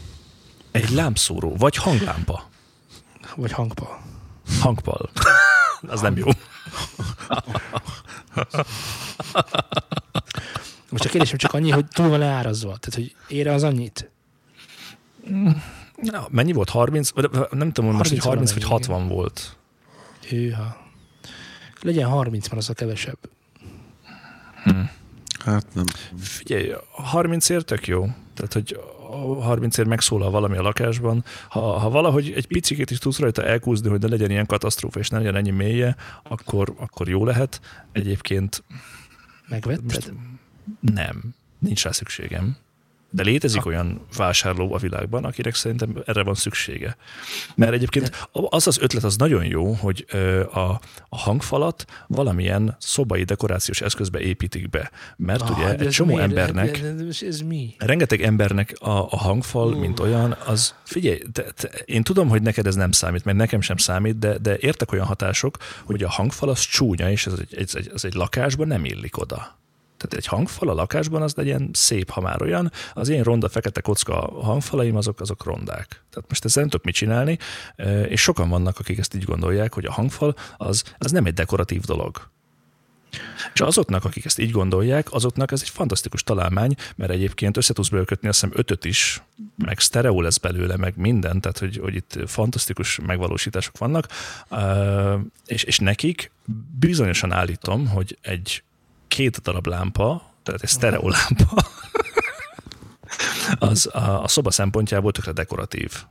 Egy 0.72 0.90
lámpszóró, 0.90 1.56
vagy 1.56 1.76
hanglámpa. 1.76 2.50
Vagy 3.36 3.52
hangpa. 3.52 4.02
Hangpal. 4.60 5.10
az 5.88 6.02
nem 6.02 6.18
jó. 6.18 6.28
Most 10.90 11.06
a 11.06 11.10
kérdésem 11.10 11.38
csak 11.38 11.54
annyi, 11.54 11.70
hogy 11.70 11.86
túl 11.86 12.10
van 12.10 12.20
leárazva. 12.20 12.78
Tehát, 12.78 12.94
hogy 12.94 13.16
ére 13.28 13.54
az 13.54 13.64
annyit? 13.64 14.12
Na, 16.02 16.28
mennyi 16.30 16.52
volt? 16.52 16.70
30? 16.70 17.12
Nem 17.52 17.72
tudom, 17.72 17.96
most, 17.96 18.10
hogy 18.10 18.20
30 18.20 18.54
vagy 18.54 18.64
60 18.64 18.98
igen. 18.98 19.16
volt. 19.16 19.58
Hűha. 20.30 20.78
Legyen 21.82 22.10
30, 22.10 22.48
mert 22.50 22.62
az 22.62 22.70
a 22.70 22.74
kevesebb. 22.74 23.18
Hm. 24.64 24.82
Hát 25.40 25.66
nem. 25.74 25.86
Figyelj, 26.20 26.72
30 26.92 27.50
ért 27.50 27.66
tök 27.66 27.88
jó. 27.88 28.08
Tehát, 28.34 28.54
hogy 28.54 28.80
30 29.42 29.78
ért 29.78 29.88
megszólal 29.88 30.32
valami 30.32 30.58
a 30.58 30.62
lakásban. 30.62 31.24
Ha, 31.50 31.60
ha 31.60 31.90
valahogy 31.90 32.34
egy 32.36 32.48
picit 32.48 32.92
is 32.92 32.98
tudsz 32.98 33.20
rajta 33.20 33.44
elkúzni, 33.44 33.90
hogy 33.90 34.00
ne 34.00 34.08
legyen 34.08 34.32
ilyen 34.32 34.46
katasztrófa, 34.46 35.00
és 35.00 35.10
ne 35.10 35.18
legyen 35.18 35.36
ennyi 35.36 35.50
mélye, 35.50 35.96
akkor, 36.24 36.74
akkor 36.78 37.10
jó 37.10 37.26
lehet. 37.26 37.62
Egyébként... 37.92 38.64
Megvetted? 39.48 40.14
Nem, 40.80 41.34
nincs 41.60 41.84
rá 41.84 41.92
szükségem. 41.92 42.58
De 43.14 43.24
létezik 43.24 43.66
olyan 43.66 44.06
vásárló 44.18 44.74
a 44.74 44.78
világban, 44.78 45.26
akinek 45.26 45.56
szerintem 45.56 46.04
erre 46.06 46.24
van 46.24 46.34
szüksége. 46.34 46.98
Mert 47.56 47.74
egyébként 47.74 48.28
az 48.32 48.68
az 48.68 48.80
ötlet 48.82 49.04
az 49.04 49.16
nagyon 49.16 49.46
jó, 49.46 49.74
hogy 49.74 50.06
a, 50.54 50.60
a 51.10 51.18
hangfalat 51.18 51.86
valamilyen 52.08 52.76
szobai 52.80 53.24
dekorációs 53.24 53.82
eszközbe 53.82 54.20
építik 54.20 54.70
be. 54.70 54.92
Mert 55.18 55.42
ah, 55.42 55.58
ugye 55.58 55.76
egy 55.76 55.90
csomó 55.90 56.16
miért? 56.16 56.30
embernek, 56.30 56.82
ez, 57.10 57.22
ez 57.22 57.40
mi? 57.42 57.76
rengeteg 57.78 58.22
embernek 58.22 58.76
a, 58.80 58.90
a 58.90 59.18
hangfal, 59.18 59.74
uh. 59.74 59.80
mint 59.80 60.00
olyan, 60.00 60.38
az 60.46 60.76
figyelj, 60.84 61.22
te, 61.32 61.44
te, 61.44 61.70
én 61.86 62.04
tudom, 62.04 62.30
hogy 62.30 62.42
neked 62.42 62.68
ez 62.68 62.76
nem 62.76 62.92
számít, 62.92 63.26
mert 63.26 63.38
nekem 63.38 63.62
sem 63.62 63.78
számít, 63.78 64.20
de, 64.20 64.38
de 64.38 64.58
értek 64.60 64.92
olyan 64.92 65.06
hatások, 65.06 65.58
hogy 65.86 66.04
a 66.04 66.10
hangfal 66.10 66.50
az 66.50 66.60
csúnya, 66.60 67.12
és 67.12 67.26
ez 67.26 67.34
egy, 67.40 67.56
ez 67.56 67.76
egy, 67.76 67.92
ez 67.94 68.04
egy 68.04 68.14
lakásban 68.14 68.68
nem 68.68 68.86
illik 68.86 69.18
oda. 69.18 69.60
Tehát 70.02 70.14
egy 70.14 70.26
hangfal 70.26 70.70
a 70.70 70.74
lakásban 70.74 71.22
az 71.22 71.36
legyen 71.36 71.70
szép, 71.74 72.10
ha 72.10 72.22
már 72.22 72.42
olyan. 72.42 72.72
Az 72.94 73.10
én 73.10 73.24
ronda 73.24 73.50
fekete 73.50 73.82
kocka 73.82 74.16
hangfalaim 74.42 74.96
azok, 74.96 75.20
azok 75.20 75.44
rondák. 75.44 75.88
Tehát 75.88 76.30
most 76.30 76.46
ezzel 76.46 76.62
nem 76.62 76.72
tudok 76.72 76.86
mit 76.86 76.96
csinálni, 76.96 77.38
és 78.08 78.22
sokan 78.22 78.50
vannak, 78.50 78.80
akik 78.80 78.98
ezt 78.98 79.16
így 79.16 79.24
gondolják, 79.24 79.74
hogy 79.74 79.86
a 79.86 79.92
hangfal 79.92 80.36
az, 80.58 80.84
az 80.98 81.12
nem 81.12 81.26
egy 81.26 81.34
dekoratív 81.34 81.82
dolog. 81.82 82.30
És 83.54 83.62
azoknak, 83.62 84.06
akik 84.06 84.26
ezt 84.26 84.40
így 84.40 84.52
gondolják, 84.52 85.14
azoknak 85.14 85.52
ez 85.52 85.62
egy 85.62 85.70
fantasztikus 85.70 86.24
találmány, 86.24 86.76
mert 86.96 87.12
egyébként 87.12 87.58
össze 87.58 87.74
tudsz 87.74 87.90
belőle 87.90 88.08
azt 88.10 88.22
hiszem 88.22 88.52
ötöt 88.54 88.86
is, 88.86 89.22
meg 89.58 89.80
sztereó 89.80 90.22
lesz 90.22 90.38
belőle, 90.38 90.78
meg 90.78 90.94
minden, 90.98 91.42
tehát 91.42 91.58
hogy, 91.58 91.78
hogy 91.78 91.96
itt 91.96 92.20
fantasztikus 92.26 93.00
megvalósítások 93.06 93.78
vannak, 93.78 94.08
és, 95.46 95.64
és 95.64 95.80
nekik 95.80 96.32
bizonyosan 96.80 97.32
állítom, 97.32 97.88
hogy 97.88 98.18
egy 98.22 98.64
két 99.12 99.42
darab 99.42 99.68
lámpa, 99.68 100.34
tehát 100.44 100.62
egy 100.62 100.70
sztereó 100.70 101.10
lámpa, 101.10 101.66
az 103.70 103.90
a, 103.94 104.24
a 104.24 104.28
szoba 104.28 104.52
szempontjából 104.52 105.12
tökre 105.12 105.32
dekoratív. 105.32 106.04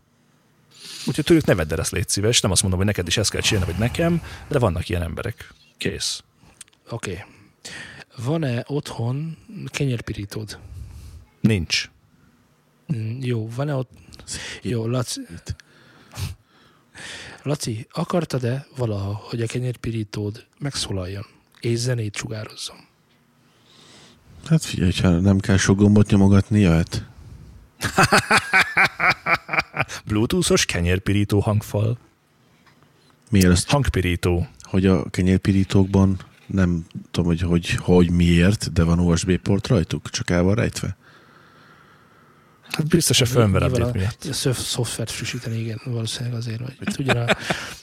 Úgyhogy 1.06 1.24
tőlük 1.24 1.44
ne 1.44 1.54
vedd 1.54 1.72
el 1.72 1.78
ezt, 1.78 1.90
légy 1.90 2.08
szíves. 2.08 2.40
Nem 2.40 2.50
azt 2.50 2.60
mondom, 2.62 2.78
hogy 2.78 2.88
neked 2.88 3.06
is 3.06 3.16
ezt 3.16 3.30
kell 3.30 3.40
csinálni, 3.40 3.70
vagy 3.70 3.80
nekem, 3.80 4.22
de 4.48 4.58
vannak 4.58 4.88
ilyen 4.88 5.02
emberek. 5.02 5.54
Kész. 5.76 6.22
Oké. 6.90 7.10
Okay. 7.10 7.24
Van-e 8.24 8.64
otthon 8.66 9.36
kenyérpirítód? 9.66 10.58
Nincs. 11.40 11.90
Mm, 12.94 13.22
Jó, 13.22 13.48
van-e 13.54 13.74
ott... 13.74 13.90
Jó, 14.62 14.86
Laci, 14.86 15.20
Laci, 17.42 17.86
akartad-e 17.90 18.66
valaha, 18.76 19.12
hogy 19.12 19.42
a 19.42 19.46
kenyérpirítód 19.46 20.46
megszólaljon 20.58 21.26
és 21.60 21.78
zenét 21.78 22.16
sugározzon? 22.16 22.88
Hát 24.44 24.64
figyelj, 24.64 24.92
ha 25.02 25.08
nem 25.08 25.38
kell 25.38 25.56
sok 25.56 25.76
gombot 25.76 26.10
nyomogatni, 26.10 26.60
jöhet. 26.60 27.04
Bluetoothos 30.06 30.64
kenyérpirító 30.64 31.40
hangfal. 31.40 31.98
Miért 33.30 33.48
azt, 33.48 33.70
Hangpirító. 33.70 34.48
hogy 34.62 34.86
a 34.86 35.10
kenyérpirítókban 35.10 36.18
nem 36.46 36.86
tudom, 37.10 37.28
hogy, 37.28 37.40
hogy, 37.40 37.70
hogy 37.70 38.10
miért, 38.10 38.72
de 38.72 38.82
van 38.82 38.98
USB 38.98 39.36
port 39.36 39.66
rajtuk, 39.66 40.10
csak 40.10 40.30
el 40.30 40.42
van 40.42 40.54
rejtve. 40.54 40.96
Hát 42.70 42.86
biztos 42.86 43.20
a 43.20 43.24
firmware 43.24 43.66
update 43.66 43.84
a, 43.84 43.92
miatt. 43.92 44.24
a 44.24 44.52
szoftvert 44.52 45.10
frissíteni, 45.10 45.58
igen, 45.58 45.80
valószínűleg 45.84 46.38
azért, 46.38 46.96
hogy 46.96 47.08
a, 47.08 47.24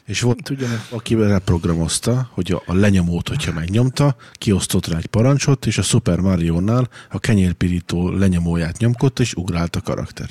És 0.08 0.22
volt, 0.22 0.44
tudjon 0.44 0.70
aki 0.90 1.16
reprogramozta, 1.16 2.30
hogy 2.32 2.52
a, 2.52 2.62
a 2.66 2.74
lenyomót, 2.74 3.28
hogyha 3.28 3.54
megnyomta, 3.54 4.16
kiosztott 4.34 4.88
rá 4.88 4.98
egy 4.98 5.06
parancsot, 5.06 5.66
és 5.66 5.78
a 5.78 5.82
Super 5.82 6.20
Mario-nál 6.20 6.90
a 7.10 7.20
kenyérpirító 7.20 8.10
lenyomóját 8.10 8.78
nyomkodta, 8.78 9.22
és 9.22 9.34
ugrált 9.34 9.76
a 9.76 9.82
karakter. 9.82 10.30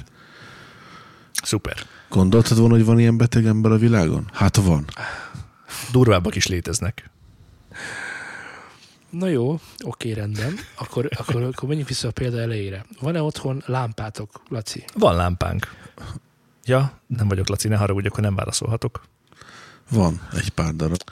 Szuper. 1.43 1.77
Gondoltad 2.09 2.59
volna, 2.59 2.75
hogy 2.75 2.85
van 2.85 2.99
ilyen 2.99 3.17
beteg 3.17 3.47
ember 3.47 3.73
a 3.73 3.77
világon? 3.77 4.31
Hát 4.33 4.57
van. 4.57 4.85
Durvábbak 5.93 6.35
is 6.35 6.47
léteznek. 6.47 7.11
Na 9.11 9.27
jó, 9.27 9.61
oké, 9.85 10.13
rendben. 10.13 10.55
Akkor, 10.75 11.09
akkor, 11.17 11.43
akkor 11.43 11.69
menjünk 11.69 11.89
vissza 11.89 12.09
a 12.09 12.13
példa 12.13 12.41
elejére. 12.41 12.85
Van-e 13.01 13.23
otthon 13.23 13.63
lámpátok, 13.67 14.43
Laci? 14.49 14.85
Van 14.95 15.17
lámpánk. 15.17 15.75
Ja, 16.65 17.01
nem 17.07 17.29
vagyok 17.29 17.49
Laci, 17.49 17.69
ne 17.69 17.77
haragudj, 17.77 18.07
akkor 18.07 18.21
nem 18.21 18.35
válaszolhatok. 18.35 19.01
Van 19.91 20.29
egy 20.33 20.49
pár 20.49 20.75
darab. 20.75 21.03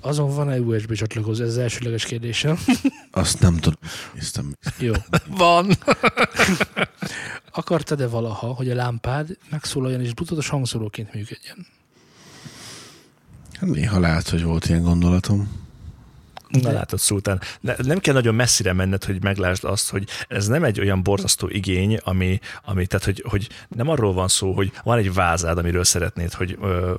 Azon 0.00 0.34
van-e 0.34 0.60
USB 0.60 0.92
csatlakozó? 0.92 1.42
Ez 1.42 1.48
az 1.48 1.58
elsőleges 1.58 2.04
kérdésem. 2.04 2.58
Azt 3.10 3.40
nem 3.40 3.56
tudom. 3.56 3.78
Néztem. 4.14 4.56
Jó. 4.78 4.92
Van. 5.26 5.70
Akartad-e 7.52 8.06
valaha, 8.06 8.46
hogy 8.46 8.70
a 8.70 8.74
lámpád 8.74 9.38
megszólaljon 9.50 10.00
és 10.00 10.14
bluetoothos 10.14 10.48
hangszóróként 10.48 11.14
működjön? 11.14 11.66
Hát 13.52 13.70
Néha 13.70 13.98
lehet, 13.98 14.28
hogy 14.28 14.42
volt 14.42 14.68
ilyen 14.68 14.82
gondolatom. 14.82 15.62
Na 16.48 16.72
látod, 16.72 16.98
Szultán, 16.98 17.40
ne, 17.60 17.74
nem 17.78 17.98
kell 17.98 18.14
nagyon 18.14 18.34
messzire 18.34 18.72
menned, 18.72 19.04
hogy 19.04 19.22
meglásd 19.22 19.64
azt, 19.64 19.90
hogy 19.90 20.08
ez 20.28 20.46
nem 20.46 20.64
egy 20.64 20.80
olyan 20.80 21.02
borzasztó 21.02 21.48
igény, 21.48 21.96
ami, 21.96 22.38
ami 22.64 22.86
tehát, 22.86 23.04
hogy, 23.04 23.24
hogy 23.28 23.48
nem 23.68 23.88
arról 23.88 24.12
van 24.12 24.28
szó, 24.28 24.52
hogy 24.52 24.72
van 24.82 24.98
egy 24.98 25.14
vázád, 25.14 25.58
amiről 25.58 25.84
szeretnéd, 25.84 26.32
hogy 26.32 26.58
ö, 26.62 26.94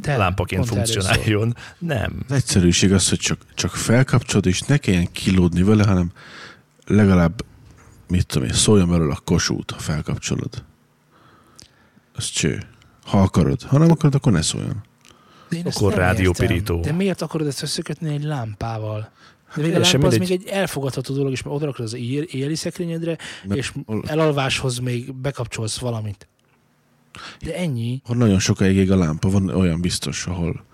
De, 0.00 0.16
lámpaként 0.16 0.66
funkcionáljon. 0.66 1.56
Nem. 1.78 2.22
Az 2.28 2.34
egyszerűség 2.34 2.92
az, 2.92 3.08
hogy 3.08 3.18
csak, 3.18 3.40
csak 3.54 3.70
felkapcsolod, 3.70 4.46
és 4.46 4.60
ne 4.60 4.76
kelljen 4.76 5.12
kilódni 5.12 5.62
vele, 5.62 5.84
hanem 5.84 6.12
legalább, 6.86 7.44
mit 8.08 8.26
tudom 8.26 8.48
én, 8.48 8.54
szóljon 8.54 8.88
belőle 8.88 9.12
a 9.12 9.20
kosút, 9.24 9.70
ha 9.70 9.78
felkapcsolod. 9.78 10.64
Az 12.14 12.24
cső. 12.24 12.62
Ha 13.04 13.20
akarod. 13.20 13.62
Ha 13.62 13.78
nem 13.78 13.90
akarod, 13.90 14.14
akkor 14.14 14.32
ne 14.32 14.42
szóljon. 14.42 14.82
De 15.48 15.56
én 15.56 15.66
Akkor 15.66 15.94
rádiópirító. 15.94 16.80
De 16.80 16.92
miért 16.92 17.22
akarod 17.22 17.46
ezt 17.46 17.62
összekötni 17.62 18.14
egy 18.14 18.22
lámpával? 18.22 19.10
De 19.54 19.62
még 19.62 19.74
a 19.74 19.78
lámpa 19.78 20.06
az 20.06 20.16
még 20.16 20.30
egy 20.30 20.46
elfogadható 20.46 21.14
dolog, 21.14 21.32
és 21.32 21.42
oda 21.44 21.64
rakod 21.64 21.84
az 21.84 21.94
éjjeli 21.94 22.54
szekrényedre, 22.54 23.18
Mert 23.44 23.60
és 23.60 23.72
elalváshoz 24.06 24.78
még 24.78 25.14
bekapcsolsz 25.14 25.78
valamit. 25.78 26.28
De 27.40 27.56
ennyi. 27.56 28.00
Ha 28.04 28.14
nagyon 28.14 28.38
sokáig 28.38 28.76
ég 28.76 28.90
a 28.90 28.96
lámpa, 28.96 29.30
van 29.30 29.48
olyan 29.48 29.80
biztos, 29.80 30.26
ahol 30.26 30.64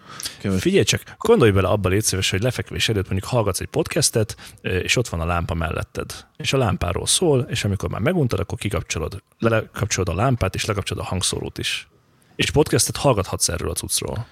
keves. 0.40 0.60
Figyelj 0.60 0.84
csak, 0.84 1.02
gondolj 1.18 1.50
bele 1.50 1.68
abba 1.68 1.88
légy 1.88 2.02
szíves, 2.02 2.30
hogy 2.30 2.42
lefekvés 2.42 2.88
előtt 2.88 3.08
mondjuk 3.08 3.30
hallgatsz 3.30 3.60
egy 3.60 3.66
podcastet, 3.66 4.36
és 4.60 4.96
ott 4.96 5.08
van 5.08 5.20
a 5.20 5.24
lámpa 5.24 5.54
melletted. 5.54 6.26
És 6.36 6.52
a 6.52 6.56
lámpáról 6.56 7.06
szól, 7.06 7.40
és 7.40 7.64
amikor 7.64 7.88
már 7.88 8.00
meguntad, 8.00 8.40
akkor 8.40 8.58
kikapcsolod, 8.58 9.22
lekapcsolod 9.38 10.08
a 10.08 10.14
lámpát, 10.14 10.54
és 10.54 10.64
lekapcsolod 10.64 11.04
a 11.04 11.06
hangszórót 11.06 11.58
is. 11.58 11.88
És 12.36 12.50
podcastet 12.50 12.96
hallgathatsz 12.96 13.48
erről 13.48 13.70
a 13.70 13.74
cuccról. 13.74 14.26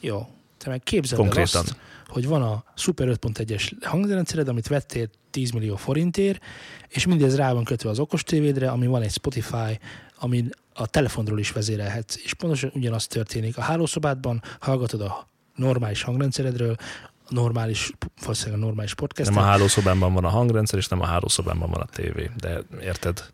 Jó. 0.00 0.28
Te 0.58 0.68
meg 0.68 0.82
képzeld 0.82 1.20
el 1.20 1.26
Konkrétan. 1.26 1.60
azt, 1.60 1.76
hogy 2.06 2.26
van 2.26 2.42
a 2.42 2.64
Super 2.76 3.08
5.1-es 3.08 3.72
hangrendszered, 3.80 4.48
amit 4.48 4.68
vettél 4.68 5.08
10 5.30 5.50
millió 5.50 5.76
forintért, 5.76 6.42
és 6.88 7.06
mindez 7.06 7.36
rá 7.36 7.52
van 7.52 7.64
kötve 7.64 7.90
az 7.90 7.98
okos 7.98 8.22
tévédre, 8.22 8.70
ami 8.70 8.86
van 8.86 9.02
egy 9.02 9.12
Spotify, 9.12 9.78
amin 10.18 10.50
a 10.80 10.86
telefonról 10.86 11.38
is 11.38 11.52
vezérelhetsz. 11.52 12.16
És 12.24 12.34
pontosan 12.34 12.70
ugyanaz 12.74 13.06
történik. 13.06 13.56
A 13.56 13.60
hálószobádban 13.60 14.42
hallgatod 14.60 15.00
a 15.00 15.28
normális 15.54 16.02
hangrendszeredről, 16.02 16.76
a 17.24 17.34
normális, 17.34 17.92
valószínűleg 18.20 18.60
a 18.60 18.64
normális 18.64 18.94
podcastet. 18.94 19.34
Nem 19.34 19.44
a 19.44 19.46
hálószobámban 19.46 20.12
van 20.12 20.24
a 20.24 20.28
hangrendszer, 20.28 20.78
és 20.78 20.88
nem 20.88 21.00
a 21.00 21.06
hálószobámban 21.06 21.70
van 21.70 21.80
a 21.80 21.86
tévé. 21.92 22.30
De 22.36 22.62
érted? 22.82 23.24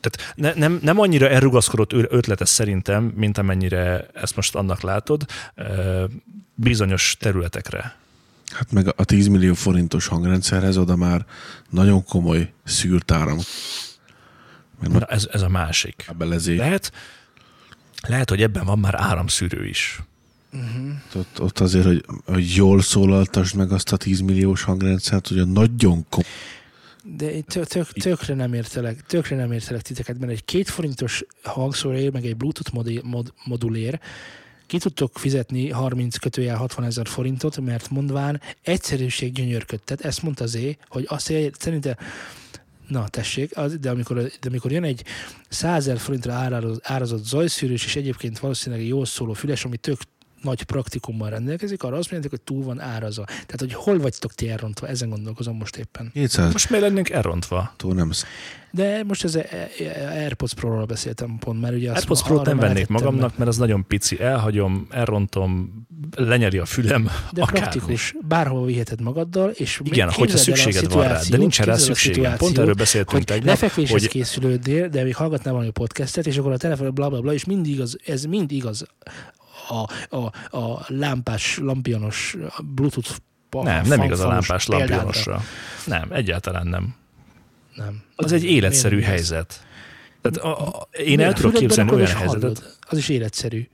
Tehát 0.00 0.34
ne, 0.34 0.52
nem, 0.54 0.78
nem 0.82 0.98
annyira 0.98 1.28
elrugaszkodott 1.28 1.92
ötletes 1.92 2.48
szerintem, 2.48 3.04
mint 3.04 3.38
amennyire 3.38 4.06
ezt 4.14 4.36
most 4.36 4.54
annak 4.54 4.80
látod, 4.80 5.24
bizonyos 6.54 7.16
területekre. 7.18 7.96
Hát 8.52 8.72
meg 8.72 8.92
a 8.96 9.04
10 9.04 9.26
millió 9.26 9.54
forintos 9.54 10.06
hangrendszerhez 10.06 10.76
oda 10.76 10.96
már 10.96 11.26
nagyon 11.70 12.04
komoly 12.04 12.52
szűrt 12.64 13.10
Na, 14.88 15.04
ez, 15.04 15.28
ez 15.32 15.42
a 15.42 15.48
másik. 15.48 16.04
kábelezés. 16.06 16.58
Lehet, 16.58 16.92
lehet, 18.08 18.28
hogy 18.28 18.42
ebben 18.42 18.64
van 18.64 18.78
már 18.78 18.94
áramszűrő 18.94 19.66
is. 19.66 20.02
Ott, 21.14 21.40
ott 21.40 21.58
azért, 21.58 21.84
hogy, 21.84 22.04
hogy 22.24 22.54
jól 22.54 22.82
szólaltasd 22.82 23.56
meg 23.56 23.72
azt 23.72 23.92
a 23.92 23.96
10 23.96 24.20
milliós 24.20 24.62
hangrendszert, 24.62 25.28
hogy 25.28 25.38
a 25.38 25.44
nagyon 25.44 26.06
komoly. 26.08 26.30
De 27.04 27.32
én 27.32 27.44
tök, 27.44 27.66
tök, 27.66 27.92
tökre 27.92 28.34
nem 28.34 28.54
értelek, 28.54 29.06
tökre 29.06 29.36
nem 29.36 29.52
értelek 29.52 29.82
titeket, 29.82 30.18
mert 30.18 30.32
egy 30.32 30.44
két 30.44 30.68
forintos 30.68 31.24
hangszórér, 31.42 32.12
meg 32.12 32.24
egy 32.24 32.36
Bluetooth 32.36 32.72
modi, 32.72 33.00
mod, 33.04 33.32
modulér, 33.44 34.00
ki 34.66 34.78
tudtok 34.78 35.18
fizetni 35.18 35.70
30 35.70 36.16
kötőjel 36.16 36.56
60 36.56 36.84
ezer 36.84 37.08
forintot, 37.08 37.60
mert 37.60 37.90
mondván 37.90 38.40
egyszerűség 38.62 39.32
gyönyörködtet. 39.32 40.00
Ezt 40.00 40.22
mondta 40.22 40.46
Zé, 40.46 40.76
hogy 40.88 41.04
azt 41.08 41.32
szerintem 41.58 41.94
Na, 42.92 43.08
tessék, 43.08 43.56
az, 43.56 43.78
de, 43.78 43.90
amikor, 43.90 44.16
de 44.16 44.48
amikor 44.48 44.72
jön 44.72 44.84
egy 44.84 45.04
100 45.48 45.74
ezer 45.74 45.98
forintra 45.98 46.32
árazott 46.82 47.24
zajszűrős, 47.24 47.84
és 47.84 47.96
egyébként 47.96 48.38
valószínűleg 48.38 48.84
egy 48.84 48.90
jól 48.90 49.04
szóló 49.04 49.32
füles, 49.32 49.64
ami 49.64 49.76
tök 49.76 49.98
nagy 50.42 50.62
praktikummal 50.62 51.30
rendelkezik, 51.30 51.82
arra 51.82 51.96
azt 51.96 52.10
mondjátok, 52.10 52.38
hogy 52.38 52.54
túl 52.56 52.64
van 52.64 52.80
árazva. 52.80 53.24
Tehát, 53.24 53.56
hogy 53.58 53.74
hol 53.74 53.98
vagytok 53.98 54.34
ti 54.34 54.48
elrontva, 54.48 54.88
ezen 54.88 55.08
gondolkozom 55.08 55.56
most 55.56 55.76
éppen. 55.76 56.10
200 56.12 56.52
Most 56.52 56.70
miért 56.70 56.84
lennénk 56.84 57.10
elrontva? 57.10 57.72
tól 57.76 57.94
nem 57.94 58.10
De 58.70 59.02
most 59.04 59.24
ez 59.24 59.34
a 59.34 59.42
AirPods 60.10 60.54
Pro-ról 60.54 60.84
beszéltem 60.84 61.36
pont, 61.38 61.60
mert 61.60 61.74
ugye 61.74 61.90
AirPods 61.90 62.22
Pro-t 62.22 62.44
nem 62.44 62.58
vennék 62.58 62.88
magamnak, 62.88 63.36
mert 63.38 63.50
az 63.50 63.56
nagyon 63.56 63.86
pici. 63.86 64.20
Elhagyom, 64.20 64.86
elrontom, 64.90 65.72
lenyeli 66.16 66.58
a 66.58 66.64
fülem, 66.64 67.02
meg. 67.02 67.12
De 67.32 67.42
akármi. 67.42 67.60
praktikus, 67.60 68.14
bárhol 68.28 68.66
viheted 68.66 69.00
magaddal, 69.00 69.50
és 69.50 69.80
Igen, 69.84 70.10
hogyha 70.10 70.36
szükséged 70.36 70.92
van 70.92 71.08
rá, 71.08 71.20
de 71.30 71.36
nincsen 71.36 71.66
rá 71.66 71.76
szükségem. 71.76 72.36
Pont 72.36 72.58
erről 72.58 72.74
beszéltünk 72.74 73.16
hogy 73.16 73.24
tegnap, 73.24 73.46
lefekvéshez 73.46 74.00
hogy 74.00 74.10
készülődnél, 74.10 74.88
de 74.88 75.02
még 75.02 75.14
hallgatnál 75.14 75.54
valami 75.54 75.70
podcastet, 75.70 76.26
és 76.26 76.36
akkor 76.36 76.52
a 76.52 76.56
telefon 76.56 76.94
bla 76.94 77.08
bla 77.08 77.20
bla, 77.20 77.32
és 77.32 77.44
mindig 77.44 77.72
igaz, 77.72 77.96
ez 78.06 78.24
mind 78.24 78.52
igaz 78.52 78.86
a, 79.80 79.88
a, 80.16 80.56
a 80.58 80.84
lámpás, 80.86 81.58
lampionos 81.58 82.36
Bluetooth 82.74 83.10
nem, 83.50 83.86
nem 83.86 84.02
igaz 84.02 84.20
a 84.20 84.28
lámpás 84.28 84.66
lampionosra. 84.66 85.42
Nem, 85.86 86.08
egyáltalán 86.12 86.66
nem. 86.66 86.94
Nem. 87.74 88.02
Az 88.16 88.32
egy 88.32 88.44
életszerű 88.44 89.00
helyzet. 89.00 89.66
Tehát 90.20 90.38
a, 90.38 90.66
a, 90.66 90.88
én 90.90 91.20
el 91.20 91.32
tudok 91.32 91.52
képzelni 91.52 91.92
olyan 91.92 92.06
helyzetet, 92.06 92.40
hallod. 92.40 92.76
Az 92.80 92.98
is 92.98 93.08
életszerű. 93.08 93.68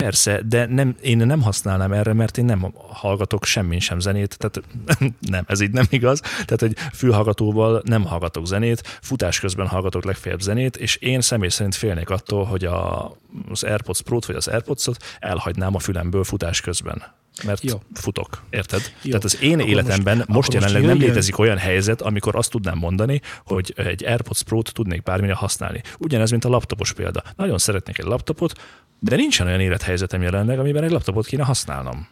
Persze, 0.00 0.40
de 0.48 0.66
nem, 0.66 0.96
én 1.02 1.16
nem 1.16 1.42
használnám 1.42 1.92
erre, 1.92 2.12
mert 2.12 2.38
én 2.38 2.44
nem 2.44 2.72
hallgatok 2.88 3.44
semmin 3.44 3.80
sem 3.80 4.00
zenét, 4.00 4.38
tehát 4.38 4.62
nem, 5.34 5.44
ez 5.46 5.60
így 5.60 5.70
nem 5.70 5.86
igaz. 5.88 6.20
Tehát 6.20 6.62
egy 6.62 6.76
fülhallgatóval 6.92 7.82
nem 7.84 8.04
hallgatok 8.04 8.46
zenét, 8.46 8.98
futás 9.02 9.40
közben 9.40 9.66
hallgatok 9.66 10.04
legfeljebb 10.04 10.40
zenét, 10.40 10.76
és 10.76 10.96
én 10.96 11.20
személy 11.20 11.48
szerint 11.48 11.74
félnék 11.74 12.10
attól, 12.10 12.44
hogy 12.44 12.64
a, 12.64 13.12
az 13.50 13.62
AirPods 13.62 14.02
Pro-t 14.02 14.26
vagy 14.26 14.36
az 14.36 14.48
AirPods-ot 14.48 15.04
elhagynám 15.18 15.74
a 15.74 15.78
fülemből 15.78 16.24
futás 16.24 16.60
közben. 16.60 17.02
Mert 17.44 17.62
Jó. 17.62 17.82
Futok, 17.94 18.42
érted? 18.50 18.80
Jó. 19.02 19.08
Tehát 19.10 19.24
az 19.24 19.42
én 19.42 19.54
Akkor 19.58 19.68
életemben 19.68 20.16
most- 20.16 20.28
most, 20.28 20.48
akkor 20.48 20.60
most 20.60 20.72
jelenleg 20.72 20.82
nem 20.98 21.08
létezik 21.08 21.38
olyan 21.38 21.58
helyzet, 21.58 22.00
amikor 22.02 22.36
azt 22.36 22.50
tudnám 22.50 22.78
mondani, 22.78 23.20
hogy 23.44 23.72
egy 23.76 24.04
AirPods 24.04 24.42
Pro-t 24.42 24.72
tudnék 24.72 25.02
bármire 25.02 25.34
használni. 25.34 25.82
Ugyanez, 25.98 26.30
mint 26.30 26.44
a 26.44 26.48
laptopos 26.48 26.92
példa. 26.92 27.22
Nagyon 27.36 27.58
szeretnék 27.58 27.98
egy 27.98 28.04
laptopot, 28.04 28.60
de 28.98 29.16
nincsen 29.16 29.46
olyan 29.46 29.60
élethelyzetem 29.60 30.22
jelenleg, 30.22 30.58
amiben 30.58 30.84
egy 30.84 30.90
laptopot 30.90 31.26
kéne 31.26 31.44
használnom. 31.44 32.08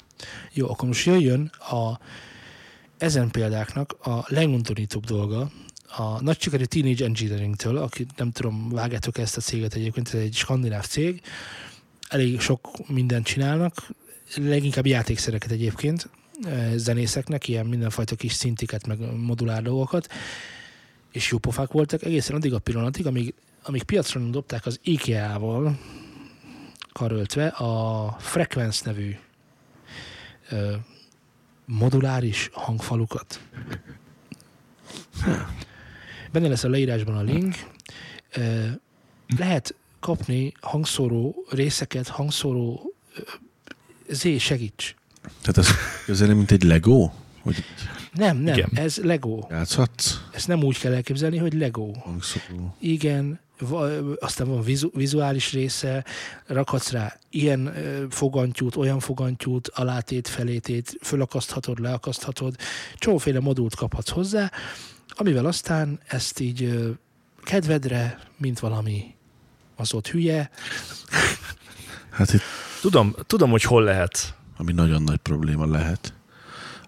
Jó, 0.53 0.71
akkor 0.71 0.89
most 0.89 1.07
jöjjön 1.07 1.51
a 1.59 1.99
ezen 2.99 3.31
példáknak 3.31 3.97
a 4.07 4.25
legundorítóbb 4.27 5.05
dolga, 5.05 5.51
a 5.97 6.23
nagy 6.23 6.41
sikerű 6.41 6.65
Teenage 6.65 7.05
Engineering-től, 7.05 7.77
aki 7.77 8.07
nem 8.17 8.31
tudom, 8.31 8.69
vágjátok 8.71 9.19
ezt 9.19 9.37
a 9.37 9.41
céget 9.41 9.75
egyébként, 9.75 10.09
ez 10.09 10.21
egy 10.21 10.35
skandináv 10.35 10.87
cég, 10.87 11.23
elég 12.09 12.41
sok 12.41 12.89
mindent 12.89 13.27
csinálnak, 13.27 13.75
leginkább 14.37 14.87
játékszereket 14.87 15.51
egyébként, 15.51 16.11
eh, 16.43 16.73
zenészeknek, 16.77 17.49
ilyen 17.49 17.67
mindenfajta 17.67 18.17
kis 18.17 18.33
szintiket, 18.33 18.87
meg 18.87 18.99
modulár 19.17 19.63
dolgokat, 19.63 20.09
és 21.13 21.31
jó 21.31 21.39
pofák 21.39 21.71
voltak 21.71 22.03
egészen 22.03 22.37
addig 22.37 22.55
a 22.55 22.59
pillanatig, 22.59 23.07
amíg, 23.07 23.35
amíg 23.63 23.83
piacra 23.83 24.21
dobták 24.21 24.67
az 24.67 24.81
IKEA-val 24.83 25.79
karöltve 26.93 27.47
a 27.47 28.13
Frequence 28.19 28.83
nevű 28.85 29.17
ö, 30.49 30.75
moduláris 31.65 32.49
hangfalukat. 32.53 33.41
Benne 36.33 36.49
lesz 36.49 36.65
a 36.65 36.69
leírásban 36.69 37.17
a 37.17 37.23
link. 37.23 37.55
Ö, 38.35 38.67
lehet 39.37 39.75
kapni 40.01 40.53
hangszóró 40.61 41.45
részeket, 41.51 42.09
hangszóró 42.09 42.95
ö, 44.09 44.15
Z, 44.15 44.39
segíts. 44.39 44.95
Tehát 45.41 45.59
ez 45.59 45.69
közel, 46.05 46.35
mint 46.35 46.51
egy 46.51 46.63
Lego? 46.63 47.11
Hogy 47.43 47.65
Nem, 48.15 48.37
nem, 48.37 48.55
Igen. 48.57 48.71
ez 48.75 48.97
Lego. 48.97 49.47
játszhatsz? 49.51 50.15
Ezt 50.33 50.49
nem 50.49 50.63
úgy 50.63 50.79
kell 50.79 50.95
elképzelni, 50.95 51.37
hogy 51.37 51.53
Lego. 51.53 51.91
Igen, 52.79 53.41
aztán 54.19 54.49
van 54.49 54.63
vizu- 54.63 54.95
vizuális 54.95 55.53
része, 55.53 56.05
rakhatsz 56.47 56.91
rá 56.91 57.19
ilyen 57.31 57.75
fogantyút, 58.11 58.77
olyan 58.77 59.01
fogantyút, 59.01 59.69
alátét, 59.69 60.29
felétét, 60.29 60.99
fölakaszthatod, 61.03 61.79
leakaszthatod, 61.81 62.57
csóféle 62.97 63.41
modult 63.41 63.75
kaphatsz 63.75 64.11
hozzá, 64.11 64.53
amivel 65.09 65.47
aztán 65.47 66.01
ezt 66.07 66.41
így 66.41 66.89
kedvedre, 67.43 68.19
mint 68.37 68.59
valami 68.59 69.15
az 69.77 69.93
ott 69.95 70.09
hülye, 70.09 70.51
Hát 72.11 72.33
itt, 72.33 72.41
Tudom, 72.81 73.15
tudom, 73.27 73.51
hogy 73.51 73.63
hol 73.63 73.83
lehet. 73.83 74.35
ami 74.57 74.73
nagyon 74.73 75.03
nagy 75.03 75.17
probléma 75.17 75.67
lehet, 75.67 76.13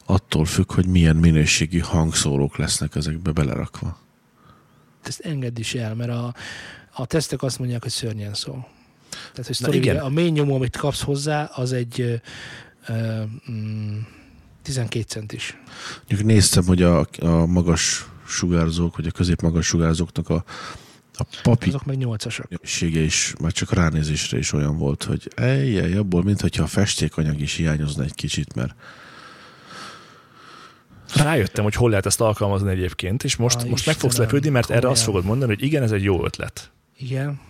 attól 0.06 0.44
függ, 0.44 0.72
hogy 0.72 0.86
milyen 0.86 1.16
minőségű 1.16 1.78
hangszórók 1.78 2.56
lesznek 2.56 2.94
ezekbe 2.94 3.32
belerakva. 3.32 3.98
ezt 5.02 5.20
engedd 5.20 5.58
is 5.58 5.74
el, 5.74 5.94
mert 5.94 6.10
a, 6.10 6.34
a 6.92 7.06
tesztek 7.06 7.42
azt 7.42 7.58
mondják, 7.58 7.82
hogy 7.82 7.90
szörnyen 7.90 8.34
szól. 8.34 8.68
Tehát, 9.10 9.34
hogy 9.36 9.46
Na 9.46 9.54
sztori, 9.54 9.76
igen. 9.76 9.96
a 9.96 10.08
mély 10.08 10.30
nyomó, 10.30 10.54
amit 10.54 10.76
kapsz 10.76 11.02
hozzá, 11.02 11.44
az 11.44 11.72
egy 11.72 12.00
ö, 12.00 12.14
ö, 12.86 13.22
mm, 13.50 13.98
12 14.62 15.04
centis. 15.08 15.56
Mondjuk 15.98 16.22
néztem, 16.28 16.64
hogy 16.64 16.82
a, 16.82 17.06
a 17.20 17.46
magas 17.46 18.06
sugárzók, 18.26 18.96
vagy 18.96 19.06
a 19.06 19.10
középmagas 19.10 19.66
sugárzóknak 19.66 20.28
a, 20.28 20.44
a 21.20 21.26
papi 21.42 21.68
Azok 21.68 21.84
meg 21.84 21.96
8-asak. 22.00 22.48
minősége 22.48 23.00
is, 23.00 23.34
már 23.40 23.52
csak 23.52 23.72
ránézésre 23.72 24.38
is 24.38 24.52
olyan 24.52 24.78
volt, 24.78 25.02
hogy 25.04 25.30
ejjej, 25.34 25.96
abból, 25.96 26.22
mintha 26.22 26.62
a 26.62 26.66
festékanyag 26.66 27.40
is 27.40 27.54
hiányozna 27.54 28.02
egy 28.02 28.14
kicsit, 28.14 28.54
mert 28.54 28.74
Rájöttem, 31.14 31.64
hogy 31.64 31.74
hol 31.74 31.90
lehet 31.90 32.06
ezt 32.06 32.20
alkalmazni 32.20 32.70
egyébként, 32.70 33.24
és 33.24 33.36
most, 33.36 33.58
Á, 33.58 33.64
most 33.68 33.86
meg 33.86 33.94
fogsz 33.94 34.12
Istenem, 34.12 34.30
lepődni, 34.30 34.50
mert 34.50 34.70
erre 34.70 34.88
azt 34.88 35.02
fogod 35.02 35.24
mondani, 35.24 35.54
hogy 35.54 35.64
igen, 35.64 35.82
ez 35.82 35.92
egy 35.92 36.02
jó 36.02 36.24
ötlet. 36.24 36.70
Igen. 36.96 37.40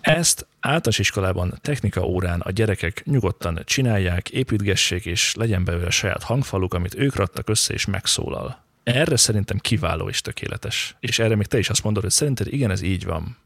Ezt 0.00 0.46
általános 0.60 0.98
iskolában, 0.98 1.58
technika 1.60 2.06
órán 2.06 2.40
a 2.40 2.50
gyerekek 2.50 3.02
nyugodtan 3.04 3.62
csinálják, 3.64 4.30
építgessék, 4.30 5.06
és 5.06 5.34
legyen 5.34 5.64
belőle 5.64 5.90
saját 5.90 6.22
hangfaluk, 6.22 6.74
amit 6.74 6.94
ők 6.94 7.14
raktak 7.14 7.48
össze, 7.48 7.72
és 7.72 7.84
megszólal. 7.84 8.63
Erre 8.84 9.16
szerintem 9.16 9.58
kiváló 9.58 10.08
és 10.08 10.20
tökéletes. 10.20 10.96
És 11.00 11.18
erre 11.18 11.36
még 11.36 11.46
te 11.46 11.58
is 11.58 11.70
azt 11.70 11.82
mondod, 11.84 12.02
hogy 12.02 12.12
szerinted 12.12 12.52
igen, 12.52 12.70
ez 12.70 12.80
így 12.82 13.04
van. 13.04 13.36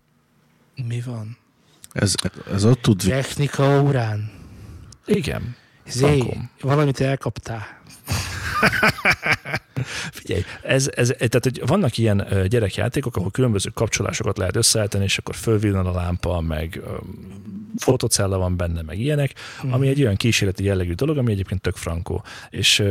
Mi 0.87 1.01
van? 1.01 1.37
ez, 1.93 2.15
ez 2.53 2.65
ott 2.65 2.83
tud 2.83 2.99
Technika 2.99 3.83
órán. 3.83 4.31
Igen. 5.07 5.57
Zé, 5.89 6.23
valamit 6.61 7.01
elkaptál. 7.01 7.67
Figyelj, 10.13 10.43
ez, 10.63 10.91
ez, 10.95 11.09
tehát, 11.17 11.41
hogy 11.43 11.63
vannak 11.67 11.99
ilyen 11.99 12.27
gyerekjátékok, 12.49 13.17
ahol 13.17 13.31
különböző 13.31 13.71
kapcsolásokat 13.75 14.39
lehet 14.39 14.57
összeállítani, 14.57 15.05
és 15.05 15.19
akkor 15.19 15.35
fölvillan 15.35 15.87
a 15.87 15.93
lámpa, 15.93 16.41
meg 16.41 16.81
ö, 16.85 16.97
fotocella 17.77 18.39
van 18.39 18.57
benne, 18.57 18.83
meg 18.83 18.99
ilyenek, 18.99 19.35
Mhm. 19.63 19.73
ami 19.73 19.89
egy 19.89 20.03
olyan 20.03 20.17
kísérleti 20.17 20.65
jellegű 20.65 20.93
dolog, 20.93 21.19
ami 21.19 21.33
egyébként 21.33 21.61
tök 21.61 21.77
frankó. 21.77 22.25
És 22.51 22.83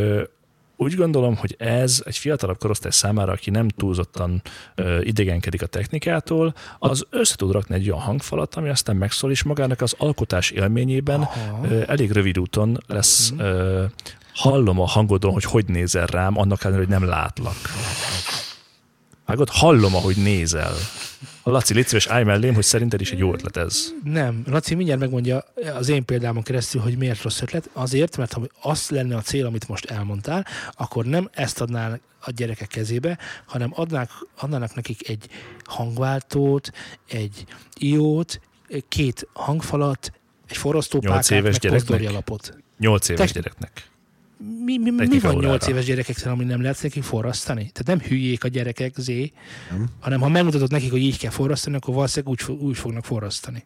úgy 0.78 0.96
gondolom, 0.96 1.36
hogy 1.36 1.56
ez 1.60 2.02
egy 2.06 2.18
fiatalabb 2.18 2.58
korosztály 2.58 2.92
számára, 2.92 3.32
aki 3.32 3.50
nem 3.50 3.68
túlzottan 3.68 4.42
ö, 4.76 5.02
idegenkedik 5.02 5.62
a 5.62 5.66
technikától, 5.66 6.54
az 6.80 7.06
össze 7.10 7.36
tud 7.36 7.52
rakni 7.52 7.76
egy 7.76 7.90
olyan 7.90 8.02
hangfalat, 8.02 8.56
ami 8.56 8.70
aztán 8.70 8.96
megszól, 8.96 9.32
és 9.32 9.44
magának 9.44 9.82
az 9.82 9.96
alkotás 9.98 10.50
élményében 10.50 11.22
Aha. 11.22 11.68
ö, 11.70 11.82
elég 11.88 12.12
rövid 12.12 12.40
úton 12.40 12.84
lesz 12.88 13.34
ö, 13.38 13.84
hallom 14.34 14.80
a 14.80 14.86
hangodon, 14.86 15.32
hogy 15.32 15.44
hogy 15.44 15.66
nézel 15.66 16.06
rám, 16.06 16.38
annak 16.38 16.64
ellenére, 16.64 16.86
hogy 16.86 17.00
nem 17.00 17.10
látlak. 17.10 17.56
Vágod? 19.28 19.50
Hallom, 19.50 19.96
ahogy 19.96 20.16
nézel. 20.16 20.74
A 21.44 21.50
Laci, 21.50 21.74
légy 21.74 21.88
szíves, 21.88 22.08
állj 22.08 22.24
mellém, 22.24 22.54
hogy 22.54 22.64
szerinted 22.64 23.02
is 23.02 23.12
egy 23.12 23.18
jó 23.18 23.34
ötlet 23.34 23.58
ez. 23.58 23.94
Nem, 24.04 24.44
Laci 24.46 24.76
mindjárt 24.76 25.00
megmondja 25.00 25.44
az 25.78 25.90
én 25.90 26.06
példámon 26.06 26.44
keresztül, 26.44 26.82
hogy 26.82 26.98
miért 26.98 27.22
rossz 27.22 27.42
ötlet. 27.42 27.70
Azért, 27.74 28.18
mert 28.18 28.34
ha 28.34 28.42
az 28.62 28.90
lenne 28.90 29.16
a 29.16 29.22
cél, 29.22 29.46
amit 29.46 29.68
most 29.68 29.86
elmondtál, 29.86 30.46
akkor 30.72 31.06
nem 31.06 31.30
ezt 31.34 31.62
adnál 31.62 32.00
a 32.20 32.32
gyerekek 32.32 32.68
kezébe, 32.68 33.18
hanem 33.46 33.72
adnák, 33.76 34.10
adnának 34.40 34.76
nekik 34.76 35.10
egy 35.10 35.30
hangváltót, 35.64 36.72
egy 37.08 37.46
iót, 37.78 38.40
két 38.88 39.28
hangfalat, 39.34 40.12
egy 40.48 40.58
forrasztópákát, 40.58 41.30
meg 41.30 41.42
gyereknek? 41.42 41.72
pozdorjalapot. 41.72 42.58
Nyolc 42.80 43.10
éves 43.10 43.32
Tech- 43.32 43.34
gyereknek. 43.44 43.90
Mi, 44.66 44.78
mi, 44.78 44.92
mi 44.92 45.20
van. 45.20 45.36
8 45.36 45.68
éves 45.68 45.86
gyerekekkel, 45.86 46.32
ami 46.32 46.44
nem 46.44 46.62
lehet 46.62 46.82
nekik 46.84 47.04
forrasztani? 47.04 47.72
Tehát 47.74 48.00
nem 48.00 48.10
hülyék 48.10 48.44
a 48.44 48.48
gyerekek, 48.48 48.94
zé, 48.98 49.32
Nem. 49.72 49.86
hanem 50.00 50.20
ha 50.20 50.30
megmutatod 50.30 50.72
nekik, 50.72 50.92
hogy 50.92 51.02
így 51.02 51.18
kell 51.18 51.32
forrasztani, 51.32 51.76
akkor 51.76 51.94
valószínűleg 51.94 52.38
úgy, 52.40 52.56
úgy 52.60 52.78
fognak 52.78 53.06
forrasztani. 53.06 53.66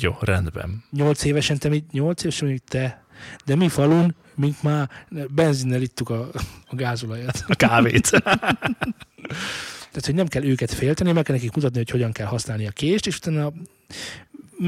Jó, 0.00 0.16
rendben. 0.20 0.84
8 0.90 1.24
évesen, 1.24 1.58
te, 1.58 1.68
mit- 1.68 1.92
8 1.92 2.22
évesen 2.22 2.48
még 2.48 2.60
te, 2.68 3.04
de 3.44 3.54
mi 3.54 3.68
falun, 3.68 4.14
mink 4.34 4.62
már 4.62 4.90
benzinnel 5.30 5.82
ittuk 5.82 6.10
a, 6.10 6.30
a 6.66 6.74
gázolajat. 6.74 7.44
A 7.46 7.54
kávét. 7.54 8.10
Tehát, 9.90 10.06
hogy 10.06 10.14
nem 10.14 10.26
kell 10.26 10.44
őket 10.44 10.72
félteni, 10.72 11.12
meg 11.12 11.24
kell 11.24 11.34
nekik 11.34 11.54
mutatni, 11.54 11.76
hogy 11.78 11.90
hogyan 11.90 12.12
kell 12.12 12.26
használni 12.26 12.66
a 12.66 12.70
kést, 12.70 13.06
és 13.06 13.16
utána 13.16 13.52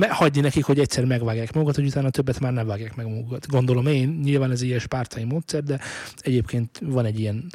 hagyni 0.09 0.41
nekik, 0.41 0.65
hogy 0.65 0.79
egyszer 0.79 1.05
megvágják 1.05 1.53
magukat, 1.53 1.75
hogy 1.75 1.87
utána 1.87 2.11
többet 2.11 2.41
már 2.41 2.53
nem 2.53 2.67
vágják 2.67 2.97
meg 2.97 3.07
magukat. 3.07 3.49
Gondolom 3.49 3.87
én, 3.87 4.21
nyilván 4.23 4.51
ez 4.51 4.61
egy 4.61 4.67
ilyen 4.67 4.79
spártai 4.79 5.25
módszer, 5.25 5.63
de 5.63 5.81
egyébként 6.19 6.81
van 6.83 7.05
egy 7.05 7.21
ilyen 7.21 7.51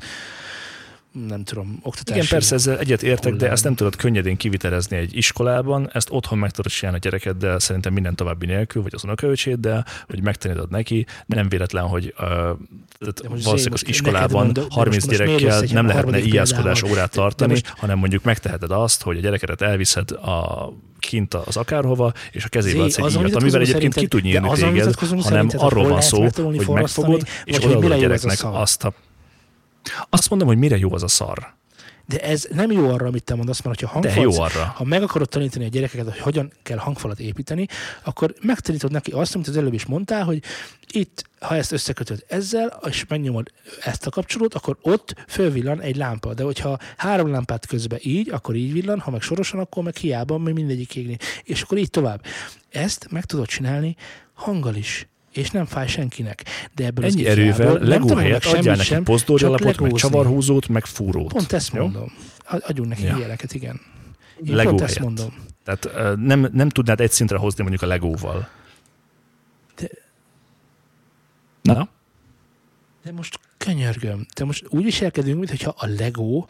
nem 1.28 1.44
tudom, 1.44 1.80
oktatási... 1.82 2.18
Igen, 2.18 2.30
persze 2.30 2.56
ezzel 2.56 2.80
egyet 2.80 3.04
értek, 3.04 3.34
de 3.34 3.50
ezt 3.50 3.64
nem 3.64 3.76
tudod 3.76 3.96
könnyedén 3.96 4.38
kivitelezni 4.38 4.98
egy 4.98 5.18
iskolában, 5.18 5.90
ezt 5.94 6.08
otthon 6.12 6.38
meg 6.38 6.52
tudod 6.52 6.72
csinálni 6.72 6.98
a 6.98 7.02
gyerekeddel, 7.02 7.60
szerintem 7.60 7.94
minden 7.94 8.16
további 8.16 8.46
nélkül, 8.46 8.82
vagy 8.82 8.92
az 8.96 9.04
unokaöcséddel, 9.04 9.86
hogy 10.08 10.22
megtanítod 10.24 10.70
neki. 10.70 11.06
Nem 11.26 11.50
véletlen, 11.50 11.84
hogy 11.84 12.14
uh, 12.20 12.26
De 13.00 13.12
valószínűleg 13.28 13.74
az 13.74 13.88
iskolában 13.88 14.46
mondom, 14.46 14.64
de 14.68 14.76
30 14.76 15.06
most- 15.06 15.20
most 15.20 15.24
miért 15.26 15.42
gyerekkel 15.42 15.74
nem 15.74 15.88
lehetne 15.88 16.20
példával? 16.20 16.74
órát 16.86 16.96
De- 16.96 17.02
de 17.02 17.08
tartani, 17.08 17.52
most- 17.52 17.68
hanem 17.78 17.98
mondjuk 17.98 18.24
megteheted 18.24 18.72
azt, 18.72 19.02
hogy 19.02 19.18
a 19.18 19.20
gyerekedet 19.20 19.62
elviszed 19.62 20.12
a 20.12 20.70
kint 21.00 21.34
az 21.34 21.58
akárhova, 21.58 22.14
és 22.32 22.46
a 22.46 22.48
kezébe 22.48 22.78
Zé, 22.78 22.84
adsz 22.84 22.98
egy 23.16 23.22
íjat, 23.22 23.36
amivel 23.36 23.62
egyébként 23.62 23.94
ki 23.94 24.08
tud 24.08 24.22
de 24.22 24.28
nyílni 24.28 24.50
téged, 24.54 24.96
hanem 25.22 25.50
arról 25.58 25.88
van 25.88 26.02
szó, 26.02 26.28
hogy 26.36 26.68
megfogod, 26.68 27.28
és 27.44 27.58
odaadod 27.64 27.92
a 27.92 27.96
gyereknek 27.96 28.38
azt 28.42 28.84
a... 28.84 28.94
Azt 30.10 30.30
mondom, 30.30 30.48
hogy 30.48 30.58
mire 30.58 30.78
jó 30.78 30.94
az 30.94 31.04
a 31.04 31.08
szar. 31.08 31.54
De 32.08 32.20
ez 32.22 32.48
nem 32.52 32.72
jó 32.72 32.90
arra, 32.90 33.08
amit 33.08 33.24
te 33.24 33.36
mondasz, 33.36 33.62
mert 33.62 33.82
ha 33.82 34.00
De 34.00 34.14
hangfal, 34.14 34.24
jó 34.24 34.42
arra. 34.42 34.74
ha 34.76 34.84
meg 34.84 35.04
akarod 35.04 35.30
tanítani 35.30 35.66
a 35.66 35.68
gyerekeket, 35.68 36.06
hogy 36.06 36.20
hogyan 36.20 36.52
kell 36.64 36.78
hangfalat 36.78 37.20
építeni, 37.20 37.68
akkor 38.04 38.34
megtanítod 38.42 38.92
neki 38.92 39.12
azt, 39.12 39.36
amit 39.36 39.48
az 39.48 39.58
előbb 39.58 39.74
is 39.74 39.86
mondtál, 39.86 40.24
hogy 40.24 40.44
itt, 40.92 41.24
ha 41.40 41.56
ezt 41.56 41.72
összekötöd 41.72 42.24
ezzel, 42.28 42.80
és 42.88 43.06
megnyomod 43.08 43.52
ezt 43.84 44.06
a 44.08 44.10
kapcsolót, 44.10 44.54
akkor 44.54 44.78
ott 44.82 45.14
fölvillan 45.28 45.82
egy 45.82 45.96
lámpa. 45.96 46.34
De 46.34 46.44
hogyha 46.44 46.78
három 46.98 47.32
lámpát 47.32 47.66
közben 47.66 48.00
így, 48.02 48.30
akkor 48.30 48.56
így 48.56 48.74
villan, 48.74 49.00
ha 49.00 49.12
meg 49.12 49.22
sorosan, 49.22 49.60
akkor 49.60 49.84
meg 49.84 49.96
hiába, 49.96 50.38
mert 50.38 50.56
mindegyik 50.56 50.96
égni. 50.96 51.18
És 51.44 51.62
akkor 51.62 51.78
így 51.78 51.90
tovább. 51.90 52.26
Ezt 52.70 53.08
meg 53.12 53.26
tudod 53.26 53.46
csinálni 53.48 53.96
hanggal 54.34 54.76
is 54.76 55.08
és 55.38 55.52
nem 55.52 55.66
fáj 55.66 55.88
senkinek. 55.88 56.44
De 56.74 56.86
ebből 56.86 57.06
Ennyi 57.06 57.22
az 57.26 57.28
erővel 57.32 57.78
legó 57.78 58.16
helyett 58.16 58.46
adjál 58.46 58.76
neki 58.76 58.96
pozdorjalapot, 59.04 59.80
meg 59.80 59.92
csavarhúzót, 59.92 60.68
meg 60.68 60.86
fúrót. 60.86 61.32
Pont 61.32 61.52
ezt 61.52 61.74
Jó? 61.74 61.82
mondom. 61.82 62.14
Ad- 62.46 62.64
Adjunk 62.68 62.90
neki 62.90 63.04
Ja. 63.04 63.16
ilyeneket, 63.18 63.54
igen. 63.54 63.82
Én 64.46 64.56
Lego 64.56 64.70
pont 64.70 64.82
ezt 64.82 64.98
helyett. 64.98 65.16
mondom. 65.16 65.36
Tehát 65.64 66.18
nem, 66.20 66.50
nem 66.54 66.70
tudnád 66.70 67.00
egy 67.02 67.12
szintre 67.12 67.38
hozni 67.38 67.62
mondjuk 67.62 67.84
a 67.84 67.88
legóval. 67.88 68.48
De- 69.76 69.90
Na? 71.62 71.90
De 73.04 73.12
most 73.12 73.40
könyörgöm, 73.58 74.26
te 74.34 74.46
most 74.46 74.66
úgy 74.70 74.84
viselkedünk, 74.84 75.40
mintha 75.40 75.74
a 75.78 75.86
Lego, 75.88 76.46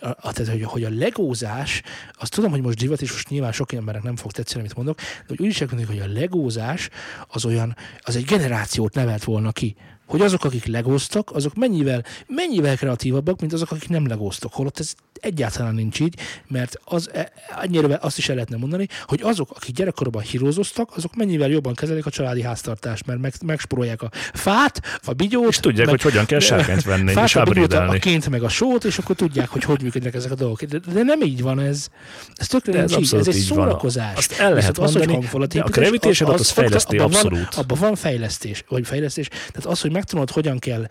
tehát, 0.00 0.48
hogy, 0.48 0.62
hogy 0.62 0.84
a 0.84 0.90
legózás, 0.90 1.82
azt 2.18 2.32
tudom, 2.32 2.50
hogy 2.50 2.62
most 2.62 2.78
divat, 2.78 3.02
és 3.02 3.12
most 3.12 3.28
nyilván 3.28 3.52
sok 3.52 3.72
embernek 3.72 4.02
nem 4.02 4.16
fog 4.16 4.32
tetszeni, 4.32 4.60
amit 4.60 4.76
mondok, 4.76 4.96
de 4.96 5.24
hogy 5.26 5.40
úgy 5.40 5.46
is 5.46 5.58
hogy 5.86 5.98
a 5.98 6.12
legózás 6.12 6.88
az 7.28 7.44
olyan, 7.44 7.76
az 8.00 8.16
egy 8.16 8.24
generációt 8.24 8.94
nevelt 8.94 9.24
volna 9.24 9.52
ki 9.52 9.76
hogy 10.10 10.20
azok, 10.20 10.44
akik 10.44 10.64
legóztak, 10.64 11.30
azok 11.30 11.54
mennyivel, 11.54 12.04
mennyivel 12.26 12.76
kreatívabbak, 12.76 13.40
mint 13.40 13.52
azok, 13.52 13.70
akik 13.70 13.88
nem 13.88 14.06
legóztak. 14.06 14.52
Holott 14.52 14.78
ez 14.78 14.94
egyáltalán 15.20 15.74
nincs 15.74 16.00
így, 16.00 16.14
mert 16.48 16.76
az, 16.84 17.10
e, 17.12 17.32
annyira 17.60 17.96
azt 17.96 18.18
is 18.18 18.28
el 18.28 18.34
lehetne 18.34 18.56
mondani, 18.56 18.88
hogy 19.06 19.20
azok, 19.22 19.50
akik 19.50 19.74
gyerekkorban 19.74 20.22
hírozoztak, 20.22 20.96
azok 20.96 21.14
mennyivel 21.14 21.48
jobban 21.48 21.74
kezelik 21.74 22.06
a 22.06 22.10
családi 22.10 22.42
háztartást, 22.42 23.06
mert 23.06 23.20
meg, 23.20 23.32
megsporolják 23.44 24.02
a 24.02 24.10
fát, 24.32 25.00
a 25.04 25.12
bigyót. 25.12 25.48
És 25.48 25.56
tudják, 25.56 25.86
meg, 25.86 26.00
hogy 26.00 26.12
hogyan 26.12 26.26
kell 26.26 26.38
sárkányt 26.38 26.84
venni, 26.84 27.12
fát, 27.12 27.24
és 27.24 27.36
a, 27.36 27.44
bigyót, 27.44 27.72
a 27.72 27.96
ként 28.00 28.28
meg 28.28 28.42
a 28.42 28.48
sót, 28.48 28.84
és 28.84 28.98
akkor 28.98 29.16
tudják, 29.16 29.48
hogy 29.48 29.64
hogy 29.64 29.82
működnek 29.82 30.14
ezek 30.14 30.30
a 30.30 30.34
dolgok. 30.34 30.62
De, 30.62 30.78
de 30.92 31.02
nem 31.02 31.22
így 31.22 31.42
van 31.42 31.60
ez. 31.60 31.88
Ez 32.34 32.46
tökre 32.46 32.82
ez, 32.82 32.96
így. 32.98 33.14
ez 33.14 33.28
egy 33.28 33.34
szórakozás. 33.34 34.16
Azt 34.16 34.32
el 34.32 34.52
lehet 34.54 34.78
az, 34.78 34.94
mondani, 34.94 35.26
hogy 35.26 35.58
a 35.58 35.62
creativity 35.62 36.08
az, 36.08 36.20
az, 36.20 36.40
az 36.40 36.50
fejleszti 36.50 36.98
abban 36.98 37.12
abszolút. 37.12 37.54
Van, 37.54 37.64
abban 37.64 37.78
van 37.78 37.94
fejlesztés, 37.94 38.64
vagy 38.68 38.86
fejlesztés. 38.86 39.28
Tehát 39.28 39.64
az, 39.64 39.80
hogy 39.80 39.92
megtanulod, 39.92 40.30
hogyan 40.30 40.58
kell 40.58 40.86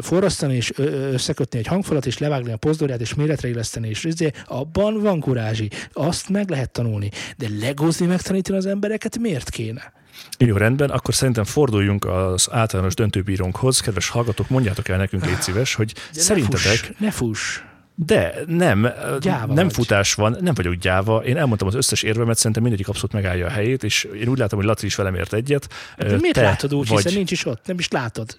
forrasztani, 0.00 0.54
és 0.56 0.72
összekötni 1.12 1.58
egy 1.58 1.66
hangfalat, 1.66 2.06
és 2.06 2.18
levágni 2.18 2.52
a 2.52 2.56
pozdorját, 2.56 3.00
és 3.00 3.14
méretre 3.14 3.41
illeszteni, 3.48 3.88
és 3.88 4.04
izé, 4.04 4.30
abban 4.46 5.00
van 5.00 5.20
kurázsi. 5.20 5.70
Azt 5.92 6.28
meg 6.28 6.50
lehet 6.50 6.70
tanulni. 6.70 7.10
De 7.36 7.46
legozni 7.60 8.06
megtanítani 8.06 8.58
az 8.58 8.66
embereket 8.66 9.18
miért 9.18 9.50
kéne? 9.50 9.92
Jó, 10.38 10.56
rendben, 10.56 10.90
akkor 10.90 11.14
szerintem 11.14 11.44
forduljunk 11.44 12.04
az 12.04 12.48
általános 12.50 12.94
döntőbírónkhoz. 12.94 13.80
Kedves 13.80 14.08
hallgatók, 14.08 14.48
mondjátok 14.48 14.88
el 14.88 14.96
nekünk, 14.96 15.24
légy 15.24 15.40
szíves, 15.40 15.74
hogy 15.74 15.92
De 16.12 16.20
szerintetek... 16.20 16.64
Ne 16.64 16.70
fuss, 16.70 16.98
ne 16.98 17.10
fuss. 17.10 17.60
De 17.94 18.34
nem, 18.46 18.88
gyáva 19.20 19.54
nem 19.54 19.64
vagy. 19.64 19.74
futás 19.74 20.14
van, 20.14 20.36
nem 20.40 20.54
vagyok 20.54 20.74
gyáva. 20.74 21.24
Én 21.24 21.36
elmondtam 21.36 21.68
az 21.68 21.74
összes 21.74 22.02
érvemet, 22.02 22.36
szerintem 22.36 22.62
mindegyik 22.62 22.88
abszolút 22.88 23.12
megállja 23.12 23.46
a 23.46 23.50
helyét, 23.50 23.84
és 23.84 24.04
én 24.04 24.28
úgy 24.28 24.38
látom, 24.38 24.58
hogy 24.58 24.68
Laci 24.68 24.86
is 24.86 24.94
velem 24.94 25.14
ért 25.14 25.32
egyet. 25.32 25.68
De 25.96 26.16
miért 26.16 26.34
Te 26.34 26.42
látod 26.42 26.74
úgy, 26.74 26.88
vagy... 26.88 26.96
hiszen 26.96 27.16
nincs 27.16 27.30
is 27.30 27.46
ott, 27.46 27.66
nem 27.66 27.78
is 27.78 27.88
látod. 27.88 28.38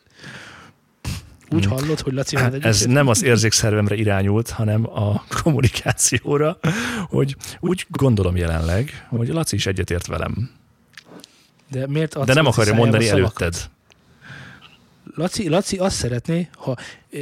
Úgy 1.53 1.65
hmm. 1.65 1.77
hallod, 1.77 1.99
hogy 1.99 2.13
Laci 2.13 2.37
hát 2.37 2.65
Ez 2.65 2.85
nem 2.85 3.07
az 3.07 3.23
érzékszervemre 3.23 3.95
irányult, 3.95 4.49
hanem 4.49 4.85
a 4.97 5.23
kommunikációra, 5.43 6.57
hogy 7.07 7.35
úgy 7.59 7.85
gondolom 7.89 8.35
jelenleg, 8.35 9.05
hogy 9.09 9.27
Laci 9.27 9.55
is 9.55 9.65
egyetért 9.65 10.07
velem. 10.07 10.49
De 11.71 11.87
miért 11.87 12.25
De 12.25 12.33
nem 12.33 12.45
akarja 12.45 12.73
mondani 12.73 13.09
előtted. 13.09 13.55
Laci, 15.15 15.49
Laci 15.49 15.77
azt 15.77 15.95
szeretné, 15.95 16.49
ha 16.55 16.75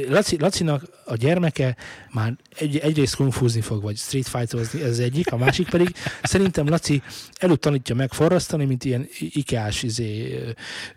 Laci, 0.08 0.38
Lacinak 0.38 0.82
a 1.04 1.16
gyermeke 1.16 1.76
már 2.12 2.36
egy, 2.58 2.76
egyrészt 2.76 3.16
kungfúzni 3.16 3.60
fog, 3.60 3.82
vagy 3.82 3.96
street 3.96 4.28
fighterozni, 4.28 4.82
ez 4.82 4.98
egyik, 4.98 5.32
a 5.32 5.36
másik 5.36 5.68
pedig 5.68 5.94
szerintem 6.22 6.68
Laci 6.68 7.02
előtt 7.38 7.60
tanítja 7.60 7.94
meg 7.94 8.12
forrasztani, 8.12 8.64
mint 8.64 8.84
ilyen 8.84 9.08
ikás 9.18 9.82
izé, 9.82 10.38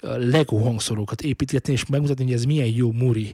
Lego 0.01 0.57
hangszorokat 0.57 1.21
építgetni, 1.21 1.73
és 1.73 1.85
megmutatni, 1.85 2.23
hogy 2.23 2.33
ez 2.33 2.43
milyen 2.43 2.67
jó 2.67 2.91
muri 2.91 3.33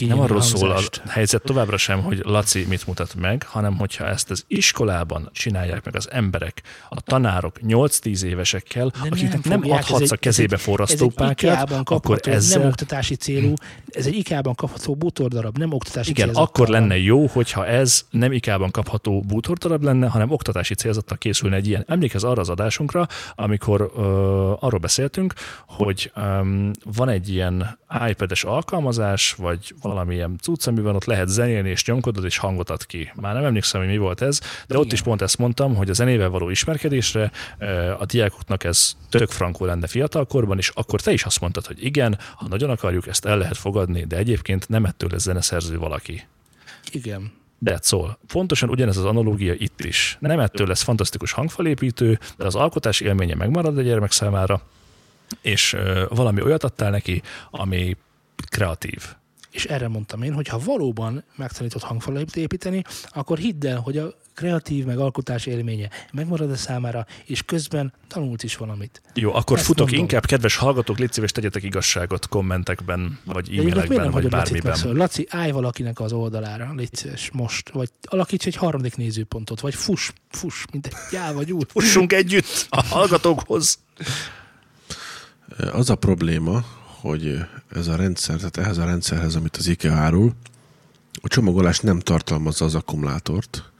nem 0.00 0.20
arról 0.20 0.40
szól 0.40 0.70
a 0.70 0.80
helyzet 1.08 1.42
továbbra 1.42 1.76
sem, 1.76 2.02
hogy 2.02 2.20
Laci 2.24 2.64
mit 2.68 2.86
mutat 2.86 3.14
meg, 3.14 3.46
hanem 3.48 3.76
hogyha 3.76 4.06
ezt 4.06 4.30
az 4.30 4.44
iskolában 4.46 5.30
csinálják 5.32 5.84
meg 5.84 5.96
az 5.96 6.10
emberek, 6.10 6.62
a 6.88 7.00
tanárok 7.00 7.56
8-10 7.66 8.22
évesekkel, 8.22 8.86
De 8.86 9.08
akiknek 9.10 9.44
nem, 9.44 9.60
nem 9.60 9.70
adhatsz 9.70 10.10
a 10.10 10.16
kezébe 10.16 10.56
forrasztópákját, 10.56 11.72
akkor 11.84 12.20
ezzel... 12.22 12.58
Nem 12.58 12.68
oktatási 12.68 13.14
célú, 13.14 13.54
ez 13.88 14.06
egy 14.06 14.14
ikában 14.14 14.54
kapható 14.54 14.94
bútordarab, 14.94 15.58
nem 15.58 15.72
oktatási 15.72 16.10
Igen, 16.10 16.28
akkor 16.28 16.68
lenne 16.68 16.98
jó, 16.98 17.26
hogyha 17.26 17.66
ez 17.66 18.06
nem 18.10 18.32
ikában 18.32 18.70
kapható 18.70 19.20
bútordarab 19.20 19.82
lenne, 19.82 20.08
hanem 20.08 20.30
oktatási 20.30 20.74
célzattal 20.74 21.18
készülne 21.18 21.56
egy 21.56 21.68
ilyen. 21.68 21.84
Emlékez 21.88 22.24
arra 22.24 22.40
az 22.40 22.48
adásunkra, 22.48 23.06
amikor 23.34 23.80
uh, 23.82 24.02
arról 24.64 24.80
beszéltünk, 24.80 25.34
hogy 25.66 26.12
um, 26.16 26.70
van 26.96 27.08
egy 27.08 27.28
ilyen 27.28 27.78
iPad-es 28.08 28.44
alkalmazás, 28.44 29.32
vagy 29.32 29.74
valamilyen 29.82 30.36
cucc, 30.40 30.66
amiben 30.66 30.94
ott 30.94 31.04
lehet 31.04 31.28
zenélni, 31.28 31.70
és 31.70 31.84
nyomkodod, 31.84 32.24
és 32.24 32.36
hangot 32.36 32.70
ad 32.70 32.86
ki. 32.86 33.12
Már 33.14 33.34
nem 33.34 33.44
emlékszem, 33.44 33.80
hogy 33.80 33.90
mi 33.90 33.96
volt 33.96 34.20
ez, 34.22 34.38
de 34.38 34.46
Igen. 34.68 34.80
ott 34.80 34.92
is 34.92 35.02
pont 35.02 35.22
ezt 35.22 35.38
mondtam, 35.38 35.74
hogy 35.74 35.90
a 35.90 35.92
zenével 35.92 36.28
való 36.28 36.50
ismerkedésre 36.50 37.30
a 37.98 38.04
diákoknak 38.04 38.64
ez 38.64 38.96
tök 39.08 39.30
frankó 39.30 39.64
lenne 39.64 39.86
fiatalkorban, 39.86 40.58
és 40.58 40.68
akkor 40.68 41.00
te 41.00 41.12
is 41.12 41.24
azt 41.24 41.40
mondtad, 41.40 41.66
hogy 41.66 41.84
igen, 41.84 42.18
ha 42.34 42.48
nagyon 42.48 42.70
akarjuk, 42.70 43.06
ezt 43.06 43.24
el 43.24 43.38
lehet 43.38 43.56
fogadni, 43.56 44.04
de 44.04 44.16
egyébként 44.16 44.68
nem 44.68 44.84
ettől 44.84 45.08
lesz 45.12 45.22
zeneszerző 45.22 45.78
valaki. 45.78 46.26
Igen. 46.90 47.32
De 47.58 47.78
szól. 47.80 48.18
Fontosan 48.26 48.68
ugyanez 48.68 48.96
az 48.96 49.04
analógia 49.04 49.52
itt 49.52 49.84
is. 49.84 50.16
Nem 50.20 50.40
ettől 50.40 50.66
lesz 50.66 50.82
fantasztikus 50.82 51.32
hangfalépítő, 51.32 52.18
de 52.36 52.44
az 52.44 52.54
alkotás 52.54 53.00
élménye 53.00 53.34
megmarad 53.34 53.78
a 53.78 53.82
gyermek 53.82 54.12
számára, 54.12 54.62
és 55.40 55.76
valami 56.08 56.42
olyat 56.42 56.64
adtál 56.64 56.90
neki, 56.90 57.22
ami 57.50 57.96
kreatív. 58.48 59.14
És 59.52 59.64
erre 59.64 59.88
mondtam 59.88 60.22
én, 60.22 60.32
hogy 60.32 60.48
ha 60.48 60.58
valóban 60.58 61.24
megtanított 61.36 61.82
hangfalat 61.82 62.36
építeni, 62.36 62.84
akkor 63.08 63.38
hidd 63.38 63.66
el, 63.66 63.78
hogy 63.80 63.98
a 63.98 64.14
kreatív 64.34 64.84
meg 64.84 64.98
alkotás 64.98 65.46
élménye 65.46 65.88
megmarad 66.12 66.50
a 66.50 66.56
számára, 66.56 67.06
és 67.24 67.42
közben 67.42 67.92
tanult 68.08 68.42
is 68.42 68.56
valamit. 68.56 69.02
Jó, 69.14 69.34
akkor 69.34 69.56
Ezt 69.56 69.66
futok 69.66 69.86
mondom. 69.86 70.00
inkább, 70.02 70.26
kedves 70.26 70.56
hallgatók, 70.56 70.98
légy 70.98 71.12
szíves, 71.12 71.32
tegyetek 71.32 71.62
igazságot 71.62 72.28
kommentekben, 72.28 73.18
vagy 73.24 73.58
e-mailekben, 73.58 74.10
vagy 74.10 74.28
bármiben. 74.28 74.72
Laci, 74.72 74.92
Laci, 74.92 75.26
állj 75.30 75.50
valakinek 75.50 76.00
az 76.00 76.12
oldalára, 76.12 76.72
légy 76.76 76.94
szíves, 76.94 77.30
most, 77.32 77.70
vagy 77.70 77.88
alakíts 78.02 78.46
egy 78.46 78.56
harmadik 78.56 78.96
nézőpontot, 78.96 79.60
vagy 79.60 79.74
fuss, 79.74 80.10
fuss, 80.30 80.64
mint 80.72 80.86
egy 80.86 80.94
gyáva 81.10 81.34
vagy 81.34 81.52
úgy. 81.52 81.66
Fussunk 81.68 82.12
együtt 82.12 82.66
a 82.68 82.82
hallgatókhoz. 82.82 83.78
Az 85.72 85.90
a 85.90 85.94
probléma, 85.94 86.64
hogy 87.02 87.38
ez 87.74 87.86
a 87.86 87.96
rendszer, 87.96 88.36
tehát 88.36 88.56
ehhez 88.56 88.78
a 88.78 88.84
rendszerhez, 88.84 89.34
amit 89.34 89.56
az 89.56 89.66
IKEA 89.66 89.94
árul, 89.94 90.32
a 91.22 91.28
csomagolás 91.28 91.80
nem 91.80 91.98
tartalmazza 91.98 92.64
az 92.64 92.74
akkumulátort, 92.74 93.70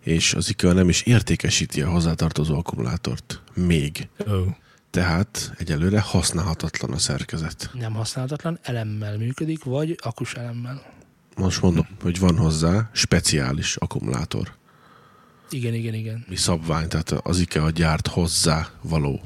és 0.00 0.34
az 0.34 0.48
IKEA 0.48 0.72
nem 0.72 0.88
is 0.88 1.02
értékesíti 1.02 1.82
a 1.82 1.90
hozzátartozó 1.90 2.56
akkumulátort. 2.56 3.42
Még. 3.54 4.08
Oh. 4.18 4.46
Tehát 4.90 5.52
egyelőre 5.56 6.00
használhatatlan 6.00 6.92
a 6.92 6.98
szerkezet. 6.98 7.70
Nem 7.72 7.92
használhatatlan, 7.92 8.58
elemmel 8.62 9.16
működik, 9.16 9.64
vagy 9.64 9.98
akus 10.02 10.34
elemmel. 10.34 10.82
Most 11.36 11.62
mondom, 11.62 11.86
hogy 12.00 12.18
van 12.18 12.36
hozzá 12.36 12.90
speciális 12.92 13.76
akkumulátor. 13.76 14.52
Igen, 15.50 15.74
igen, 15.74 15.94
igen. 15.94 16.24
Mi 16.28 16.36
szabvány, 16.36 16.88
tehát 16.88 17.10
az 17.10 17.38
IKEA 17.38 17.70
gyárt 17.70 18.06
hozzá 18.06 18.68
való 18.82 19.20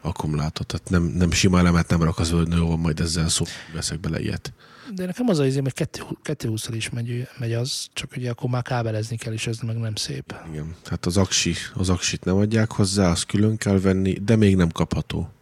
akkumulátor. 0.00 0.66
Tehát 0.66 0.90
nem, 0.90 1.02
nem 1.02 1.30
sima 1.30 1.58
elemet 1.58 1.88
nem 1.88 2.02
rak 2.02 2.18
az 2.18 2.30
hogy 2.30 2.52
jó, 2.52 2.76
majd 2.76 3.00
ezzel 3.00 3.28
szó, 3.28 3.44
veszek 3.74 4.00
bele 4.00 4.20
ilyet. 4.20 4.52
De 4.94 5.06
nekem 5.06 5.28
az 5.28 5.38
az 5.38 5.46
izé, 5.46 5.60
hogy 5.60 5.88
220 6.22 6.68
is 6.68 6.90
megy, 6.90 7.28
megy 7.38 7.52
az, 7.52 7.88
csak 7.92 8.10
ugye 8.16 8.30
akkor 8.30 8.50
már 8.50 8.62
kábelezni 8.62 9.16
kell, 9.16 9.32
és 9.32 9.46
ez 9.46 9.58
meg 9.58 9.76
nem 9.76 9.94
szép. 9.94 10.34
Igen, 10.52 10.74
hát 10.84 11.06
az, 11.06 11.16
aksi, 11.16 11.54
az 11.74 11.88
aksit 11.88 12.24
nem 12.24 12.36
adják 12.36 12.72
hozzá, 12.72 13.10
azt 13.10 13.26
külön 13.26 13.56
kell 13.56 13.80
venni, 13.80 14.12
de 14.12 14.36
még 14.36 14.56
nem 14.56 14.68
kapható. 14.68 15.32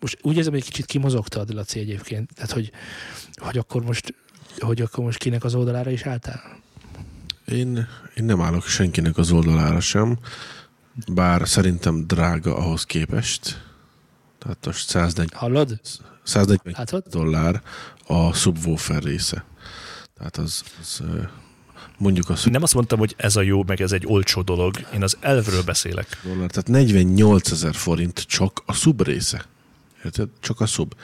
Most 0.00 0.18
úgy 0.22 0.36
érzem, 0.36 0.52
hogy 0.52 0.60
egy 0.60 0.66
kicsit 0.66 0.86
kimozogtad, 0.86 1.54
Laci 1.54 1.78
egyébként, 1.78 2.34
tehát 2.34 2.50
hogy, 2.50 2.70
hogy 3.34 3.58
akkor 3.58 3.82
most 3.82 4.14
hogy 4.58 4.80
akkor 4.80 5.04
most 5.04 5.18
kinek 5.18 5.44
az 5.44 5.54
oldalára 5.54 5.90
is 5.90 6.02
álltál? 6.02 6.42
Én, 7.44 7.88
én 8.16 8.24
nem 8.24 8.40
állok 8.40 8.66
senkinek 8.66 9.16
az 9.16 9.30
oldalára 9.30 9.80
sem 9.80 10.18
bár 11.06 11.48
szerintem 11.48 12.06
drága 12.06 12.56
ahhoz 12.56 12.84
képest. 12.84 13.64
Tehát 14.38 14.66
most 14.66 14.88
140, 14.88 15.40
Hallod? 15.40 15.80
140 16.22 16.74
Látod? 16.76 17.04
dollár 17.10 17.62
a 18.06 18.32
subwoofer 18.32 19.02
része. 19.02 19.44
Tehát 20.16 20.36
az, 20.36 20.62
az 20.80 21.02
mondjuk 21.98 22.28
azt, 22.28 22.50
Nem 22.50 22.62
azt 22.62 22.74
mondtam, 22.74 22.98
hogy 22.98 23.14
ez 23.16 23.36
a 23.36 23.42
jó, 23.42 23.62
meg 23.66 23.80
ez 23.80 23.92
egy 23.92 24.06
olcsó 24.06 24.42
dolog. 24.42 24.74
Én 24.94 25.02
az 25.02 25.16
elvről 25.20 25.62
beszélek. 25.62 26.20
Dollár, 26.24 26.50
tehát 26.50 26.68
48 26.68 27.50
ezer 27.50 27.74
forint 27.74 28.20
csak 28.20 28.62
a 28.66 28.72
sub 28.72 29.02
része. 29.02 29.44
Érted? 30.04 30.28
Csak 30.40 30.60
a 30.60 30.66
sub. 30.66 30.94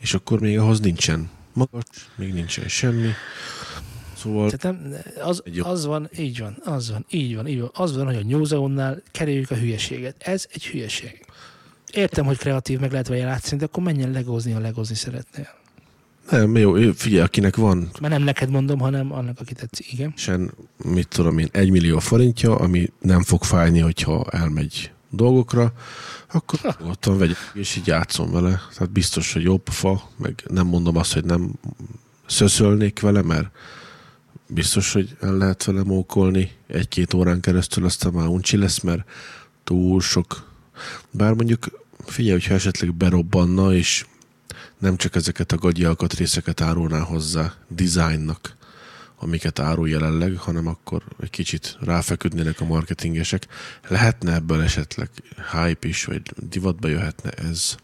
És 0.00 0.14
akkor 0.14 0.40
még 0.40 0.58
ahhoz 0.58 0.80
nincsen 0.80 1.30
magas, 1.52 1.84
még 2.16 2.32
nincsen 2.32 2.68
semmi. 2.68 3.10
Szóval... 4.24 4.50
Tehát 4.50 4.80
nem, 4.80 4.94
az, 5.22 5.42
az 5.58 5.86
van, 5.86 6.08
így 6.18 6.38
van, 6.38 6.56
az 6.64 6.90
van, 6.90 7.06
így 7.10 7.34
van, 7.36 7.46
így 7.46 7.60
van. 7.60 7.70
Az 7.74 7.96
van, 7.96 8.06
hogy 8.06 8.16
a 8.16 8.24
New 8.24 8.44
kerüljük 9.10 9.50
a 9.50 9.54
hülyeséget. 9.54 10.16
Ez 10.18 10.46
egy 10.52 10.66
hülyeség. 10.66 11.24
Értem, 11.92 12.24
hogy 12.24 12.38
kreatív 12.38 12.78
meg 12.78 12.90
lehet 12.90 13.08
vele 13.08 13.24
látszani, 13.24 13.60
de 13.60 13.64
akkor 13.64 13.82
menjen 13.82 14.10
legozni, 14.10 14.52
ha 14.52 14.60
legozni 14.60 14.94
szeretnél. 14.94 15.48
Nem, 16.30 16.56
jó, 16.56 16.92
figyelj, 16.92 17.22
akinek 17.22 17.56
van... 17.56 17.90
Már 18.00 18.10
nem 18.10 18.22
neked 18.22 18.50
mondom, 18.50 18.78
hanem 18.78 19.12
annak, 19.12 19.40
aki 19.40 19.54
tetszik, 19.54 19.92
igen. 19.92 20.12
Sen, 20.16 20.50
mit 20.84 21.08
tudom 21.08 21.38
én, 21.38 21.48
egy 21.52 21.70
millió 21.70 21.98
forintja, 21.98 22.56
ami 22.56 22.92
nem 23.00 23.22
fog 23.22 23.44
fájni, 23.44 23.78
hogyha 23.78 24.24
elmegy 24.30 24.92
dolgokra, 25.10 25.72
akkor 26.32 26.76
nyugodtan 26.80 27.18
vegyek, 27.18 27.50
és 27.54 27.76
így 27.76 27.86
játszom 27.86 28.30
vele. 28.30 28.60
Tehát 28.74 28.92
biztos, 28.92 29.32
hogy 29.32 29.42
jobb 29.42 29.66
fa, 29.66 30.08
meg 30.16 30.44
nem 30.48 30.66
mondom 30.66 30.96
azt, 30.96 31.12
hogy 31.12 31.24
nem 31.24 31.52
szöszölnék 32.26 33.00
vele, 33.00 33.22
mert 33.22 33.48
biztos, 34.48 34.92
hogy 34.92 35.16
el 35.20 35.36
lehet 35.36 35.64
vele 35.64 35.82
mókolni 35.82 36.50
egy-két 36.66 37.14
órán 37.14 37.40
keresztül, 37.40 37.84
aztán 37.84 38.12
már 38.12 38.26
uncsi 38.26 38.56
lesz, 38.56 38.80
mert 38.80 39.08
túl 39.64 40.00
sok. 40.00 40.50
Bár 41.10 41.32
mondjuk 41.32 41.86
figyelj, 42.04 42.32
hogyha 42.32 42.54
esetleg 42.54 42.94
berobbanna, 42.94 43.74
és 43.74 44.06
nem 44.78 44.96
csak 44.96 45.14
ezeket 45.14 45.52
a 45.52 45.56
gagyi 45.56 45.84
alkatrészeket 45.84 46.60
árulná 46.60 46.98
hozzá 46.98 47.54
designnak, 47.68 48.56
amiket 49.18 49.58
árul 49.58 49.88
jelenleg, 49.88 50.36
hanem 50.36 50.66
akkor 50.66 51.02
egy 51.20 51.30
kicsit 51.30 51.76
ráfeküdnének 51.80 52.60
a 52.60 52.64
marketingesek. 52.64 53.46
Lehetne 53.88 54.34
ebből 54.34 54.62
esetleg 54.62 55.10
hype 55.52 55.88
is, 55.88 56.04
vagy 56.04 56.22
divatba 56.48 56.88
jöhetne 56.88 57.30
ez, 57.30 57.76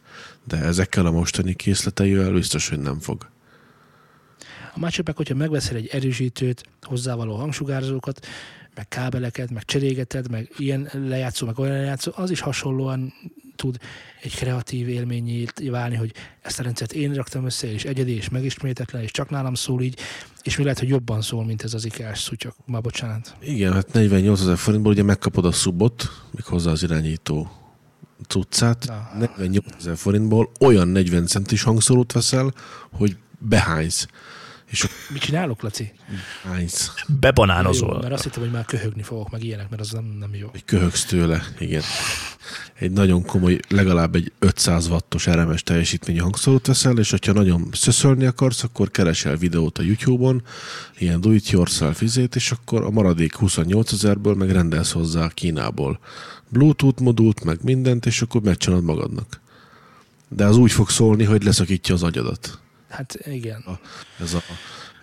de 0.44 0.56
ezekkel 0.56 1.06
a 1.06 1.10
mostani 1.10 1.54
készleteivel 1.54 2.32
biztos, 2.32 2.68
hogy 2.68 2.78
nem 2.78 3.00
fog. 3.00 3.28
A 4.74 4.78
másik 4.78 5.06
meg, 5.06 5.16
hogyha 5.16 5.34
megveszel 5.34 5.76
egy 5.76 5.86
erősítőt, 5.86 6.62
hozzávaló 6.82 7.36
hangsugárzókat, 7.36 8.26
meg 8.74 8.88
kábeleket, 8.88 9.50
meg 9.50 9.64
cserégeted, 9.64 10.30
meg 10.30 10.50
ilyen 10.56 10.90
lejátszó, 10.92 11.46
meg 11.46 11.58
olyan 11.58 11.72
lejátszó, 11.72 12.12
az 12.14 12.30
is 12.30 12.40
hasonlóan 12.40 13.12
tud 13.56 13.78
egy 14.22 14.34
kreatív 14.34 14.88
élményé 14.88 15.46
válni, 15.70 15.96
hogy 15.96 16.12
ezt 16.42 16.60
a 16.60 16.62
rendszert 16.62 16.92
én 16.92 17.12
raktam 17.14 17.44
össze, 17.44 17.72
és 17.72 17.84
egyedi, 17.84 18.16
és 18.16 18.28
megismétetlen, 18.28 19.02
és 19.02 19.10
csak 19.10 19.30
nálam 19.30 19.54
szól 19.54 19.82
így, 19.82 19.98
és 20.42 20.56
mi 20.56 20.62
lehet, 20.62 20.78
hogy 20.78 20.88
jobban 20.88 21.22
szól, 21.22 21.44
mint 21.44 21.62
ez 21.62 21.74
az 21.74 21.84
ikás 21.84 22.20
szutyak. 22.20 22.54
Már 22.66 22.80
bocsánat. 22.80 23.36
Igen, 23.40 23.72
hát 23.72 23.92
48 23.92 24.40
ezer 24.40 24.56
forintból 24.56 24.92
ugye 24.92 25.02
megkapod 25.02 25.44
a 25.44 25.52
subot, 25.52 26.08
hozzá 26.44 26.70
az 26.70 26.82
irányító 26.82 27.50
cuccát, 28.28 28.86
Na. 28.86 29.32
48 29.36 29.74
ezer 29.78 29.96
forintból 29.96 30.50
olyan 30.60 30.88
40 30.88 31.26
centis 31.26 31.62
hangszórót 31.62 32.12
veszel, 32.12 32.54
hogy 32.92 33.16
behánysz. 33.38 34.06
És 34.70 34.88
Mit 35.08 35.20
csinálok, 35.20 35.62
Laci? 35.62 35.92
Nice. 36.56 36.90
Bebanánozol. 37.20 37.92
Jó, 37.94 38.00
mert 38.00 38.12
azt 38.12 38.22
hittem, 38.22 38.42
hogy 38.42 38.50
már 38.50 38.64
köhögni 38.64 39.02
fogok, 39.02 39.30
meg 39.30 39.44
ilyenek, 39.44 39.68
mert 39.70 39.82
az 39.82 39.90
nem, 39.90 40.04
nem 40.04 40.34
jó. 40.34 40.48
Egy 40.52 40.64
köhögsz 40.64 41.04
tőle, 41.04 41.42
igen. 41.58 41.82
Egy 42.74 42.90
nagyon 42.90 43.22
komoly, 43.22 43.58
legalább 43.68 44.14
egy 44.14 44.32
500 44.38 44.88
wattos 44.88 45.26
RMS 45.26 45.62
teljesítményű 45.62 46.18
hangszórót 46.18 46.66
veszel, 46.66 46.98
és 46.98 47.10
hogyha 47.10 47.32
nagyon 47.32 47.68
szöszölni 47.72 48.26
akarsz, 48.26 48.62
akkor 48.62 48.90
keresel 48.90 49.36
videót 49.36 49.78
a 49.78 49.82
YouTube-on, 49.82 50.42
ilyen 50.98 51.20
do 51.20 51.32
it 51.32 51.50
yourself 51.50 52.00
izét, 52.00 52.34
és 52.34 52.50
akkor 52.50 52.84
a 52.84 52.90
maradék 52.90 53.34
28 53.34 53.92
ezerből 53.92 54.34
meg 54.34 54.50
rendelsz 54.50 54.92
hozzá 54.92 55.28
Kínából. 55.28 56.00
Bluetooth 56.48 57.02
modult, 57.02 57.44
meg 57.44 57.58
mindent, 57.62 58.06
és 58.06 58.22
akkor 58.22 58.40
megcsinálod 58.40 58.84
magadnak. 58.84 59.40
De 60.28 60.44
az 60.44 60.56
úgy 60.56 60.72
fog 60.72 60.90
szólni, 60.90 61.24
hogy 61.24 61.44
leszakítja 61.44 61.94
az 61.94 62.02
agyadat. 62.02 62.58
Hát 62.90 63.18
igen. 63.26 63.60
A, 63.60 63.78
ez, 64.20 64.34
a, 64.34 64.40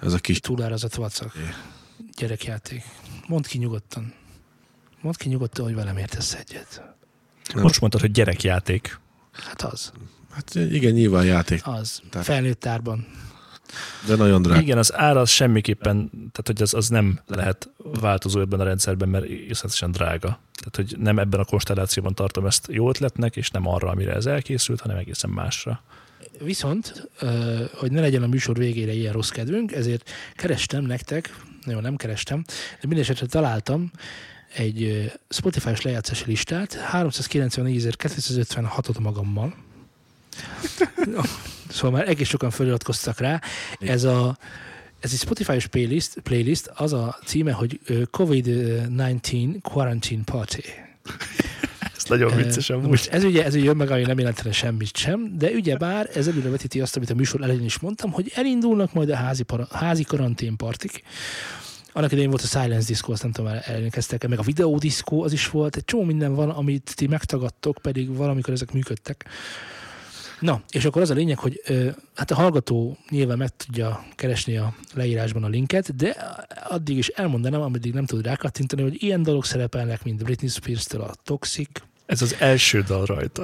ez 0.02 0.14
a 0.14 0.18
kis... 0.18 0.40
Túlárazott 0.40 0.96
vacak. 0.96 1.34
Gyerekjáték. 2.18 2.84
Mondd 3.28 3.44
ki 3.44 3.58
nyugodtan. 3.58 4.14
Mondd 5.02 5.16
ki 5.18 5.30
nyugodtan, 5.30 5.66
hogy 5.66 5.76
velem 5.76 5.98
értesz 5.98 6.34
egyet. 6.34 6.82
Nem. 7.54 7.64
Most 7.64 7.80
mondtad, 7.80 8.02
hogy 8.02 8.12
gyerekjáték. 8.12 9.00
Hát 9.32 9.62
az. 9.62 9.92
Hát 10.32 10.56
igen, 10.56 10.92
nyilván 10.92 11.26
játék. 11.26 11.68
Az. 11.68 12.02
Tehát. 12.10 12.28
Felnőtt 12.28 12.60
tárban. 12.60 13.08
De 14.08 14.16
nagyon 14.16 14.42
drága. 14.42 14.62
Igen, 14.62 14.78
az 14.78 14.94
ára 14.96 15.20
az 15.20 15.30
semmiképpen, 15.30 16.10
tehát 16.10 16.44
hogy 16.44 16.62
az, 16.62 16.74
az 16.74 16.90
nem 16.90 17.20
lehet 17.28 17.70
változó 17.78 18.40
ebben 18.40 18.60
a 18.60 18.64
rendszerben, 18.64 19.10
mert 19.10 19.26
iszonyatosan 19.26 19.92
drága. 19.92 20.40
Tehát, 20.54 20.76
hogy 20.76 20.96
nem 21.00 21.20
ebben 21.20 21.40
a 21.40 21.46
konstellációban 21.46 22.16
tartom 22.16 22.46
ezt 22.46 22.68
jó 22.72 22.90
ötletnek, 22.90 23.36
és 23.36 23.50
nem 23.50 23.68
arra, 23.68 23.90
amire 23.90 24.14
ez 24.14 24.26
elkészült, 24.26 24.82
hanem 24.82 24.98
egészen 24.98 25.30
másra. 25.30 25.84
Viszont, 26.40 27.10
hogy 27.74 27.92
ne 27.92 28.02
legyen 28.02 28.24
a 28.24 28.28
műsor 28.28 28.58
végére 28.58 28.92
ilyen 28.92 29.14
rossz 29.14 29.30
kedvünk, 29.30 29.72
ezért 29.72 30.10
kerestem 30.36 30.84
nektek, 30.84 31.36
nagyon 31.66 31.82
nem 31.82 31.96
kerestem, 31.96 32.44
de 32.48 32.88
minden 32.88 33.04
esetre 33.04 33.26
találtam 33.26 33.92
egy 34.54 35.12
Spotify-os 35.30 35.82
lejátszási 35.82 36.24
listát, 36.26 36.78
394.256-ot 36.92 39.00
magammal. 39.00 39.56
szóval 41.70 41.92
már 41.92 42.10
egész 42.10 42.28
sokan 42.28 42.50
feliratkoztak 42.50 43.20
rá. 43.20 43.42
Ez 43.80 44.04
a 44.04 44.38
ez 45.00 45.12
egy 45.12 45.20
Spotify-os 45.20 45.68
playlist, 45.68 46.20
playlist, 46.20 46.72
az 46.76 46.94
a 46.94 47.18
címe, 47.26 47.52
hogy 47.52 47.80
COVID-19 48.12 49.58
Quarantine 49.62 50.24
Party 50.24 50.62
nagyon 52.10 52.36
vicces 52.36 52.70
amúgy. 52.70 53.08
Ez 53.12 53.24
ugye, 53.24 53.45
ez 53.45 53.55
ugye 53.55 53.70
ami 53.70 54.01
nem 54.01 54.18
jelentene 54.18 54.51
semmit 54.51 54.97
sem, 54.97 55.38
de 55.38 55.49
ugye 55.49 55.78
bár 55.78 56.10
ez 56.14 56.43
vetíti 56.43 56.82
azt, 56.82 56.95
amit 56.95 57.10
a 57.10 57.16
műsor 57.16 57.43
elején 57.43 57.64
is 57.64 57.80
mondtam, 57.80 58.12
hogy 58.12 58.32
elindulnak 58.36 58.93
majd 58.93 59.10
a 59.10 59.16
házi, 59.16 59.43
para, 59.43 59.68
házi 59.72 60.03
karanténpartik. 60.03 61.01
Annak 61.91 62.12
idején 62.12 62.30
volt 62.30 62.41
a 62.41 62.47
Silence 62.47 62.88
Disco, 62.88 63.12
azt 63.12 63.22
nem 63.22 63.32
tudom, 63.32 63.51
elkezdtek 63.66 64.28
meg 64.28 64.39
a 64.39 64.41
Video 64.41 64.78
Disco, 64.78 65.24
az 65.24 65.34
is 65.34 65.49
volt, 65.49 65.76
egy 65.76 65.86
csomó 65.86 66.03
minden 66.03 66.36
van, 66.36 66.49
amit 66.49 66.91
ti 66.95 67.08
megtagadtok, 67.08 67.78
pedig 67.82 68.16
valamikor 68.16 68.53
ezek 68.53 68.72
működtek. 68.72 69.26
Na, 70.39 70.62
és 70.70 70.86
akkor 70.86 71.01
az 71.01 71.10
a 71.10 71.14
lényeg, 71.14 71.39
hogy 71.39 71.62
hát 72.16 72.32
a 72.32 72.36
hallgató 72.36 72.97
nyilván 73.10 73.38
meg 73.38 73.49
tudja 73.55 74.05
keresni 74.16 74.58
a 74.58 74.76
leírásban 74.93 75.43
a 75.43 75.47
linket, 75.47 75.95
de 75.95 76.10
addig 76.70 76.97
is 76.97 77.08
elmondanám, 77.08 77.62
ameddig 77.62 77.93
nem 77.93 78.05
tud 78.05 78.26
rákattintani, 78.26 78.82
hogy 78.82 79.03
ilyen 79.03 79.24
dolgok 79.24 79.45
szerepelnek, 79.45 80.03
mint 80.03 80.24
Britney 80.24 80.49
Spears-től 80.49 81.01
a 81.01 81.14
Toxic, 81.24 81.70
ez 82.08 82.22
az 82.22 82.36
első 82.39 82.82
dal 82.82 83.05
rajta. 83.05 83.43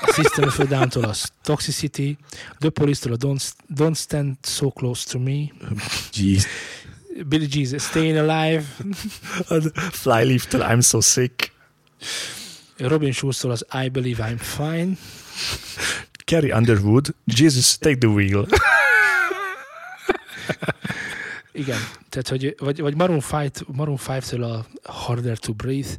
A 0.00 0.12
System 0.12 0.44
of 0.44 0.58
a 0.58 0.64
Down-tól 0.64 1.04
a 1.04 1.14
Toxicity, 1.42 2.16
The 2.58 2.68
Police-től 2.70 3.12
a 3.12 3.16
Don't, 3.16 3.50
Don't 3.74 3.96
Stand 3.96 4.36
So 4.42 4.70
Close 4.70 5.10
to 5.10 5.18
Me. 5.18 5.46
Jeez. 6.12 6.46
Billy 7.26 7.46
Jesus, 7.50 7.82
Staying 7.82 8.16
Alive. 8.16 8.64
Flyleaf-től 9.90 10.60
I'm 10.60 10.82
So 10.82 11.00
Sick. 11.00 11.52
Robin 12.76 13.12
Schulz-tól 13.12 13.50
az 13.50 13.66
I 13.84 13.88
Believe 13.88 14.30
I'm 14.30 14.40
Fine. 14.40 14.96
Carrie 16.24 16.56
Underwood, 16.56 17.14
Jesus, 17.24 17.78
take 17.78 17.98
the 17.98 18.08
wheel. 18.08 18.46
Igen, 21.62 21.78
tehát 22.08 22.28
hogy, 22.28 22.54
vagy, 22.58 22.80
vagy 22.80 22.94
Maroon 22.94 23.22
5, 23.32 23.64
Maroon 23.72 23.98
5-től 24.06 24.42
a 24.42 24.90
Harder 24.92 25.38
to 25.38 25.52
Breathe, 25.52 25.96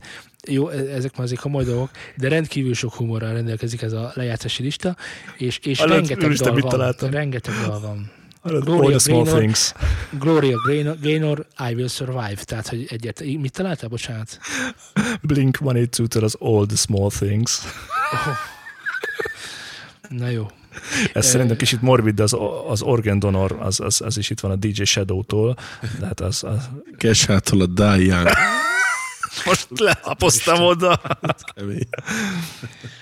jó, 0.47 0.69
e, 0.69 0.77
ezek 0.77 1.11
már 1.11 1.25
azért 1.25 1.41
komoly 1.41 1.63
dolgok, 1.63 1.89
de 2.17 2.27
rendkívül 2.27 2.73
sok 2.73 2.93
humorral 2.93 3.33
rendelkezik 3.33 3.81
ez 3.81 3.93
a 3.93 4.11
lejátszási 4.13 4.63
lista, 4.63 4.95
és, 5.37 5.57
és 5.57 5.79
Alatt, 5.79 5.95
rengeteg 5.95 6.31
dal 6.31 6.59
van. 6.59 6.69
Találtam. 6.69 7.09
Rengeteg 7.09 7.53
dal 7.65 7.79
van. 7.79 8.11
Gloria 8.41 8.97
Gaynor, 9.05 9.37
things. 9.37 9.73
Gloria 10.19 10.57
Gaynor, 10.65 10.97
Gaynor, 11.01 11.45
I 11.69 11.73
Will 11.73 11.87
Survive. 11.87 12.43
Tehát, 12.43 12.67
hogy 12.67 12.85
egyet, 12.89 13.23
mit 13.23 13.51
találtál, 13.51 13.89
bocsánat? 13.89 14.39
Blink 15.21 15.57
182-től 15.61 16.23
az 16.23 16.35
All 16.39 16.65
the 16.65 16.75
Small 16.75 17.09
Things. 17.09 17.59
Oh. 18.11 18.35
Na 20.09 20.29
jó. 20.29 20.47
Ez 21.13 21.25
szerintem 21.25 21.57
kicsit 21.57 21.81
morbid, 21.81 22.15
de 22.15 22.23
az, 22.23 22.35
az 22.67 22.81
organ 22.81 23.19
donor, 23.19 23.57
az, 23.59 23.79
az, 23.79 24.01
az 24.01 24.17
is 24.17 24.29
itt 24.29 24.39
van 24.39 24.51
a 24.51 24.55
DJ 24.55 24.83
Shadow-tól. 24.83 25.57
Tehát 25.99 26.19
az, 26.19 26.43
az... 26.43 26.69
Kesától 26.97 27.61
a 27.61 27.65
Diane. 27.65 28.33
Most 29.45 29.67
lehapoztam 29.79 30.63
oda. 30.63 31.01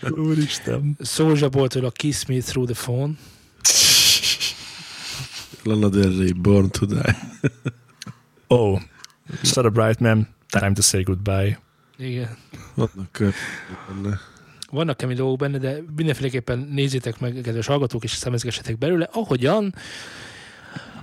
Úristen. 0.10 0.98
Soulja 1.00 1.50
Boy-től 1.50 1.86
a 1.86 1.92
Kiss 1.92 2.26
Me 2.26 2.40
Through 2.40 2.72
the 2.72 2.82
Phone. 2.84 3.14
Lana 5.64 5.90
Del 5.90 6.18
Rey, 6.18 6.32
Born 6.32 6.70
to 6.70 6.86
Die. 6.86 7.16
oh, 8.48 8.82
Start 9.44 9.68
a 9.68 9.70
Bright 9.70 10.00
Man, 10.00 10.28
Time 10.50 10.74
to 10.74 10.82
Say 10.82 11.04
Goodbye. 11.04 11.60
Igen. 11.98 12.38
Vannak 12.74 13.36
benne. 13.88 14.20
Vannak 14.72 14.98
kemény 14.98 15.16
dolgok 15.16 15.38
benne, 15.38 15.58
de 15.58 15.78
mindenféleképpen 15.96 16.70
nézzétek 16.72 17.20
meg, 17.20 17.40
kedves 17.44 17.66
hallgatók, 17.66 18.04
és 18.04 18.12
szemezgessetek 18.12 18.78
belőle, 18.78 19.10
ahogyan 19.12 19.74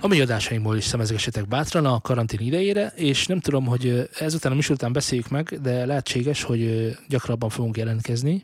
a 0.01 0.07
mi 0.07 0.21
adásainkból 0.21 0.77
is 0.77 0.85
szemezgessetek 0.85 1.49
bátran 1.49 1.87
a 1.87 2.01
karantén 2.01 2.41
idejére, 2.41 2.93
és 2.97 3.27
nem 3.27 3.41
tudom, 3.41 3.67
hogy 3.67 4.09
ezután 4.19 4.53
a 4.53 4.55
műsor 4.55 4.75
után 4.75 4.93
beszéljük 4.93 5.29
meg, 5.29 5.59
de 5.63 5.87
lehetséges, 5.87 6.43
hogy 6.43 6.91
gyakrabban 7.09 7.49
fogunk 7.49 7.77
jelentkezni. 7.77 8.43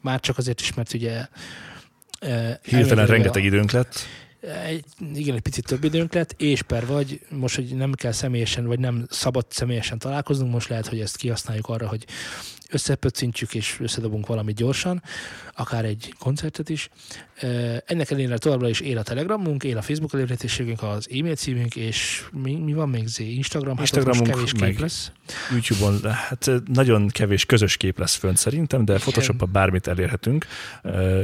Már 0.00 0.20
csak 0.20 0.38
azért 0.38 0.60
is, 0.60 0.74
mert 0.74 0.94
ugye... 0.94 1.26
Hirtelen 2.62 3.06
rengeteg 3.06 3.42
a, 3.42 3.46
időnk 3.46 3.70
lett. 3.70 3.98
egy, 4.66 4.84
igen, 5.14 5.34
egy 5.34 5.42
picit 5.42 5.66
több 5.66 5.84
időnk 5.84 6.12
lett, 6.12 6.34
és 6.38 6.62
per 6.62 6.86
vagy, 6.86 7.20
most, 7.28 7.54
hogy 7.54 7.74
nem 7.76 7.92
kell 7.92 8.12
személyesen, 8.12 8.66
vagy 8.66 8.78
nem 8.78 9.06
szabad 9.10 9.46
személyesen 9.48 9.98
találkoznunk, 9.98 10.52
most 10.52 10.68
lehet, 10.68 10.86
hogy 10.86 11.00
ezt 11.00 11.16
kihasználjuk 11.16 11.68
arra, 11.68 11.88
hogy 11.88 12.04
összepöccintjük 12.70 13.54
és 13.54 13.76
összedobunk 13.80 14.26
valamit 14.26 14.56
gyorsan, 14.56 15.02
akár 15.54 15.84
egy 15.84 16.14
koncertet 16.18 16.68
is. 16.68 16.88
Ennek 17.84 18.10
ellenére 18.10 18.38
továbbra 18.38 18.68
is 18.68 18.80
él 18.80 18.98
a 18.98 19.02
Telegramunk, 19.02 19.64
él 19.64 19.76
a 19.76 19.82
Facebook 19.82 20.14
elérhetőségünk, 20.14 20.82
az 20.82 21.08
e-mail 21.10 21.34
címünk, 21.34 21.76
és 21.76 22.24
mi, 22.32 22.54
mi 22.54 22.72
van 22.72 22.88
még? 22.88 23.06
Zé? 23.06 23.32
Instagram? 23.32 23.76
Hát 23.76 23.80
Instagramunk 23.80 24.26
kevés 24.26 24.52
kép 24.52 24.60
meg 24.60 24.78
lesz. 24.78 25.12
YouTube-on, 25.50 26.12
hát 26.12 26.50
nagyon 26.72 27.08
kevés 27.08 27.44
közös 27.44 27.76
kép 27.76 27.98
lesz 27.98 28.14
fönt 28.14 28.36
szerintem, 28.36 28.84
de 28.84 28.98
photoshop 28.98 29.48
bármit 29.50 29.86
elérhetünk. 29.86 30.46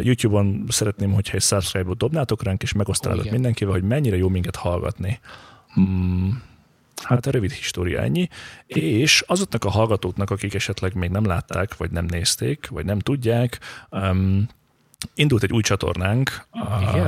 YouTube-on 0.02 0.64
szeretném, 0.68 1.12
hogyha 1.12 1.36
egy 1.36 1.42
subscribe-ot 1.42 1.98
dobnátok 1.98 2.42
ránk, 2.42 2.62
és 2.62 2.72
megosztanátok 2.72 3.30
mindenkivel, 3.30 3.72
hogy 3.72 3.82
mennyire 3.82 4.16
jó 4.16 4.28
minket 4.28 4.56
hallgatni. 4.56 5.20
Hmm. 5.74 6.42
Hát 7.02 7.26
a 7.26 7.30
rövid 7.30 7.50
história 7.50 8.00
ennyi. 8.00 8.28
És 8.66 9.24
azoknak 9.26 9.64
a 9.64 9.70
hallgatóknak, 9.70 10.30
akik 10.30 10.54
esetleg 10.54 10.94
még 10.94 11.10
nem 11.10 11.24
látták, 11.24 11.76
vagy 11.76 11.90
nem 11.90 12.04
nézték, 12.04 12.68
vagy 12.68 12.84
nem 12.84 12.98
tudják, 12.98 13.58
um, 13.90 14.48
indult 15.14 15.42
egy 15.42 15.52
új 15.52 15.62
csatornánk, 15.62 16.46
a, 16.50 16.90
Igen? 16.90 17.06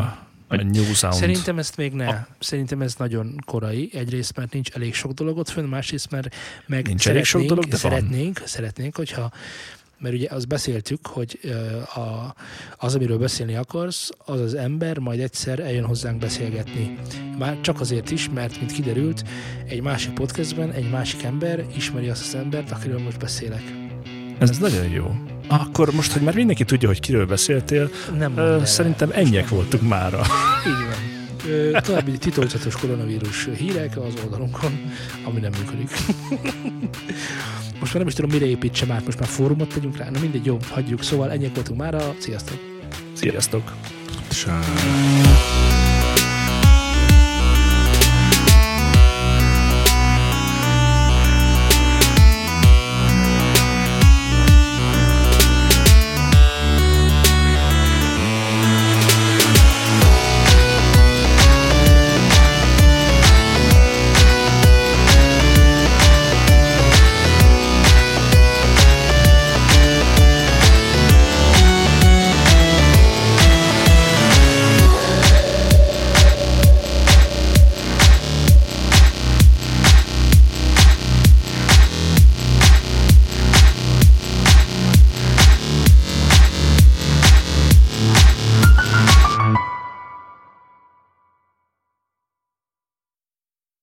a 0.49 0.57
New 0.57 0.93
Sound. 0.95 1.15
Szerintem 1.15 1.59
ezt 1.59 1.77
még 1.77 1.93
ne. 1.93 2.25
Szerintem 2.39 2.81
ez 2.81 2.95
nagyon 2.95 3.37
korai. 3.47 3.91
Egyrészt, 3.95 4.37
mert 4.37 4.53
nincs 4.53 4.71
elég 4.71 4.95
sok 4.95 5.13
dolog 5.13 5.47
fönn, 5.47 5.65
másrészt, 5.65 6.11
mert 6.11 6.35
meg 6.67 6.87
Nincs 6.87 7.09
elég 7.09 7.25
sok 7.25 7.43
dolog, 7.43 7.65
de 7.65 7.71
van. 7.71 7.79
szeretnénk, 7.79 8.43
szeretnénk, 8.45 8.97
hogyha 8.97 9.33
mert 10.03 10.15
ugye 10.15 10.29
azt 10.31 10.49
beszéltük, 10.49 11.07
hogy 11.07 11.39
a, 11.95 12.35
az, 12.77 12.95
amiről 12.95 13.19
beszélni 13.19 13.55
akarsz, 13.55 14.11
az 14.25 14.41
az 14.41 14.55
ember 14.55 14.99
majd 14.99 15.21
egyszer 15.21 15.59
eljön 15.61 15.85
hozzánk 15.85 16.19
beszélgetni. 16.19 16.99
Már 17.39 17.61
csak 17.61 17.81
azért 17.81 18.11
is, 18.11 18.29
mert, 18.35 18.59
mint 18.59 18.73
kiderült, 18.73 19.25
egy 19.69 19.83
másik 19.83 20.13
podcastben 20.13 20.73
egy 20.73 20.91
másik 20.91 21.23
ember 21.23 21.65
ismeri 21.77 22.09
azt 22.09 22.23
az 22.27 22.35
embert, 22.35 22.71
akiről 22.71 22.99
most 22.99 23.19
beszélek. 23.19 23.63
Ez 24.39 24.59
nagyon 24.59 24.89
jó. 24.89 25.15
Akkor 25.49 25.93
most, 25.95 26.13
hogy 26.13 26.23
már 26.23 26.35
mindenki 26.35 26.65
tudja, 26.65 26.89
hogy 26.89 27.01
kiről 27.01 27.27
beszéltél, 27.27 27.91
Nem 28.19 28.37
ö, 28.37 28.53
el. 28.53 28.67
szerintem 28.67 29.11
ennyiek 29.13 29.49
voltunk 29.49 29.89
mára. 29.89 30.19
Így 30.69 30.87
van. 30.87 31.51
Ö, 31.53 31.79
További 31.81 32.19
titokzatos 32.19 32.77
koronavírus 32.77 33.49
hírek 33.57 33.97
az 33.97 34.15
oldalunkon, 34.25 34.93
ami 35.25 35.41
nem 35.41 35.53
működik. 35.59 35.91
Most 37.83 37.95
már 37.95 38.03
nem 38.03 38.13
is 38.13 38.15
tudom, 38.21 38.31
mire 38.31 38.47
építsem 38.47 38.91
át, 38.93 39.05
most 39.05 39.19
már 39.19 39.29
fórumot 39.29 39.75
tegyünk 39.75 39.97
rá. 39.97 40.11
Na 40.11 40.21
mindegy, 40.21 40.47
jó, 40.47 40.59
hagyjuk. 40.71 41.03
Szóval 41.03 41.31
ennyiek 41.31 41.55
voltunk 41.55 41.79
mára. 41.79 42.15
Sziasztok! 42.19 42.59
Sziasztok! 43.13 43.73
Csá. 44.29 44.61